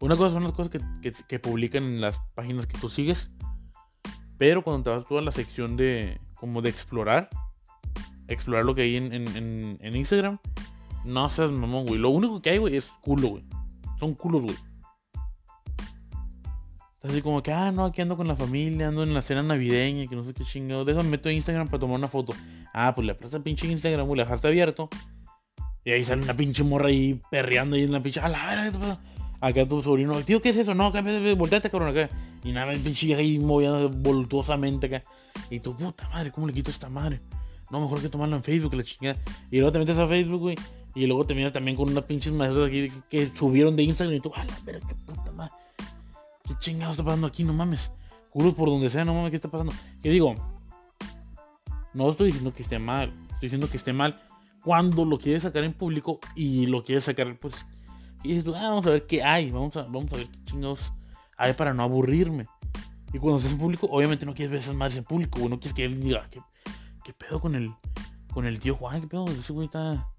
Una 0.00 0.16
cosa 0.16 0.32
son 0.32 0.42
las 0.42 0.52
cosas 0.52 0.72
que, 0.72 1.12
que, 1.28 1.38
publican 1.38 1.84
en 1.84 2.00
las 2.00 2.18
páginas 2.34 2.66
que 2.66 2.78
tú 2.78 2.88
sigues, 2.88 3.30
pero 4.38 4.62
cuando 4.62 4.82
te 4.82 4.90
vas 4.90 5.06
tú 5.06 5.18
a 5.18 5.22
la 5.22 5.30
sección 5.30 5.76
de, 5.76 6.20
como 6.34 6.62
de 6.62 6.70
explorar, 6.70 7.28
explorar 8.26 8.64
lo 8.64 8.74
que 8.74 8.82
hay 8.82 8.96
en, 8.96 9.12
en, 9.12 9.78
en 9.80 9.96
Instagram, 9.96 10.40
no 11.04 11.28
seas 11.28 11.50
mamón, 11.50 11.86
güey. 11.86 11.98
Lo 11.98 12.10
único 12.10 12.40
que 12.40 12.50
hay, 12.50 12.58
güey, 12.58 12.76
es 12.76 12.86
culo, 13.02 13.28
güey. 13.28 13.44
Son 14.00 14.14
culos, 14.14 14.42
güey. 14.42 14.56
Así 17.02 17.20
como 17.20 17.42
que, 17.42 17.52
ah, 17.52 17.72
no, 17.72 17.84
aquí 17.84 18.00
ando 18.00 18.16
con 18.16 18.28
la 18.28 18.36
familia, 18.36 18.88
ando 18.88 19.02
en 19.02 19.12
la 19.12 19.22
cena 19.22 19.42
navideña, 19.42 20.06
que 20.06 20.14
no 20.14 20.22
sé 20.22 20.32
qué 20.32 20.44
chingado. 20.44 20.84
Déjame 20.84 21.10
meto 21.10 21.30
Instagram 21.30 21.66
para 21.66 21.80
tomar 21.80 21.98
una 21.98 22.08
foto. 22.08 22.32
Ah, 22.72 22.94
pues 22.94 23.06
le 23.06 23.14
prestas 23.14 23.42
pinche 23.42 23.66
Instagram, 23.66 24.06
güey, 24.06 24.18
le 24.18 24.24
dejaste 24.24 24.46
abierto. 24.46 24.88
Y 25.84 25.90
ahí 25.90 26.04
sale 26.04 26.22
una 26.22 26.34
pinche 26.34 26.62
morra 26.62 26.88
ahí 26.88 27.20
perreando 27.30 27.74
ahí 27.74 27.82
en 27.82 27.92
la 27.92 28.00
pinche. 28.00 28.20
A 28.20 28.28
la 28.28 28.46
verga, 28.46 28.64
¿qué 28.66 28.70
te 28.70 28.78
pasa? 28.78 29.00
Acá 29.40 29.66
tu 29.66 29.82
sobrino, 29.82 30.22
tío, 30.22 30.40
¿qué 30.40 30.50
es 30.50 30.56
eso? 30.56 30.72
No, 30.72 30.92
volteate, 31.36 31.68
cabrón, 31.68 31.88
acá. 31.88 32.08
Y 32.44 32.52
nada, 32.52 32.72
el 32.72 32.78
pinche 32.78 33.12
ahí 33.16 33.40
moviendo 33.40 33.88
voluptuosamente 33.90 34.86
acá. 34.86 35.02
Y 35.50 35.58
tu 35.58 35.76
puta 35.76 36.08
madre, 36.10 36.30
¿cómo 36.30 36.46
le 36.46 36.52
quito 36.52 36.70
esta 36.70 36.88
madre? 36.88 37.20
No, 37.72 37.80
mejor 37.80 38.00
que 38.00 38.08
tomarlo 38.08 38.36
en 38.36 38.44
Facebook, 38.44 38.74
la 38.74 38.84
chingada. 38.84 39.18
Y 39.50 39.56
luego 39.56 39.72
te 39.72 39.80
metes 39.80 39.98
a 39.98 40.06
Facebook, 40.06 40.40
güey. 40.40 40.56
Y 40.94 41.06
luego 41.06 41.26
te 41.26 41.34
miras 41.34 41.52
también 41.52 41.76
con 41.76 41.88
unas 41.90 42.04
pinches 42.04 42.32
maestras 42.32 42.68
aquí 42.68 42.92
que, 43.10 43.30
subieron 43.34 43.74
de 43.74 43.82
Instagram. 43.82 44.16
Y 44.16 44.20
tú, 44.20 44.30
a 44.36 44.44
la 44.44 44.56
verga, 44.64 44.86
qué 44.86 44.94
puta 44.94 45.32
madre. 45.32 45.52
¿Qué 46.44 46.54
chingados 46.58 46.94
está 46.94 47.04
pasando 47.04 47.26
aquí? 47.26 47.44
No 47.44 47.52
mames. 47.52 47.90
Culos 48.30 48.54
por 48.54 48.68
donde 48.68 48.90
sea, 48.90 49.04
no 49.04 49.14
mames, 49.14 49.30
¿qué 49.30 49.36
está 49.36 49.50
pasando? 49.50 49.72
¿Qué 50.02 50.10
digo? 50.10 50.34
No 51.94 52.10
estoy 52.10 52.28
diciendo 52.28 52.52
que 52.52 52.62
esté 52.62 52.78
mal. 52.78 53.12
Estoy 53.24 53.48
diciendo 53.48 53.68
que 53.68 53.76
esté 53.76 53.92
mal 53.92 54.20
cuando 54.62 55.04
lo 55.04 55.18
quieres 55.18 55.42
sacar 55.42 55.64
en 55.64 55.72
público 55.72 56.20
y 56.34 56.66
lo 56.66 56.82
quieres 56.82 57.04
sacar, 57.04 57.36
pues. 57.38 57.66
Y 58.22 58.34
dices, 58.34 58.54
ah, 58.56 58.70
vamos 58.70 58.86
a 58.86 58.90
ver 58.90 59.06
qué 59.06 59.22
hay. 59.22 59.50
Vamos 59.50 59.76
a, 59.76 59.82
vamos 59.82 60.12
a 60.12 60.16
ver 60.16 60.28
qué 60.28 60.44
chingados 60.44 60.92
hay 61.36 61.52
para 61.52 61.74
no 61.74 61.82
aburrirme. 61.82 62.46
Y 63.12 63.18
cuando 63.18 63.38
estás 63.38 63.52
en 63.52 63.58
público, 63.58 63.88
obviamente 63.90 64.24
no 64.24 64.34
quieres 64.34 64.50
ver 64.50 64.60
esas 64.60 64.74
madres 64.74 64.96
en 64.96 65.04
público. 65.04 65.38
No 65.40 65.58
quieres 65.58 65.74
que 65.74 65.84
él 65.84 66.00
diga, 66.00 66.28
¿qué, 66.30 66.40
qué 67.04 67.12
pedo 67.12 67.40
con 67.40 67.54
el, 67.54 67.70
con 68.32 68.46
el 68.46 68.58
tío 68.58 68.74
Juan? 68.74 69.00
¿Qué 69.00 69.06
pedo? 69.08 69.26
Ese 69.26 69.52
güey 69.52 69.66
está 69.66 70.11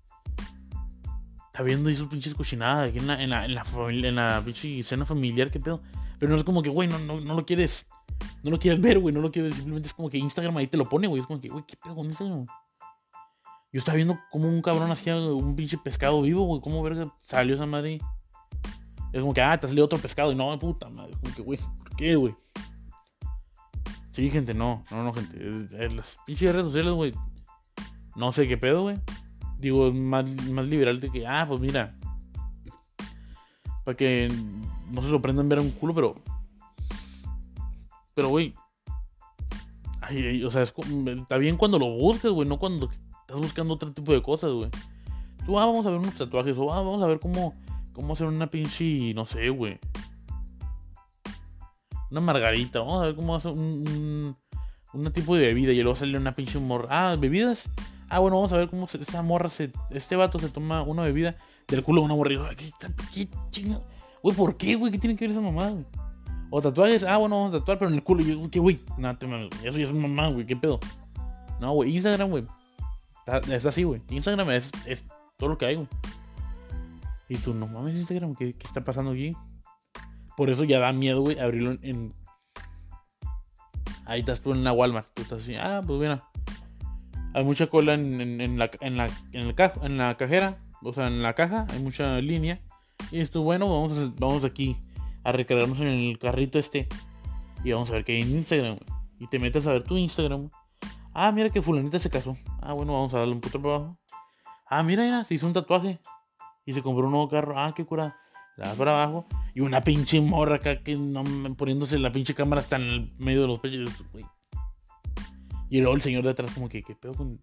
está 1.53 1.61
viendo 1.61 1.87
ahí 1.87 1.95
sus 1.95 2.07
pinches 2.07 2.33
cochinadas 2.33 2.89
aquí 2.89 2.97
en 2.97 3.05
la, 3.05 3.21
en 3.21 3.29
la, 3.29 3.45
en 3.45 3.53
la, 3.53 3.63
familia, 3.63 4.09
en 4.09 4.15
la 4.15 4.41
pinche 4.43 4.79
escena 4.79 5.05
familiar, 5.05 5.51
qué 5.51 5.59
pedo. 5.59 5.83
Pero 6.17 6.31
no 6.31 6.37
es 6.39 6.43
como 6.43 6.63
que, 6.63 6.69
güey, 6.69 6.89
no, 6.89 6.97
no, 6.97 7.21
no, 7.21 7.35
lo 7.35 7.45
quieres. 7.45 7.87
No 8.41 8.49
lo 8.49 8.57
quieres 8.57 8.81
ver, 8.81 8.97
güey. 8.97 9.13
No 9.13 9.21
lo 9.21 9.31
quieres. 9.31 9.53
Simplemente 9.53 9.87
es 9.87 9.93
como 9.93 10.09
que 10.09 10.17
Instagram 10.17 10.57
ahí 10.57 10.65
te 10.65 10.77
lo 10.77 10.89
pone, 10.89 11.05
güey. 11.05 11.21
Es 11.21 11.27
como 11.27 11.39
que, 11.39 11.49
güey, 11.49 11.63
¿qué 11.67 11.75
pedo 11.77 11.93
con 11.93 12.07
Instagram? 12.07 12.47
Yo 13.71 13.79
estaba 13.79 13.95
viendo 13.95 14.19
como 14.31 14.47
un 14.47 14.63
cabrón 14.63 14.91
hacía 14.91 15.15
un 15.15 15.55
pinche 15.55 15.77
pescado 15.77 16.23
vivo, 16.23 16.43
güey. 16.45 16.59
¿Cómo 16.59 16.81
verga 16.81 17.13
salió 17.19 17.53
esa 17.53 17.67
madre? 17.67 17.99
Es 19.11 19.21
como 19.21 19.35
que, 19.35 19.41
ah, 19.41 19.59
te 19.59 19.67
salió 19.67 19.85
otro 19.85 19.99
pescado. 19.99 20.31
Y 20.31 20.35
no, 20.35 20.57
puta 20.57 20.89
madre. 20.89 21.13
Como 21.21 21.35
que, 21.35 21.41
güey, 21.43 21.59
¿por 21.59 21.95
qué, 21.95 22.15
güey? 22.15 22.35
Sí, 24.09 24.27
gente, 24.31 24.55
no. 24.55 24.83
No, 24.89 25.03
no, 25.03 25.13
gente. 25.13 25.37
Las 25.89 26.17
pinches 26.25 26.51
redes 26.51 26.65
sociales, 26.65 26.93
güey. 26.93 27.13
No 28.15 28.31
sé 28.31 28.47
qué 28.47 28.57
pedo, 28.57 28.81
güey 28.81 28.97
digo, 29.59 29.91
más, 29.91 30.29
más 30.49 30.67
liberal 30.67 30.99
de 30.99 31.09
que, 31.09 31.25
ah, 31.25 31.45
pues 31.47 31.59
mira, 31.59 31.95
para 33.83 33.97
que 33.97 34.31
no 34.91 35.01
se 35.01 35.09
lo 35.09 35.21
prendan 35.21 35.49
ver 35.49 35.59
un 35.59 35.71
culo, 35.71 35.93
pero, 35.93 36.15
pero, 38.13 38.29
güey, 38.29 38.53
o 40.45 40.51
sea, 40.51 40.63
está 40.63 41.37
bien 41.37 41.57
cuando 41.57 41.79
lo 41.79 41.89
buscas, 41.89 42.31
güey, 42.31 42.47
no 42.47 42.59
cuando 42.59 42.89
estás 43.21 43.39
buscando 43.39 43.73
otro 43.73 43.91
tipo 43.91 44.11
de 44.13 44.21
cosas, 44.21 44.51
güey. 44.51 44.69
Tú, 45.45 45.59
ah, 45.59 45.65
vamos 45.65 45.85
a 45.85 45.89
ver 45.89 45.99
unos 45.99 46.15
tatuajes, 46.15 46.57
o 46.57 46.73
ah, 46.73 46.81
vamos 46.81 47.01
a 47.01 47.07
ver 47.07 47.19
cómo, 47.19 47.53
cómo 47.93 48.13
hacer 48.13 48.27
una 48.27 48.47
pinche, 48.47 49.13
no 49.13 49.25
sé, 49.25 49.49
güey. 49.49 49.79
Una 52.11 52.21
margarita, 52.21 52.79
vamos 52.79 53.01
a 53.01 53.05
ver 53.07 53.15
cómo 53.15 53.35
hacer 53.35 53.51
un, 53.51 54.37
un, 54.93 55.11
tipo 55.11 55.35
de 55.35 55.47
bebida 55.47 55.71
y 55.71 55.81
luego 55.81 55.95
sale 55.95 56.17
una 56.17 56.35
pinche 56.35 56.57
humor. 56.57 56.87
Ah, 56.89 57.15
bebidas 57.19 57.69
Ah, 58.13 58.19
bueno, 58.19 58.35
vamos 58.35 58.53
a 58.53 58.57
ver 58.57 58.69
cómo 58.69 58.87
esta 58.93 59.23
morra 59.23 59.49
se. 59.49 59.71
Este 59.89 60.15
vato 60.15 60.37
se 60.37 60.47
toma 60.49 60.83
una 60.83 61.01
bebida 61.01 61.35
del 61.67 61.81
culo 61.81 62.01
de 62.01 62.05
una 62.05 62.13
morra. 62.13 62.51
¿Qué, 62.55 62.71
qué 63.11 63.27
chinga? 63.49 63.79
Güey, 64.21 64.35
¿por 64.35 64.55
qué, 64.55 64.75
güey? 64.75 64.91
¿Qué 64.91 64.99
tiene 64.99 65.15
que 65.15 65.25
ver 65.25 65.31
esa 65.31 65.41
mamada, 65.41 65.71
güey? 65.71 65.85
O 66.51 66.61
tatuajes, 66.61 67.03
ah, 67.05 67.17
bueno, 67.17 67.39
vamos 67.39 67.55
a 67.55 67.57
tatuar, 67.57 67.79
pero 67.79 67.89
en 67.89 67.95
el 67.95 68.03
culo. 68.03 68.21
Yo, 68.23 68.51
¿qué, 68.51 68.59
güey? 68.59 68.79
Nada, 68.99 69.17
eso 69.63 69.79
ya 69.79 69.87
es 69.87 69.93
mamá, 69.93 70.27
güey, 70.27 70.45
¿qué 70.45 70.55
pedo? 70.55 70.79
No, 71.59 71.73
güey, 71.73 71.91
Instagram, 71.91 72.29
güey. 72.29 72.45
Está, 73.25 73.69
así, 73.69 73.81
güey. 73.81 73.99
Instagram 74.11 74.51
es, 74.51 74.69
es, 74.85 75.03
todo 75.37 75.49
lo 75.49 75.57
que 75.57 75.65
hay, 75.65 75.75
güey. 75.77 75.87
Y 77.29 77.37
tú, 77.37 77.55
no 77.55 77.65
mames, 77.65 77.95
Instagram, 77.95 78.35
¿qué, 78.35 78.53
¿qué, 78.53 78.67
está 78.67 78.83
pasando 78.83 79.09
aquí? 79.09 79.35
Por 80.37 80.51
eso 80.51 80.65
ya 80.65 80.77
da 80.77 80.93
miedo, 80.93 81.21
güey, 81.21 81.39
abrirlo 81.39 81.77
en. 81.81 82.13
Ahí 84.05 84.19
estás 84.19 84.39
tú 84.39 84.53
en 84.53 84.63
la 84.63 84.71
Walmart. 84.71 85.07
Tú 85.15 85.23
estás 85.23 85.41
así, 85.41 85.55
ah, 85.55 85.81
pues 85.83 85.99
mira 85.99 86.23
hay 87.33 87.43
mucha 87.43 87.67
cola 87.67 87.93
en, 87.93 88.17
la, 88.57 88.69
en, 88.81 88.97
la, 88.97 89.09
en, 89.31 89.97
la 89.97 90.17
cajera, 90.17 90.57
o 90.81 90.93
sea, 90.93 91.07
en 91.07 91.23
la 91.23 91.33
caja, 91.33 91.65
hay 91.69 91.79
mucha 91.79 92.19
línea. 92.21 92.59
Y 93.11 93.19
esto, 93.21 93.41
bueno, 93.41 93.67
vamos, 94.19 94.43
a, 94.43 94.47
aquí 94.47 94.77
a 95.23 95.31
recargarnos 95.31 95.79
en 95.79 95.87
el 95.87 96.19
carrito 96.19 96.59
este. 96.59 96.87
Y 97.63 97.71
vamos 97.71 97.89
a 97.89 97.93
ver 97.93 98.05
qué 98.05 98.13
hay 98.13 98.21
en 98.21 98.31
Instagram. 98.31 98.77
Y 99.19 99.27
te 99.27 99.39
metes 99.39 99.65
a 99.67 99.73
ver 99.73 99.83
tu 99.83 99.97
Instagram. 99.97 100.49
Ah, 101.13 101.31
mira 101.31 101.49
que 101.49 101.61
fulanita 101.61 101.99
se 101.99 102.09
casó. 102.09 102.35
Ah, 102.61 102.73
bueno, 102.73 102.93
vamos 102.93 103.13
a 103.13 103.19
darle 103.19 103.33
un 103.33 103.41
puto 103.41 103.61
para 103.61 103.75
abajo. 103.75 103.97
Ah, 104.67 104.83
mira, 104.83 105.03
mira, 105.03 105.23
se 105.23 105.35
hizo 105.35 105.47
un 105.47 105.53
tatuaje. 105.53 105.99
Y 106.65 106.73
se 106.73 106.81
compró 106.81 107.05
un 107.05 107.11
nuevo 107.11 107.29
carro. 107.29 107.57
Ah, 107.57 107.73
qué 107.75 107.85
cura. 107.85 108.17
Le 108.57 108.65
das 108.65 108.75
para 108.75 108.91
abajo. 108.91 109.25
Y 109.55 109.61
una 109.61 109.81
pinche 109.81 110.19
morra 110.21 110.55
acá 110.55 110.81
que 110.81 110.95
no, 110.95 111.23
poniéndose 111.55 111.97
la 111.99 112.11
pinche 112.11 112.33
cámara 112.33 112.61
hasta 112.61 112.75
en 112.75 112.81
el 112.83 113.13
medio 113.17 113.41
de 113.41 113.47
los 113.47 113.59
pechos. 113.59 113.91
Y 115.73 115.79
luego 115.79 115.95
el 115.95 116.03
señor 116.03 116.23
de 116.23 116.29
atrás 116.29 116.51
como 116.51 116.69
que, 116.69 116.83
¿qué 116.83 116.93
pedo 116.93 117.15
con...? 117.15 117.41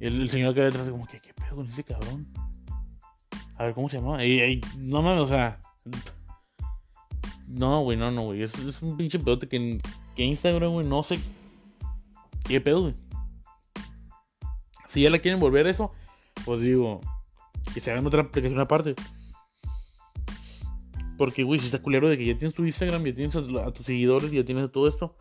El, 0.00 0.22
el 0.22 0.28
señor 0.30 0.54
que 0.54 0.62
de 0.62 0.68
atrás 0.68 0.88
como 0.88 1.06
que, 1.06 1.20
¿qué 1.20 1.34
pedo 1.34 1.56
con 1.56 1.66
ese 1.66 1.84
cabrón? 1.84 2.26
A 3.56 3.64
ver, 3.64 3.74
¿cómo 3.74 3.90
se 3.90 3.98
llama? 3.98 4.24
Y, 4.24 4.62
no 4.78 5.02
mames, 5.02 5.20
o 5.20 5.26
sea... 5.26 5.60
No, 7.46 7.82
güey, 7.82 7.98
no, 7.98 8.10
no, 8.10 8.22
güey. 8.22 8.42
Es, 8.42 8.80
un 8.80 8.96
pinche 8.96 9.18
pedote 9.18 9.48
que, 9.48 9.82
que 10.14 10.24
Instagram, 10.24 10.72
güey, 10.72 10.86
no 10.86 11.02
sé 11.02 11.18
qué 12.44 12.58
pedo, 12.62 12.80
güey. 12.80 12.94
Si 14.88 15.02
ya 15.02 15.10
la 15.10 15.18
quieren 15.18 15.38
volver 15.38 15.66
eso, 15.66 15.92
pues 16.46 16.60
digo, 16.62 17.02
que 17.74 17.80
se 17.80 17.90
hagan 17.90 18.06
otra 18.06 18.22
aplicación 18.22 18.60
aparte. 18.60 18.94
Porque, 21.18 21.42
güey, 21.42 21.60
si 21.60 21.66
está 21.66 21.80
culero 21.80 22.08
de 22.08 22.16
que 22.16 22.24
ya 22.24 22.38
tienes 22.38 22.54
tu 22.54 22.64
Instagram, 22.64 23.04
ya 23.04 23.14
tienes 23.14 23.36
a, 23.36 23.72
tus 23.72 23.84
seguidores, 23.84 24.32
ya 24.32 24.42
tienes 24.42 24.72
todo 24.72 24.88
esto. 24.88 25.14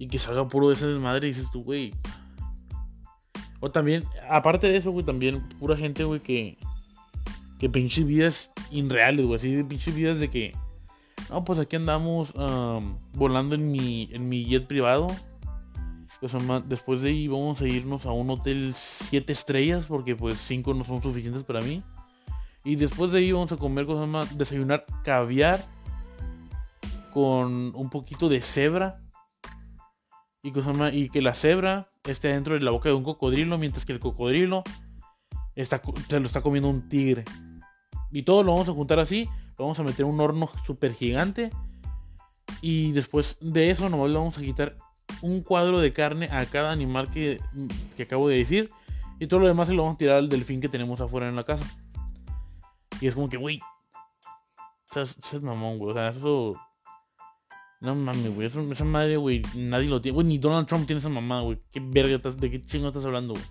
Y 0.00 0.08
que 0.08 0.18
salga 0.18 0.48
puro 0.48 0.68
de 0.68 0.74
esa 0.74 0.88
desmadre 0.88 1.28
y 1.28 1.32
dices 1.32 1.48
tú, 1.52 1.62
güey. 1.62 1.94
O 3.60 3.70
también, 3.70 4.02
aparte 4.28 4.66
de 4.66 4.78
eso, 4.78 4.90
güey, 4.90 5.04
también 5.04 5.46
pura 5.60 5.76
gente, 5.76 6.02
güey, 6.02 6.20
que. 6.20 6.58
Que 7.58 7.68
pinches 7.68 8.06
vidas 8.06 8.52
irreales, 8.70 9.26
güey. 9.26 9.36
Así 9.36 9.54
de 9.54 9.62
pinches 9.62 9.94
vidas 9.94 10.18
de 10.18 10.30
que. 10.30 10.56
No, 11.28 11.44
pues 11.44 11.58
aquí 11.58 11.76
andamos 11.76 12.32
volando 13.12 13.54
en 13.54 13.70
mi, 13.70 14.08
en 14.12 14.28
mi 14.28 14.44
jet 14.46 14.66
privado. 14.66 15.08
Pues, 16.20 16.34
después 16.66 17.02
de 17.02 17.10
ahí 17.10 17.28
vamos 17.28 17.60
a 17.62 17.68
irnos 17.68 18.04
a 18.04 18.12
un 18.12 18.28
hotel 18.30 18.72
7 18.74 19.32
estrellas 19.32 19.86
porque 19.86 20.16
pues 20.16 20.38
5 20.38 20.74
no 20.74 20.84
son 20.84 21.02
suficientes 21.02 21.44
para 21.44 21.60
mí. 21.60 21.82
Y 22.64 22.76
después 22.76 23.12
de 23.12 23.18
ahí 23.18 23.32
vamos 23.32 23.52
a 23.52 23.56
comer 23.56 23.86
cosas 23.86 24.08
más, 24.08 24.36
desayunar 24.36 24.84
caviar 25.02 25.64
con 27.12 27.74
un 27.74 27.90
poquito 27.90 28.28
de 28.28 28.42
cebra. 28.42 28.99
Y, 30.42 31.08
que 31.10 31.20
la 31.20 31.34
cebra 31.34 31.88
esté 32.04 32.28
dentro 32.28 32.54
de 32.54 32.60
la 32.60 32.70
boca 32.70 32.88
de 32.88 32.94
un 32.94 33.04
cocodrilo, 33.04 33.58
mientras 33.58 33.84
que 33.84 33.92
el 33.92 34.00
cocodrilo 34.00 34.62
está, 35.54 35.82
se 36.08 36.20
lo 36.20 36.26
está 36.26 36.40
comiendo 36.40 36.70
un 36.70 36.88
tigre. 36.88 37.24
Y 38.10 38.22
todo 38.22 38.42
lo 38.42 38.52
vamos 38.52 38.68
a 38.68 38.72
juntar 38.72 38.98
así, 38.98 39.28
lo 39.58 39.64
vamos 39.66 39.78
a 39.78 39.82
meter 39.82 40.06
en 40.06 40.12
un 40.12 40.20
horno 40.20 40.48
súper 40.64 40.94
gigante. 40.94 41.50
Y 42.62 42.92
después 42.92 43.36
de 43.40 43.70
eso 43.70 43.88
nomás 43.88 44.10
le 44.10 44.16
vamos 44.16 44.38
a 44.38 44.40
quitar 44.40 44.76
un 45.22 45.42
cuadro 45.42 45.80
de 45.80 45.92
carne 45.92 46.28
a 46.32 46.46
cada 46.46 46.72
animal 46.72 47.10
que, 47.10 47.40
que 47.96 48.04
acabo 48.04 48.28
de 48.28 48.38
decir. 48.38 48.70
Y 49.18 49.26
todo 49.26 49.40
lo 49.40 49.46
demás 49.46 49.68
se 49.68 49.74
lo 49.74 49.82
vamos 49.82 49.96
a 49.96 49.98
tirar 49.98 50.16
al 50.16 50.30
delfín 50.30 50.60
que 50.60 50.70
tenemos 50.70 51.00
afuera 51.02 51.28
en 51.28 51.36
la 51.36 51.44
casa. 51.44 51.64
Y 53.00 53.06
es 53.06 53.14
como 53.14 53.28
que, 53.28 53.36
güey. 53.36 53.60
Eso 54.90 55.02
es 55.02 55.42
mamón, 55.42 55.78
güey. 55.78 55.92
O 55.92 55.94
sea, 55.94 56.08
eso. 56.08 56.56
No 57.80 57.94
mames, 57.94 58.34
güey. 58.34 58.46
Esa 58.46 58.84
madre, 58.84 59.16
güey. 59.16 59.40
Nadie 59.56 59.88
lo 59.88 60.00
tiene. 60.00 60.14
Güey, 60.14 60.26
ni 60.26 60.38
Donald 60.38 60.66
Trump 60.66 60.86
tiene 60.86 60.98
esa 60.98 61.08
mamada, 61.08 61.42
güey. 61.42 61.62
¿Qué 61.70 61.80
verga 61.80 62.16
estás, 62.16 62.38
¿De 62.38 62.50
qué 62.50 62.60
chingo 62.60 62.88
estás 62.88 63.06
hablando, 63.06 63.32
güey? 63.32 63.44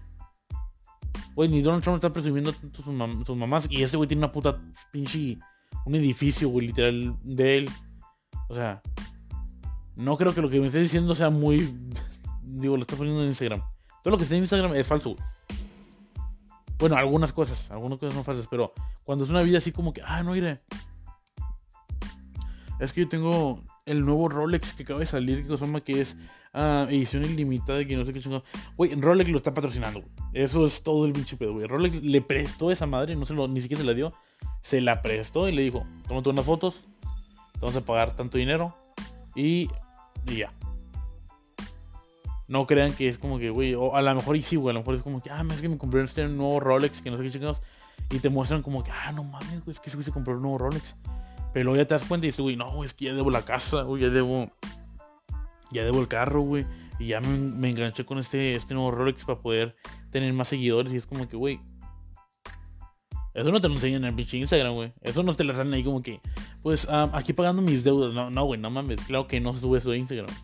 Güey, 1.35 1.49
ni 1.49 1.61
Donald 1.61 1.83
Trump 1.83 1.95
está 1.95 2.13
presumiendo 2.13 2.53
tanto 2.53 2.83
sus, 2.83 2.93
sus 3.25 3.35
mamás. 3.35 3.67
Y 3.71 3.81
ese 3.81 3.97
güey 3.97 4.07
tiene 4.07 4.19
una 4.19 4.31
puta 4.31 4.61
pinche. 4.91 5.39
Un 5.85 5.95
edificio, 5.95 6.49
güey, 6.49 6.67
literal, 6.67 7.15
de 7.23 7.57
él. 7.57 7.69
O 8.49 8.55
sea. 8.55 8.81
No 9.95 10.15
creo 10.15 10.33
que 10.33 10.41
lo 10.41 10.49
que 10.49 10.59
me 10.59 10.67
estés 10.67 10.83
diciendo 10.83 11.15
sea 11.15 11.31
muy. 11.31 11.73
Digo, 12.43 12.75
lo 12.77 12.81
estás 12.81 12.97
poniendo 12.97 13.23
en 13.23 13.29
Instagram. 13.29 13.61
Todo 14.03 14.11
lo 14.11 14.17
que 14.17 14.23
está 14.23 14.35
en 14.35 14.41
Instagram 14.41 14.75
es 14.75 14.87
falso, 14.87 15.15
güey. 15.15 15.23
Bueno, 16.77 16.95
algunas 16.95 17.33
cosas, 17.33 17.69
algunas 17.71 17.99
cosas 17.99 18.13
son 18.13 18.23
falsas, 18.23 18.47
pero 18.49 18.73
cuando 19.03 19.25
es 19.25 19.29
una 19.29 19.41
vida 19.41 19.57
así 19.57 19.73
como 19.73 19.91
que, 19.91 20.01
ah, 20.01 20.23
no, 20.23 20.33
iré. 20.33 20.61
Es 22.79 22.93
que 22.93 23.01
yo 23.01 23.09
tengo 23.09 23.61
el 23.89 24.05
nuevo 24.05 24.29
Rolex 24.29 24.73
que 24.73 24.83
acaba 24.83 24.99
de 24.99 25.05
salir, 25.05 25.47
que 25.47 25.81
que 25.81 26.01
es 26.01 26.15
ah, 26.53 26.85
edición 26.89 27.25
ilimitada, 27.25 27.83
que 27.85 27.97
no 27.97 28.05
sé 28.05 28.13
qué 28.13 28.21
chingado. 28.21 28.43
Güey, 28.77 28.93
Rolex 28.95 29.29
lo 29.29 29.37
está 29.37 29.53
patrocinando, 29.53 30.01
güey. 30.01 30.11
Eso 30.33 30.65
es 30.65 30.83
todo 30.83 31.05
el 31.05 31.13
pinche 31.13 31.37
pedo, 31.37 31.53
güey. 31.53 31.67
Rolex 31.67 32.03
le 32.03 32.21
prestó 32.21 32.71
esa 32.71 32.85
madre, 32.85 33.15
no 33.15 33.25
se 33.25 33.33
lo, 33.33 33.47
ni 33.47 33.61
siquiera 33.61 33.81
se 33.81 33.87
la 33.87 33.93
dio. 33.93 34.13
Se 34.61 34.79
la 34.79 35.01
prestó 35.01 35.47
y 35.47 35.51
le 35.51 35.63
dijo, 35.63 35.85
tómate 36.07 36.29
unas 36.29 36.45
fotos, 36.45 36.83
te 37.53 37.59
vamos 37.59 37.75
a 37.75 37.81
pagar 37.81 38.15
tanto 38.15 38.37
dinero 38.37 38.75
y, 39.35 39.69
y 40.27 40.37
ya. 40.37 40.53
No 42.47 42.65
crean 42.65 42.93
que 42.93 43.07
es 43.07 43.17
como 43.17 43.37
que, 43.37 43.49
güey, 43.49 43.75
o 43.75 43.95
a 43.95 44.01
lo 44.01 44.15
mejor 44.15 44.35
y 44.35 44.43
sí, 44.43 44.55
güey, 44.55 44.71
a 44.71 44.73
lo 44.73 44.79
mejor 44.79 44.95
es 44.95 45.01
como 45.01 45.21
que, 45.21 45.29
ah, 45.29 45.43
es 45.51 45.61
que 45.61 45.69
me 45.69 45.77
compré 45.77 46.03
este 46.03 46.27
nuevo 46.27 46.59
Rolex, 46.59 47.01
que 47.01 47.11
no 47.11 47.17
sé 47.17 47.23
qué 47.23 47.31
chingados. 47.31 47.61
Y 48.11 48.19
te 48.19 48.29
muestran 48.29 48.63
como 48.63 48.83
que, 48.83 48.91
ah, 48.91 49.11
no 49.11 49.23
mames, 49.23 49.63
güey, 49.63 49.71
es 49.71 49.79
que 49.79 49.89
se 49.89 50.11
compró 50.11 50.35
un 50.35 50.41
nuevo 50.41 50.57
Rolex. 50.57 50.95
Pero 51.53 51.65
luego 51.65 51.77
ya 51.77 51.87
te 51.87 51.93
das 51.93 52.03
cuenta 52.03 52.25
y 52.25 52.29
dices, 52.29 52.41
güey, 52.41 52.55
no, 52.55 52.83
es 52.83 52.93
que 52.93 53.05
ya 53.05 53.13
debo 53.13 53.29
la 53.29 53.43
casa, 53.43 53.83
güey, 53.83 54.03
ya 54.03 54.09
debo. 54.09 54.49
Ya 55.71 55.83
debo 55.83 56.01
el 56.01 56.07
carro, 56.07 56.41
güey. 56.41 56.65
Y 56.99 57.07
ya 57.07 57.21
me, 57.21 57.69
enganché 57.69 58.05
con 58.05 58.17
este, 58.17 58.55
este 58.55 58.73
nuevo 58.73 58.91
Rolex 58.91 59.23
para 59.23 59.39
poder 59.39 59.75
tener 60.11 60.33
más 60.33 60.47
seguidores. 60.47 60.91
Y 60.91 60.97
es 60.97 61.05
como 61.05 61.27
que, 61.27 61.37
güey. 61.37 61.59
Eso 63.33 63.51
no 63.51 63.61
te 63.61 63.69
lo 63.69 63.75
enseñan 63.75 64.03
en 64.03 64.09
el 64.09 64.15
pinche 64.15 64.37
Instagram, 64.37 64.73
güey. 64.73 64.91
Eso 65.01 65.23
no 65.23 65.33
te 65.35 65.43
lo 65.43 65.53
salen 65.53 65.73
ahí 65.73 65.83
como 65.83 66.01
que, 66.01 66.19
pues, 66.61 66.87
ah, 66.89 67.09
aquí 67.13 67.33
pagando 67.33 67.61
mis 67.61 67.83
deudas. 67.83 68.13
No, 68.13 68.29
no, 68.29 68.45
güey, 68.45 68.59
no 68.59 68.69
mames. 68.69 69.01
Claro 69.05 69.27
que 69.27 69.39
no 69.39 69.53
se 69.53 69.61
sube 69.61 69.77
eso 69.77 69.91
de 69.91 69.99
Instagram. 69.99 70.35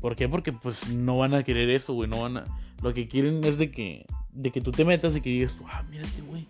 ¿Por 0.00 0.16
qué? 0.16 0.28
Porque 0.28 0.52
pues 0.52 0.88
no 0.88 1.16
van 1.18 1.32
a 1.32 1.44
querer 1.44 1.70
eso, 1.70 1.94
güey. 1.94 2.10
No 2.10 2.22
van 2.22 2.38
a. 2.38 2.44
Lo 2.82 2.92
que 2.92 3.06
quieren 3.06 3.42
es 3.44 3.56
de 3.56 3.70
que. 3.70 4.04
De 4.32 4.50
que 4.50 4.60
tú 4.60 4.72
te 4.72 4.84
metas 4.84 5.14
y 5.14 5.20
que 5.20 5.30
digas, 5.30 5.56
ah, 5.68 5.84
mira 5.88 6.04
este 6.04 6.22
güey. 6.22 6.48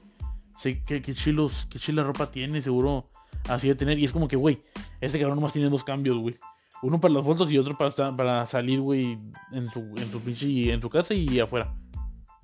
Sé 0.62 0.80
que, 0.80 1.02
chilos, 1.02 1.66
qué 1.68 1.80
chila 1.80 2.04
ropa 2.04 2.30
tiene, 2.30 2.62
seguro. 2.62 3.10
Así 3.48 3.66
de 3.66 3.74
tener. 3.74 3.98
Y 3.98 4.04
es 4.04 4.12
como 4.12 4.28
que, 4.28 4.36
güey, 4.36 4.62
este 5.00 5.18
cabrón 5.18 5.34
nomás 5.34 5.52
tiene 5.52 5.68
dos 5.68 5.82
cambios, 5.82 6.16
güey. 6.16 6.38
Uno 6.82 7.00
para 7.00 7.14
las 7.14 7.24
fotos 7.24 7.50
y 7.50 7.58
otro 7.58 7.76
para, 7.76 8.16
para 8.16 8.46
salir, 8.46 8.80
güey, 8.80 9.18
en 9.50 9.68
su, 9.72 9.80
en 9.96 10.12
su 10.12 10.20
pinche, 10.20 10.72
en 10.72 10.80
su 10.80 10.88
casa 10.88 11.14
y 11.14 11.40
afuera. 11.40 11.74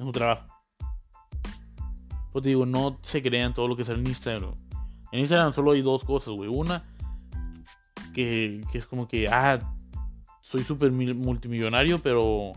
En 0.01 0.07
su 0.07 0.11
trabajo. 0.11 0.49
Pues 2.33 2.43
te 2.43 2.49
digo, 2.49 2.67
no 2.67 2.99
se 3.03 3.23
crean 3.23 3.55
todo 3.55 3.69
lo 3.69 3.77
que 3.77 3.85
sale 3.85 4.01
en 4.01 4.09
Instagram. 4.09 4.53
En 5.13 5.21
Instagram 5.21 5.53
solo 5.53 5.71
hay 5.71 5.83
dos 5.83 6.03
cosas, 6.03 6.35
güey. 6.35 6.51
Una, 6.51 6.93
que, 8.15 8.63
que 8.73 8.79
es 8.79 8.87
como 8.87 9.07
que, 9.07 9.29
ah, 9.29 9.61
soy 10.41 10.65
súper 10.65 10.91
multimillonario, 10.91 12.01
pero, 12.01 12.51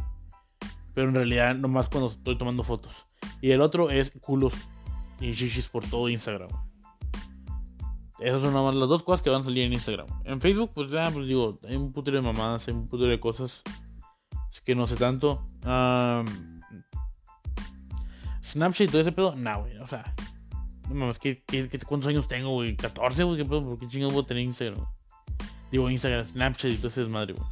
pero 0.95 1.09
en 1.09 1.13
realidad 1.13 1.53
nomás 1.53 1.87
cuando 1.87 2.09
estoy 2.09 2.35
tomando 2.35 2.63
fotos. 2.63 3.05
Y 3.41 3.51
el 3.51 3.61
otro 3.61 3.91
es 3.91 4.09
culos 4.09 4.55
y 5.21 5.31
shishis 5.31 5.67
por 5.69 5.87
todo 5.87 6.09
Instagram. 6.09 6.49
Esas 8.19 8.41
son 8.41 8.53
más 8.53 8.75
las 8.75 8.89
dos 8.89 9.03
cosas 9.03 9.21
que 9.21 9.29
van 9.29 9.41
a 9.41 9.43
salir 9.43 9.63
en 9.63 9.73
Instagram. 9.73 10.07
En 10.25 10.41
Facebook, 10.41 10.71
pues 10.75 10.91
ya, 10.91 11.09
pues 11.09 11.27
digo, 11.27 11.59
hay 11.67 11.75
un 11.75 11.91
putero 11.91 12.17
de 12.17 12.23
mamadas, 12.23 12.67
hay 12.67 12.73
un 12.73 12.87
putero 12.87 13.09
de 13.09 13.19
cosas. 13.19 13.63
Es 14.51 14.61
que 14.61 14.75
no 14.75 14.85
sé 14.85 14.95
tanto. 14.95 15.45
Snapchat 18.43 18.87
y 18.87 18.91
todo 18.91 19.01
ese 19.01 19.11
pedo, 19.11 19.35
no, 19.35 19.61
güey, 19.61 19.77
o 19.77 19.87
sea. 19.87 20.13
No 20.89 20.95
mames, 20.95 21.19
¿qué, 21.19 21.41
cuántos 21.87 22.09
años 22.09 22.27
tengo, 22.27 22.51
güey? 22.51 22.75
14, 22.75 23.23
güey, 23.23 23.37
¿qué 23.37 23.45
pedo? 23.45 23.63
¿Por 23.63 23.79
qué 23.79 23.87
chingados 23.87 24.13
voy 24.13 24.23
a 24.23 24.27
tener 24.27 24.43
Instagram? 24.43 24.85
Digo, 25.71 25.89
Instagram, 25.89 26.27
Snapchat 26.31 26.71
y 26.71 26.75
todo 26.75 26.87
ese 26.89 27.01
desmadre, 27.01 27.33
güey. 27.33 27.47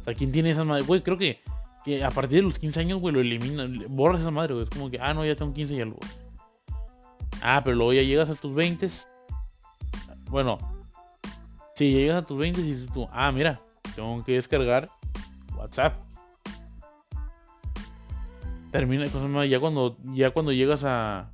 O 0.00 0.02
sea, 0.02 0.14
¿quién 0.14 0.32
tiene 0.32 0.50
esa 0.50 0.64
madre? 0.64 0.82
Güey, 0.82 1.02
creo 1.02 1.18
que, 1.18 1.40
que 1.84 2.02
a 2.02 2.10
partir 2.10 2.38
de 2.38 2.42
los 2.42 2.58
15 2.58 2.80
años, 2.80 3.00
güey, 3.00 3.14
lo 3.14 3.20
eliminan. 3.20 3.84
Borras 3.88 4.22
esa 4.22 4.30
madre, 4.30 4.54
güey. 4.54 4.64
Es 4.64 4.70
como 4.70 4.90
que, 4.90 4.98
ah, 4.98 5.12
no, 5.12 5.24
ya 5.24 5.36
tengo 5.36 5.52
15 5.52 5.74
y 5.74 5.80
algo. 5.80 5.98
Ah, 7.42 7.62
pero 7.64 7.76
luego 7.76 7.92
ya 7.92 8.02
llegas 8.02 8.30
a 8.30 8.34
tus 8.34 8.54
20. 8.54 8.88
Bueno, 10.28 10.58
si 11.74 11.92
llegas 11.92 12.22
a 12.22 12.26
tus 12.26 12.38
20 12.38 12.60
y 12.60 12.86
tú, 12.92 13.08
ah, 13.12 13.32
mira, 13.32 13.60
tengo 13.94 14.22
que 14.24 14.32
descargar 14.32 14.90
WhatsApp. 15.56 15.94
Termina 18.70 19.06
ya 19.46 19.58
cuando, 19.58 19.96
ya 20.04 20.30
cuando 20.30 20.52
llegas 20.52 20.84
a, 20.84 21.32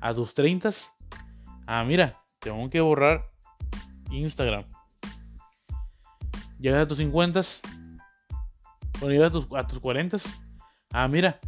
a 0.00 0.14
tus 0.14 0.34
30. 0.34 0.70
Ah, 1.66 1.84
mira, 1.84 2.20
tengo 2.40 2.68
que 2.68 2.80
borrar 2.80 3.30
Instagram. 4.10 4.64
Llegas 6.58 6.82
a 6.82 6.88
tus 6.88 6.98
50. 6.98 7.40
Cuando 8.98 9.10
llegas 9.10 9.30
a 9.30 9.32
tus, 9.32 9.46
a 9.54 9.66
tus 9.66 9.80
40, 9.80 10.18
ah, 10.92 11.08
mira, 11.08 11.40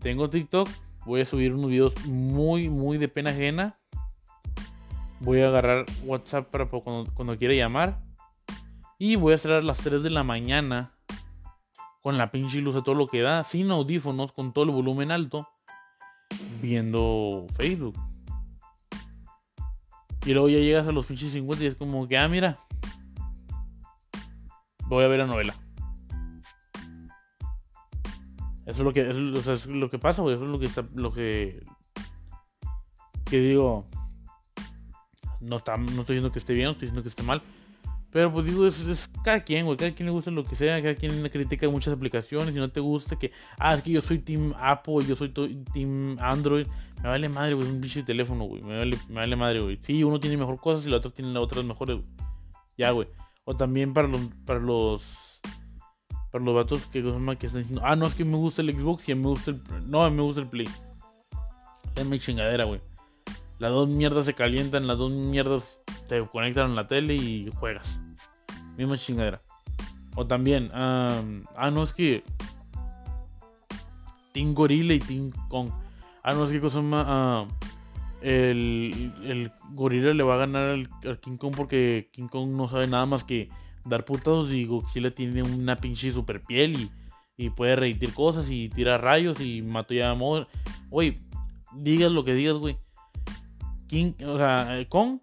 tengo 0.00 0.28
TikTok, 0.28 0.68
voy 1.04 1.20
a 1.20 1.24
subir 1.24 1.54
unos 1.54 1.70
videos 1.70 2.06
muy, 2.06 2.68
muy 2.68 2.98
de 2.98 3.08
pena 3.08 3.30
ajena. 3.30 3.78
Voy 5.20 5.40
a 5.40 5.48
agarrar 5.48 5.86
WhatsApp 6.04 6.50
para 6.50 6.66
cuando, 6.66 7.12
cuando 7.14 7.38
quiera 7.38 7.54
llamar. 7.54 8.02
Y 8.98 9.16
voy 9.16 9.32
a 9.32 9.36
estar 9.36 9.52
a 9.52 9.62
las 9.62 9.78
3 9.78 10.02
de 10.02 10.10
la 10.10 10.24
mañana 10.24 10.92
con 12.00 12.18
la 12.18 12.30
pinche 12.30 12.60
luz 12.60 12.76
a 12.76 12.82
todo 12.82 12.94
lo 12.94 13.06
que 13.06 13.22
da, 13.22 13.44
sin 13.44 13.70
audífonos, 13.70 14.32
con 14.32 14.52
todo 14.52 14.64
el 14.64 14.70
volumen 14.70 15.10
alto, 15.10 15.48
viendo 16.60 17.46
Facebook. 17.54 17.98
Y 20.26 20.32
luego 20.32 20.48
ya 20.48 20.58
llegas 20.58 20.86
a 20.86 20.92
los 20.92 21.06
pinches 21.06 21.32
50 21.32 21.64
y 21.64 21.66
es 21.66 21.74
como 21.74 22.06
que, 22.06 22.18
ah, 22.18 22.28
mira, 22.28 22.58
voy 24.86 25.04
a 25.04 25.08
ver 25.08 25.20
la 25.20 25.26
novela. 25.26 25.54
Eso 28.66 28.78
es 28.78 28.84
lo 28.84 28.92
que, 28.92 29.08
es, 29.08 29.66
lo 29.66 29.90
que 29.90 29.98
pasa, 29.98 30.22
güey. 30.22 30.34
Eso 30.34 30.44
es 30.44 30.50
lo 30.50 30.58
que 30.58 30.68
lo 30.94 31.12
que. 31.12 31.62
Que 33.24 33.38
digo. 33.38 33.86
No, 35.40 35.56
está, 35.56 35.76
no 35.76 35.86
estoy 35.86 36.16
diciendo 36.16 36.32
que 36.32 36.38
esté 36.38 36.54
bien, 36.54 36.66
no 36.66 36.72
estoy 36.72 36.86
diciendo 36.86 37.02
que 37.02 37.08
esté 37.08 37.22
mal. 37.22 37.42
Pero 38.14 38.32
pues 38.32 38.46
digo, 38.46 38.64
es, 38.64 38.86
es 38.86 39.10
cada 39.24 39.42
quien, 39.42 39.66
güey. 39.66 39.76
Cada 39.76 39.90
quien 39.90 40.06
le 40.06 40.12
gusta 40.12 40.30
lo 40.30 40.44
que 40.44 40.54
sea. 40.54 40.80
Cada 40.80 40.94
quien 40.94 41.28
critica 41.30 41.68
muchas 41.68 41.92
aplicaciones. 41.92 42.54
Y 42.54 42.58
no 42.58 42.70
te 42.70 42.78
gusta 42.78 43.16
que, 43.18 43.32
ah, 43.58 43.74
es 43.74 43.82
que 43.82 43.90
yo 43.90 44.02
soy 44.02 44.18
Team 44.18 44.54
Apple, 44.56 45.04
yo 45.06 45.16
soy 45.16 45.30
Team 45.30 46.16
Android. 46.20 46.66
Me 47.02 47.08
vale 47.08 47.28
madre, 47.28 47.54
güey. 47.54 47.66
Es 47.66 47.74
un 47.74 47.80
pinche 47.80 48.04
teléfono, 48.04 48.44
güey. 48.44 48.62
Me 48.62 48.78
vale, 48.78 48.96
me 49.08 49.16
vale 49.16 49.34
madre, 49.34 49.60
güey. 49.60 49.78
Sí, 49.82 50.04
uno 50.04 50.20
tiene 50.20 50.36
mejor 50.36 50.60
cosas 50.60 50.86
y 50.86 50.90
la 50.90 50.98
otra 50.98 51.10
tiene 51.10 51.32
las 51.32 51.42
otras 51.42 51.64
mejores, 51.64 51.96
güey. 51.96 52.08
Ya, 52.78 52.92
güey. 52.92 53.08
O 53.44 53.56
también 53.56 53.92
para 53.92 54.06
los, 54.06 54.20
para 54.46 54.60
los, 54.60 55.23
para 56.34 56.46
los 56.46 56.54
vatos 56.56 56.86
que, 56.86 57.00
que 57.00 57.46
están 57.46 57.60
diciendo, 57.60 57.80
ah, 57.84 57.94
no, 57.94 58.06
es 58.06 58.14
que 58.16 58.24
me 58.24 58.36
gusta 58.36 58.60
el 58.60 58.76
Xbox 58.76 59.08
y 59.08 59.14
me 59.14 59.28
gusta 59.28 59.52
el, 59.52 59.62
no, 59.88 60.10
me 60.10 60.20
gusta 60.20 60.40
el 60.40 60.48
Play. 60.48 60.68
Es 61.94 62.04
mi 62.06 62.18
chingadera, 62.18 62.64
güey. 62.64 62.80
Las 63.60 63.70
dos 63.70 63.88
mierdas 63.88 64.26
se 64.26 64.34
calientan, 64.34 64.88
las 64.88 64.98
dos 64.98 65.12
mierdas 65.12 65.80
se 66.08 66.26
conectan 66.26 66.72
a 66.72 66.74
la 66.74 66.88
tele 66.88 67.14
y 67.14 67.48
juegas. 67.54 68.02
Misma 68.76 68.98
chingadera. 68.98 69.42
O 70.16 70.26
también, 70.26 70.72
ah, 70.74 71.22
no 71.72 71.84
es 71.84 71.92
que. 71.92 72.24
Team 74.32 74.54
Gorilla 74.54 74.94
y 74.94 74.98
Team 74.98 75.30
Kong. 75.48 75.70
Ah, 76.24 76.34
no 76.34 76.46
es 76.46 76.50
que 76.50 76.60
cosa 76.60 76.82
más. 76.82 77.46
Uh, 77.46 77.48
el, 78.22 79.12
el 79.24 79.52
gorila 79.70 80.12
le 80.12 80.24
va 80.24 80.34
a 80.34 80.38
ganar 80.38 80.70
al, 80.70 81.20
King 81.20 81.36
Kong 81.36 81.54
porque 81.56 82.08
King 82.10 82.26
Kong 82.26 82.56
no 82.56 82.68
sabe 82.68 82.88
nada 82.88 83.06
más 83.06 83.22
que 83.22 83.50
dar 83.84 84.04
putados 84.04 84.52
y 84.52 84.66
Godzilla 84.66 85.10
tiene 85.10 85.42
una 85.42 85.76
pinche 85.76 86.10
super 86.10 86.42
piel 86.42 86.80
y, 86.80 86.90
y 87.36 87.50
puede 87.50 87.76
reitir 87.76 88.14
cosas 88.14 88.48
y 88.50 88.68
tira 88.68 88.98
rayos 88.98 89.40
y 89.40 89.62
mató 89.62 89.94
ya 89.94 90.10
a 90.10 90.46
Güey, 90.90 91.18
digas 91.74 92.12
lo 92.12 92.24
que 92.24 92.34
digas, 92.34 92.54
güey. 92.56 92.78
King, 93.88 94.12
o 94.26 94.38
sea, 94.38 94.84
Kong 94.88 95.18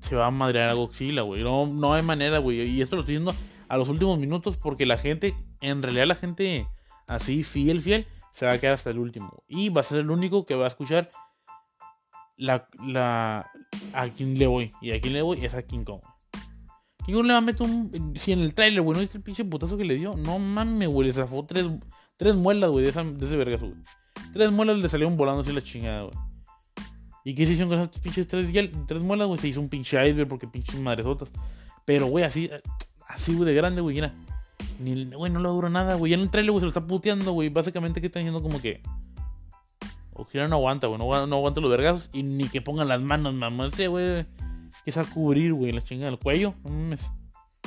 se 0.00 0.16
va 0.16 0.26
a 0.26 0.30
madrear 0.30 0.70
a 0.70 0.74
Godzilla, 0.74 1.22
güey. 1.22 1.42
No, 1.42 1.66
no 1.66 1.94
hay 1.94 2.02
manera, 2.02 2.38
güey. 2.38 2.62
Y 2.62 2.82
esto 2.82 2.96
lo 2.96 3.02
estoy 3.02 3.16
diciendo 3.16 3.34
a 3.68 3.76
los 3.76 3.88
últimos 3.88 4.18
minutos 4.18 4.56
porque 4.56 4.86
la 4.86 4.98
gente, 4.98 5.34
en 5.60 5.82
realidad 5.82 6.06
la 6.06 6.14
gente 6.14 6.66
así, 7.06 7.42
fiel, 7.42 7.80
fiel, 7.80 8.06
se 8.32 8.46
va 8.46 8.52
a 8.52 8.58
quedar 8.58 8.74
hasta 8.74 8.90
el 8.90 8.98
último. 8.98 9.42
Y 9.48 9.70
va 9.70 9.80
a 9.80 9.84
ser 9.84 10.00
el 10.00 10.10
único 10.10 10.44
que 10.44 10.54
va 10.54 10.64
a 10.64 10.68
escuchar 10.68 11.10
la, 12.36 12.68
la, 12.84 13.50
a 13.92 14.08
quién 14.10 14.38
le 14.38 14.46
voy. 14.46 14.70
Y 14.80 14.92
a 14.92 15.00
quién 15.00 15.14
le 15.14 15.22
voy 15.22 15.44
es 15.44 15.54
a 15.54 15.62
King 15.62 15.84
Kong. 15.84 16.02
King 17.04 17.22
le 17.22 17.32
va 17.32 17.38
a 17.38 17.42
meter 17.42 17.66
un. 17.66 18.12
Si 18.16 18.32
en 18.32 18.40
el 18.40 18.54
trailer, 18.54 18.82
güey, 18.82 18.94
¿no 18.94 19.00
viste 19.00 19.18
el 19.18 19.22
pinche 19.22 19.44
putazo 19.44 19.76
que 19.76 19.84
le 19.84 19.96
dio? 19.96 20.16
No 20.16 20.38
mames, 20.38 20.88
güey, 20.88 21.08
le 21.08 21.12
zafó 21.12 21.44
tres, 21.44 21.66
tres 22.16 22.34
muelas, 22.34 22.70
güey, 22.70 22.84
de, 22.84 22.90
ese 22.90 23.36
vergazo, 23.36 23.66
güey. 23.66 23.78
Tres 24.32 24.50
muelas 24.50 24.78
le 24.78 24.88
salieron 24.88 25.16
volando 25.16 25.42
así 25.42 25.52
la 25.52 25.62
chingada, 25.62 26.02
güey. 26.02 26.14
¿Y 27.24 27.34
qué 27.34 27.46
se 27.46 27.52
hicieron 27.52 27.70
con 27.70 27.78
esas 27.78 27.98
pinches 27.98 28.28
tres, 28.28 28.50
tres 28.86 29.00
muelas, 29.00 29.26
güey? 29.28 29.38
Se 29.38 29.48
hizo 29.48 29.60
un 29.60 29.68
pinche 29.68 29.96
iceberg 30.08 30.28
porque 30.28 30.46
pinches 30.46 30.78
madresotas. 30.80 31.30
Pero, 31.84 32.06
güey, 32.06 32.24
así, 32.24 32.50
así, 33.08 33.34
güey, 33.34 33.46
de 33.46 33.54
grande, 33.54 33.80
güey, 33.80 33.94
mira. 33.94 34.14
Ni, 34.78 35.04
güey, 35.06 35.30
no 35.32 35.40
le 35.40 35.48
dura 35.48 35.68
nada, 35.68 35.94
güey. 35.94 36.10
Ya 36.10 36.16
en 36.16 36.22
el 36.22 36.30
trailer, 36.30 36.52
güey, 36.52 36.60
se 36.60 36.66
lo 36.66 36.70
está 36.70 36.86
puteando, 36.86 37.32
güey. 37.32 37.48
Básicamente, 37.48 38.00
¿qué 38.00 38.06
están 38.06 38.20
diciendo? 38.20 38.42
Como 38.42 38.60
que. 38.60 38.82
Ojalá 40.12 40.48
no 40.48 40.56
aguanta, 40.56 40.86
güey. 40.86 40.98
No, 40.98 41.26
no, 41.26 41.36
aguanta 41.36 41.60
los 41.60 41.70
vergazos. 41.70 42.08
Y 42.12 42.22
ni 42.22 42.48
que 42.48 42.60
pongan 42.60 42.88
las 42.88 43.00
manos, 43.00 43.34
mamá. 43.34 43.66
Ese, 43.66 43.88
güey. 43.88 44.26
Que 44.84 44.92
se 44.92 45.02
va 45.02 45.08
a 45.08 45.10
cubrir, 45.10 45.52
güey, 45.54 45.72
la 45.72 45.82
chingada 45.82 46.10
del 46.10 46.18
cuello. 46.18 46.54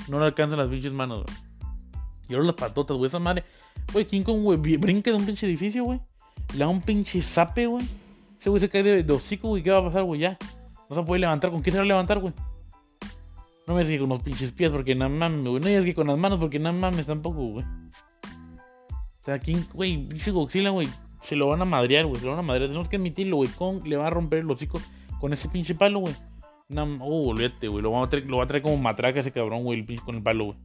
No, 0.08 0.20
le 0.20 0.26
alcanzan 0.26 0.60
las 0.60 0.68
pinches 0.68 0.94
manos, 0.94 1.24
güey. 1.24 1.38
Y 2.30 2.34
ahora 2.34 2.46
las 2.46 2.56
patotas, 2.56 2.96
güey. 2.98 3.08
Esa 3.08 3.20
madre. 3.20 3.44
Güey, 3.92 4.06
King 4.06 4.22
Kong, 4.22 4.42
güey, 4.42 4.58
brinca 4.78 5.12
de 5.12 5.18
un 5.18 5.26
pinche 5.26 5.48
edificio, 5.48 5.84
güey. 5.84 6.00
Le 6.54 6.60
da 6.60 6.68
un 6.68 6.82
pinche 6.82 7.22
zape, 7.22 7.68
güey. 7.68 7.86
Ese 8.40 8.50
güey 8.50 8.60
se 8.60 8.70
cae 8.70 8.84
de, 8.84 9.14
hocico, 9.14 9.50
güey. 9.50 9.64
¿Qué 9.64 9.72
va 9.72 9.80
a 9.80 9.84
pasar, 9.84 10.04
güey? 10.04 10.22
Ya. 10.22 10.38
No 10.90 10.96
se 10.96 11.04
puede 11.04 11.22
levantar. 11.22 11.52
¿Con 11.52 11.62
qué 11.62 11.72
se 11.72 11.78
va 11.78 11.84
a 11.84 11.88
levantar, 11.88 12.20
güey? 12.20 12.34
No 13.66 13.74
me 13.74 13.84
digas 13.84 14.02
con 14.02 14.10
los 14.10 14.20
pinches 14.20 14.52
pies, 14.52 14.70
porque 14.70 14.96
nada 14.96 15.10
mames, 15.10 15.50
güey. 15.50 15.62
No 15.62 15.68
digas 15.68 15.84
que 15.84 15.96
con 15.96 16.08
las 16.08 16.18
manos, 16.18 16.40
porque 16.40 16.60
nada 16.60 16.74
mames 16.74 17.06
tampoco, 17.06 17.48
güey. 17.48 17.66
O 17.66 19.24
sea, 19.24 19.40
King, 19.40 19.64
güey, 19.74 20.06
pinche 20.06 20.32
Godzilla, 20.32 20.70
güey. 20.70 20.88
Se 21.20 21.36
lo 21.36 21.48
van 21.48 21.62
a 21.62 21.66
madrear, 21.66 22.06
güey. 22.06 22.20
Se 22.20 22.26
lo 22.26 22.32
van 22.32 22.40
a 22.40 22.44
madrear. 22.44 22.70
Tenemos 22.70 22.88
que 22.88 22.98
admitirlo, 22.98 23.38
güey. 23.38 23.50
Kong 23.50 23.86
le 23.86 23.98
va 23.98 24.08
a 24.08 24.10
romper 24.10 24.40
el 24.40 24.52
hocico 24.52 24.80
con 25.20 25.34
ese 25.34 25.50
pinche 25.50 25.76
palo, 25.76 26.00
güey. 26.00 26.16
Oh, 26.76 27.30
olvídate, 27.30 27.68
güey. 27.68 27.82
Lo 27.82 27.92
va, 27.92 28.04
a 28.04 28.10
traer, 28.10 28.62
como 28.62 28.78
matraca 28.78 29.20
ese 29.20 29.32
cabrón, 29.32 29.64
güey. 29.64 29.80
El 29.80 29.86
pinche 29.86 30.04
con 30.04 30.16
el 30.16 30.24
palo, 30.24 30.46
güey. 30.46 30.58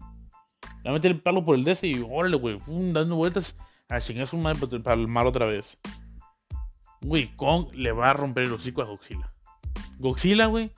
Le 0.83 0.91
va 0.91 0.91
a 0.91 0.93
meter 0.95 1.13
el 1.13 1.21
palo 1.21 1.45
por 1.45 1.57
el 1.57 1.65
DS 1.65 1.85
y 1.85 2.05
órale, 2.09 2.37
güey. 2.37 2.59
Dando 2.93 3.17
vueltas 3.17 3.57
a 3.89 4.01
chingar 4.01 4.27
su 4.27 4.37
madre 4.37 4.81
para 4.81 5.01
el 5.01 5.09
mar 5.09 5.27
otra 5.27 5.47
vez. 5.47 5.79
Güey, 7.03 7.35
Kong 7.37 7.67
le 7.75 7.93
va 7.93 8.11
a 8.11 8.13
romper 8.15 8.45
el 8.45 8.53
hocico 8.53 8.83
a 8.83 8.87
Godzilla. 8.87 9.33
Godzilla, 9.99 10.47
güey. 10.47 10.71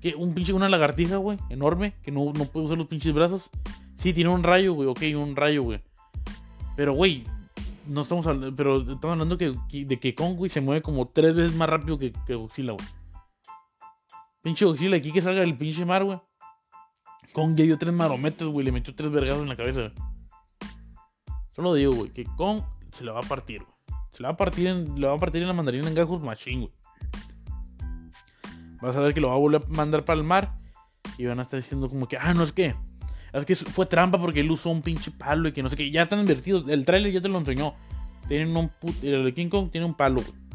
Que 0.00 0.14
un 0.14 0.34
pinche, 0.34 0.52
una 0.52 0.68
lagartija, 0.68 1.16
güey. 1.16 1.38
Enorme. 1.48 1.94
Que 2.02 2.10
no, 2.10 2.32
no 2.32 2.44
puede 2.46 2.66
usar 2.66 2.78
los 2.78 2.86
pinches 2.86 3.12
brazos. 3.12 3.50
Sí, 3.96 4.12
tiene 4.12 4.30
un 4.30 4.42
rayo, 4.42 4.72
güey. 4.74 4.88
Ok, 4.88 5.02
un 5.16 5.36
rayo, 5.36 5.62
güey. 5.62 5.82
Pero, 6.76 6.94
güey. 6.94 7.24
No 7.86 8.02
estamos 8.02 8.26
hablando. 8.26 8.54
Pero 8.54 8.80
estamos 8.80 9.04
hablando 9.04 9.36
que, 9.36 9.54
de 9.72 9.98
que 9.98 10.14
Kong, 10.14 10.36
güey, 10.36 10.48
se 10.48 10.60
mueve 10.60 10.82
como 10.82 11.08
tres 11.08 11.34
veces 11.34 11.54
más 11.54 11.68
rápido 11.68 11.98
que, 11.98 12.12
que 12.26 12.34
Godzilla, 12.34 12.72
güey. 12.72 12.86
Pinche 14.42 14.64
Godzilla, 14.64 14.96
aquí 14.96 15.12
que 15.12 15.20
salga 15.20 15.40
del 15.40 15.56
pinche 15.56 15.84
mar, 15.84 16.04
güey. 16.04 16.18
Kong 17.32 17.54
ya 17.54 17.64
dio 17.64 17.78
tres 17.78 17.92
marometes, 17.92 18.46
güey. 18.46 18.64
Le 18.64 18.72
metió 18.72 18.94
tres 18.94 19.10
vergados 19.10 19.42
en 19.42 19.48
la 19.48 19.56
cabeza, 19.56 19.80
güey. 19.80 19.92
Solo 21.52 21.74
digo, 21.74 21.92
güey, 21.92 22.12
que 22.12 22.24
Kong 22.24 22.62
se 22.90 23.04
le 23.04 23.12
va 23.12 23.20
a 23.20 23.22
partir, 23.22 23.62
güey. 23.62 23.74
Se 24.12 24.22
le 24.22 24.28
va 24.28 24.34
a 24.34 24.36
partir 24.36 24.66
en, 24.66 25.00
le 25.00 25.06
va 25.06 25.14
a 25.14 25.18
partir 25.18 25.42
en 25.42 25.48
la 25.48 25.54
mandarina 25.54 25.86
en 25.86 25.94
gajos 25.94 26.20
machín, 26.20 26.60
güey. 26.60 26.72
Vas 28.80 28.96
a 28.96 29.00
ver 29.00 29.12
que 29.12 29.20
lo 29.20 29.28
va 29.28 29.34
a 29.34 29.38
volver 29.38 29.62
a 29.62 29.68
mandar 29.68 30.04
para 30.04 30.18
el 30.18 30.24
mar. 30.24 30.58
Y 31.18 31.26
van 31.26 31.38
a 31.38 31.42
estar 31.42 31.60
diciendo 31.60 31.88
como 31.88 32.08
que, 32.08 32.16
ah, 32.16 32.32
no 32.34 32.42
es 32.42 32.52
que. 32.52 32.74
Es 33.32 33.44
que 33.44 33.54
fue 33.54 33.86
trampa 33.86 34.18
porque 34.18 34.40
él 34.40 34.50
usó 34.50 34.70
un 34.70 34.82
pinche 34.82 35.10
palo 35.10 35.48
y 35.48 35.52
que 35.52 35.62
no 35.62 35.68
sé 35.68 35.76
qué. 35.76 35.90
Ya 35.90 36.02
están 36.02 36.20
invertidos. 36.20 36.68
El 36.68 36.84
trailer 36.84 37.12
ya 37.12 37.20
te 37.20 37.28
lo 37.28 37.38
enseñó. 37.38 37.74
Tienen 38.26 38.56
un 38.56 38.70
El 39.02 39.32
King 39.34 39.48
Kong 39.48 39.70
tiene 39.70 39.86
un 39.86 39.94
palo, 39.94 40.22
güey. 40.22 40.49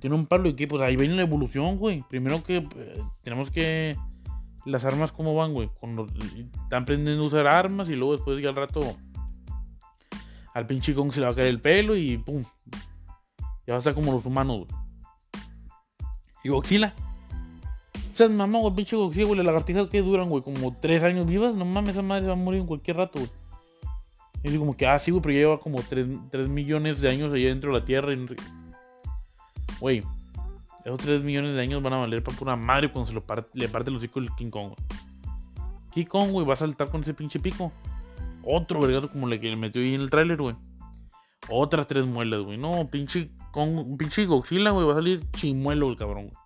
Tiene 0.00 0.16
un 0.16 0.26
palo 0.26 0.48
y 0.48 0.54
que 0.54 0.68
ahí 0.82 0.96
viene 0.96 1.14
la 1.14 1.22
evolución, 1.22 1.76
güey. 1.76 2.02
Primero 2.08 2.42
que 2.42 2.56
eh, 2.56 3.02
tenemos 3.22 3.50
que. 3.50 3.96
Las 4.66 4.84
armas, 4.84 5.12
¿cómo 5.12 5.34
van, 5.34 5.54
güey? 5.54 5.70
Cuando 5.80 6.06
están 6.06 6.82
aprendiendo 6.82 7.24
a 7.24 7.26
usar 7.26 7.46
armas 7.46 7.88
y 7.88 7.96
luego 7.96 8.12
después 8.12 8.42
ya 8.42 8.50
al 8.50 8.56
rato 8.56 8.96
al 10.52 10.66
pinche 10.66 10.94
Kong 10.94 11.12
se 11.12 11.20
le 11.20 11.26
va 11.26 11.32
a 11.32 11.34
caer 11.34 11.48
el 11.48 11.60
pelo 11.60 11.96
y 11.96 12.18
pum. 12.18 12.44
Ya 13.66 13.74
va 13.74 13.76
a 13.76 13.78
estar 13.78 13.94
como 13.94 14.12
los 14.12 14.26
humanos, 14.26 14.58
güey. 14.58 14.68
Y 16.44 16.48
Godzilla. 16.48 16.94
O 17.94 18.12
sea, 18.12 18.28
mamá, 18.28 18.58
güey, 18.58 18.74
pinche 18.74 18.96
Godzilla, 18.96 19.26
güey, 19.26 19.36
las 19.38 19.46
lagartijas 19.46 19.88
que 19.88 20.02
duran, 20.02 20.28
güey, 20.28 20.42
como 20.42 20.76
tres 20.78 21.02
años 21.04 21.26
vivas. 21.26 21.54
No 21.54 21.64
mames, 21.64 21.92
esa 21.92 22.02
madre 22.02 22.22
se 22.22 22.28
va 22.28 22.34
a 22.34 22.36
morir 22.36 22.60
en 22.60 22.66
cualquier 22.66 22.96
rato, 22.96 23.18
güey. 23.18 23.30
Y 24.42 24.50
digo 24.50 24.62
como 24.62 24.76
que, 24.76 24.86
ah, 24.86 24.98
sí, 24.98 25.10
güey, 25.10 25.22
pero 25.22 25.32
ya 25.32 25.38
lleva 25.40 25.60
como 25.60 25.82
3, 25.82 26.48
millones 26.48 27.00
de 27.00 27.10
años 27.10 27.32
allá 27.32 27.48
dentro 27.48 27.72
de 27.72 27.78
la 27.78 27.84
Tierra. 27.84 28.12
Y... 28.12 28.26
Güey, 29.80 30.02
esos 30.84 30.98
3 30.98 31.22
millones 31.22 31.54
de 31.54 31.60
años 31.60 31.82
van 31.82 31.94
a 31.94 31.98
valer 31.98 32.22
para 32.22 32.36
pura 32.36 32.56
madre 32.56 32.90
cuando 32.90 33.08
se 33.08 33.14
lo 33.14 33.24
le 33.54 33.68
parte 33.68 33.90
el 33.90 33.96
hocico 33.96 34.18
el 34.18 34.30
King 34.36 34.50
Kong. 34.50 34.72
King 35.92 36.06
Kong, 36.06 36.30
güey, 36.30 36.46
va 36.46 36.54
a 36.54 36.56
saltar 36.56 36.90
con 36.90 37.02
ese 37.02 37.14
pinche 37.14 37.40
pico. 37.40 37.72
Otro 38.42 38.80
vergazo 38.80 39.10
como 39.10 39.28
el 39.28 39.40
que 39.40 39.48
le 39.48 39.56
metió 39.56 39.82
ahí 39.82 39.94
en 39.94 40.00
el 40.00 40.10
tráiler, 40.10 40.38
güey. 40.38 40.56
Otras 41.48 41.86
tres 41.86 42.06
muelas, 42.06 42.42
güey. 42.42 42.58
No, 42.58 42.88
pinche, 42.88 43.30
con, 43.52 43.96
pinche 43.96 44.26
Godzilla, 44.26 44.70
güey. 44.70 44.86
Va 44.86 44.92
a 44.92 44.96
salir 44.96 45.28
chimuelo 45.32 45.90
el 45.90 45.96
cabrón, 45.96 46.28
güey. 46.28 46.40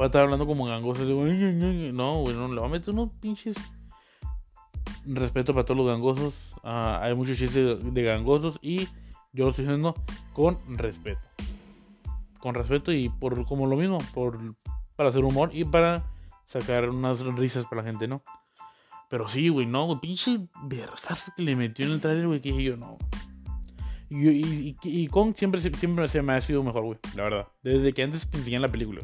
Va 0.00 0.04
a 0.04 0.06
estar 0.06 0.22
hablando 0.22 0.46
como 0.46 0.64
gangosos. 0.64 1.06
No, 1.06 2.20
güey, 2.22 2.34
no, 2.34 2.48
le 2.48 2.60
va 2.60 2.66
a 2.66 2.70
meter 2.70 2.94
unos 2.94 3.10
pinches. 3.20 3.56
Respeto 5.04 5.52
para 5.52 5.64
todos 5.64 5.76
los 5.76 5.86
gangosos. 5.86 6.34
Ah, 6.64 7.00
hay 7.02 7.14
muchos 7.14 7.36
chistes 7.36 7.94
de, 7.94 8.02
gangosos 8.02 8.58
y 8.62 8.88
yo 9.32 9.44
lo 9.44 9.50
estoy 9.50 9.66
haciendo 9.66 9.94
con 10.32 10.58
respeto. 10.76 11.20
Con 12.38 12.54
respeto 12.54 12.92
y 12.92 13.08
por 13.08 13.44
como 13.46 13.66
lo 13.66 13.76
mismo, 13.76 13.98
por 14.14 14.38
para 14.96 15.10
hacer 15.10 15.24
humor 15.24 15.50
y 15.52 15.64
para 15.64 16.04
sacar 16.44 16.90
unas 16.90 17.20
risas 17.20 17.64
para 17.64 17.82
la 17.82 17.90
gente, 17.90 18.06
¿no? 18.08 18.22
Pero 19.08 19.28
sí, 19.28 19.48
güey, 19.48 19.66
no, 19.66 19.86
güey, 19.86 19.98
pinche 20.00 20.36
vergazo 20.64 21.32
que 21.36 21.42
le 21.42 21.56
metió 21.56 21.86
en 21.86 21.92
el 21.92 22.00
trailer, 22.00 22.26
güey, 22.26 22.40
que 22.40 22.62
yo, 22.62 22.76
no. 22.76 22.98
Y, 24.10 25.06
Kong 25.08 25.34
siempre, 25.36 25.60
siempre 25.60 26.08
se 26.08 26.20
me 26.20 26.32
ha 26.32 26.40
sido 26.40 26.62
mejor, 26.64 26.84
güey, 26.84 26.98
la 27.14 27.22
verdad. 27.22 27.48
Desde 27.62 27.92
que 27.92 28.02
antes 28.02 28.28
te 28.28 28.38
enseñé 28.38 28.58
la 28.58 28.70
película. 28.70 29.02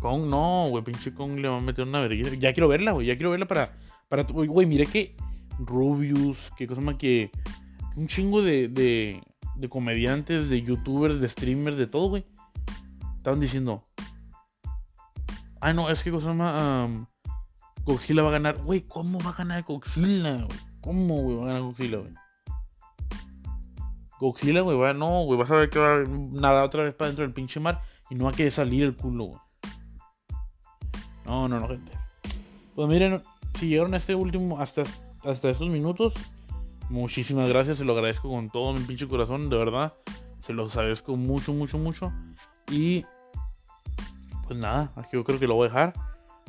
Kong, 0.00 0.28
no, 0.28 0.68
güey, 0.70 0.84
pinche 0.84 1.12
Kong 1.12 1.40
le 1.40 1.48
va 1.48 1.56
a 1.56 1.60
meter 1.60 1.86
una 1.86 2.00
vergüenza. 2.00 2.36
Ya 2.36 2.52
quiero 2.52 2.68
verla, 2.68 2.92
güey, 2.92 3.06
ya 3.06 3.16
quiero 3.16 3.30
verla 3.30 3.46
para. 3.46 3.76
para 4.08 4.22
güey, 4.22 4.66
mire 4.66 4.86
que 4.86 5.16
Rubius, 5.58 6.52
qué 6.56 6.66
cosa 6.66 6.80
más 6.80 6.94
que. 6.94 7.30
Un 7.96 8.06
chingo 8.06 8.42
de, 8.42 8.68
de, 8.68 9.22
de 9.56 9.68
comediantes, 9.68 10.48
de 10.48 10.62
youtubers, 10.62 11.20
de 11.20 11.28
streamers, 11.28 11.76
de 11.76 11.86
todo, 11.86 12.08
güey. 12.08 12.26
Estaban 13.16 13.40
diciendo. 13.40 13.82
Ah, 15.60 15.72
no, 15.72 15.90
es 15.90 16.02
que 16.02 16.10
cosa 16.10 16.32
más. 16.32 16.90
Godzilla 17.84 18.22
va 18.22 18.28
a 18.28 18.32
ganar. 18.32 18.58
Güey, 18.58 18.82
¿cómo 18.82 19.18
va 19.20 19.30
a 19.30 19.34
ganar 19.34 19.64
Godzilla, 19.64 20.46
¿Cómo, 20.80 21.38
va 21.38 21.44
a 21.44 21.46
ganar 21.46 21.62
Godzilla, 21.62 21.98
güey? 21.98 22.14
Godzilla, 24.20 24.60
güey, 24.60 24.76
va, 24.76 24.94
no, 24.94 25.24
güey, 25.24 25.38
vas 25.38 25.50
a 25.50 25.54
ver 25.54 25.70
que 25.70 25.78
va 25.78 25.96
a 25.96 26.04
nadar 26.06 26.64
otra 26.64 26.82
vez 26.82 26.94
para 26.94 27.08
dentro 27.08 27.24
del 27.24 27.32
pinche 27.32 27.60
mar 27.60 27.80
y 28.10 28.14
no 28.14 28.24
va 28.24 28.30
a 28.30 28.34
querer 28.34 28.52
salir 28.52 28.84
el 28.84 28.96
culo, 28.96 29.24
güey. 29.24 29.40
No, 31.24 31.48
no, 31.48 31.60
no, 31.60 31.68
gente. 31.68 31.92
Pues 32.74 32.88
miren, 32.88 33.22
si 33.54 33.68
llegaron 33.68 33.94
a 33.94 33.96
este 33.96 34.14
último, 34.14 34.60
hasta, 34.60 34.82
hasta 35.24 35.50
estos 35.50 35.68
minutos, 35.68 36.14
muchísimas 36.88 37.48
gracias, 37.48 37.78
se 37.78 37.84
lo 37.84 37.92
agradezco 37.92 38.28
con 38.28 38.50
todo 38.50 38.72
mi 38.72 38.80
pinche 38.80 39.08
corazón, 39.08 39.48
de 39.48 39.56
verdad. 39.56 39.92
Se 40.38 40.52
los 40.52 40.76
agradezco 40.76 41.16
mucho, 41.16 41.52
mucho, 41.52 41.78
mucho. 41.78 42.12
Y 42.70 43.04
pues 44.46 44.58
nada, 44.58 44.92
aquí 44.96 45.10
yo 45.12 45.24
creo 45.24 45.38
que 45.38 45.46
lo 45.46 45.54
voy 45.54 45.66
a 45.66 45.68
dejar. 45.68 45.94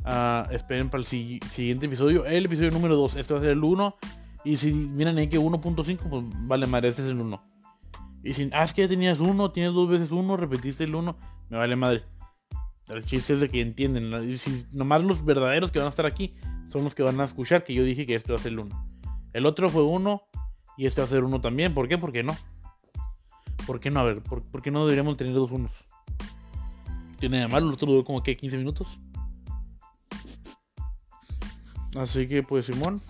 Ah, 0.04 0.48
esperen 0.50 0.88
para 0.88 1.02
el 1.02 1.06
siguiente 1.06 1.86
episodio, 1.86 2.24
el 2.24 2.46
episodio 2.46 2.70
número 2.70 2.96
2. 2.96 3.16
Este 3.16 3.34
va 3.34 3.40
a 3.40 3.42
ser 3.42 3.52
el 3.52 3.62
1. 3.62 3.96
Y 4.44 4.56
si 4.56 4.72
miran 4.72 5.18
ahí 5.18 5.28
que 5.28 5.38
1.5, 5.38 6.08
pues 6.08 6.24
vale 6.46 6.66
madre, 6.66 6.88
este 6.88 7.02
es 7.02 7.08
el 7.08 7.20
1. 7.20 7.42
Y 8.22 8.34
si, 8.34 8.50
ah, 8.52 8.64
es 8.64 8.72
que 8.72 8.82
ya 8.82 8.88
tenías 8.88 9.20
1, 9.20 9.50
tienes 9.52 9.72
dos 9.72 9.88
veces 9.88 10.12
1, 10.12 10.36
repetiste 10.36 10.84
el 10.84 10.94
1, 10.94 11.16
me 11.50 11.58
vale 11.58 11.76
madre. 11.76 12.04
El 12.88 13.04
chiste 13.04 13.34
es 13.34 13.40
de 13.40 13.48
que 13.48 13.60
entienden. 13.60 14.38
Si, 14.38 14.64
nomás 14.72 15.04
los 15.04 15.24
verdaderos 15.24 15.70
que 15.70 15.78
van 15.78 15.86
a 15.86 15.90
estar 15.90 16.06
aquí 16.06 16.34
son 16.68 16.84
los 16.84 16.94
que 16.94 17.02
van 17.02 17.20
a 17.20 17.24
escuchar 17.24 17.64
que 17.64 17.74
yo 17.74 17.84
dije 17.84 18.06
que 18.06 18.14
este 18.14 18.32
va 18.32 18.38
a 18.38 18.42
ser 18.42 18.52
el 18.52 18.60
1. 18.60 18.89
El 19.32 19.46
otro 19.46 19.68
fue 19.68 19.82
1 19.82 20.22
y 20.76 20.86
este 20.86 21.00
va 21.00 21.06
a 21.06 21.10
ser 21.10 21.24
1 21.24 21.40
también. 21.40 21.74
¿Por 21.74 21.88
qué? 21.88 21.98
¿Por 21.98 22.12
qué 22.12 22.22
no? 22.22 22.36
¿Por 23.66 23.80
qué 23.80 23.90
no? 23.90 24.00
A 24.00 24.04
ver, 24.04 24.22
¿por, 24.22 24.62
qué 24.62 24.70
no 24.70 24.84
deberíamos 24.84 25.16
tener 25.16 25.34
dos 25.34 25.50
unos? 25.50 25.72
Tiene 27.18 27.40
de 27.40 27.48
malo, 27.48 27.68
el 27.68 27.74
otro 27.74 27.86
duró 27.86 28.04
como 28.04 28.22
que 28.22 28.36
15 28.36 28.56
minutos. 28.56 29.00
Así 31.96 32.28
que 32.28 32.42
pues 32.42 32.66
Simón. 32.66 33.00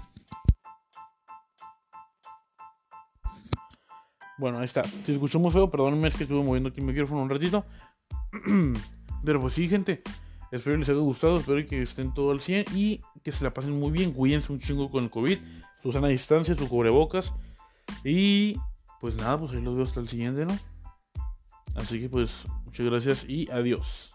Bueno, 4.38 4.58
ahí 4.58 4.64
está. 4.64 4.84
Si 4.84 5.12
escuchó 5.12 5.38
muy 5.38 5.50
feo, 5.50 5.70
perdónenme, 5.70 6.08
es 6.08 6.16
que 6.16 6.24
estuve 6.24 6.42
moviendo 6.42 6.70
aquí 6.70 6.80
el 6.80 6.86
micrófono 6.86 7.22
un 7.22 7.30
ratito. 7.30 7.64
Pero 9.24 9.40
pues 9.40 9.54
sí, 9.54 9.68
gente. 9.68 10.02
Espero 10.50 10.76
les 10.76 10.88
haya 10.88 10.98
gustado, 10.98 11.38
espero 11.38 11.64
que 11.68 11.82
estén 11.82 12.12
todo 12.12 12.32
al 12.32 12.40
100 12.40 12.64
y 12.74 13.02
que 13.22 13.30
se 13.30 13.44
la 13.44 13.54
pasen 13.54 13.78
muy 13.78 13.92
bien. 13.92 14.12
Cuídense 14.12 14.52
un 14.52 14.58
chingo 14.58 14.90
con 14.90 15.04
el 15.04 15.10
COVID, 15.10 15.38
su 15.82 15.92
sana 15.92 16.08
distancia, 16.08 16.54
su 16.54 16.68
cubrebocas. 16.68 17.32
Y 18.04 18.56
pues 19.00 19.16
nada, 19.16 19.38
pues 19.38 19.52
ahí 19.52 19.62
los 19.62 19.74
veo 19.74 19.84
hasta 19.84 20.00
el 20.00 20.08
siguiente, 20.08 20.46
¿no? 20.46 20.58
Así 21.74 22.00
que 22.00 22.08
pues 22.08 22.46
muchas 22.64 22.86
gracias 22.86 23.24
y 23.28 23.50
adiós. 23.50 24.14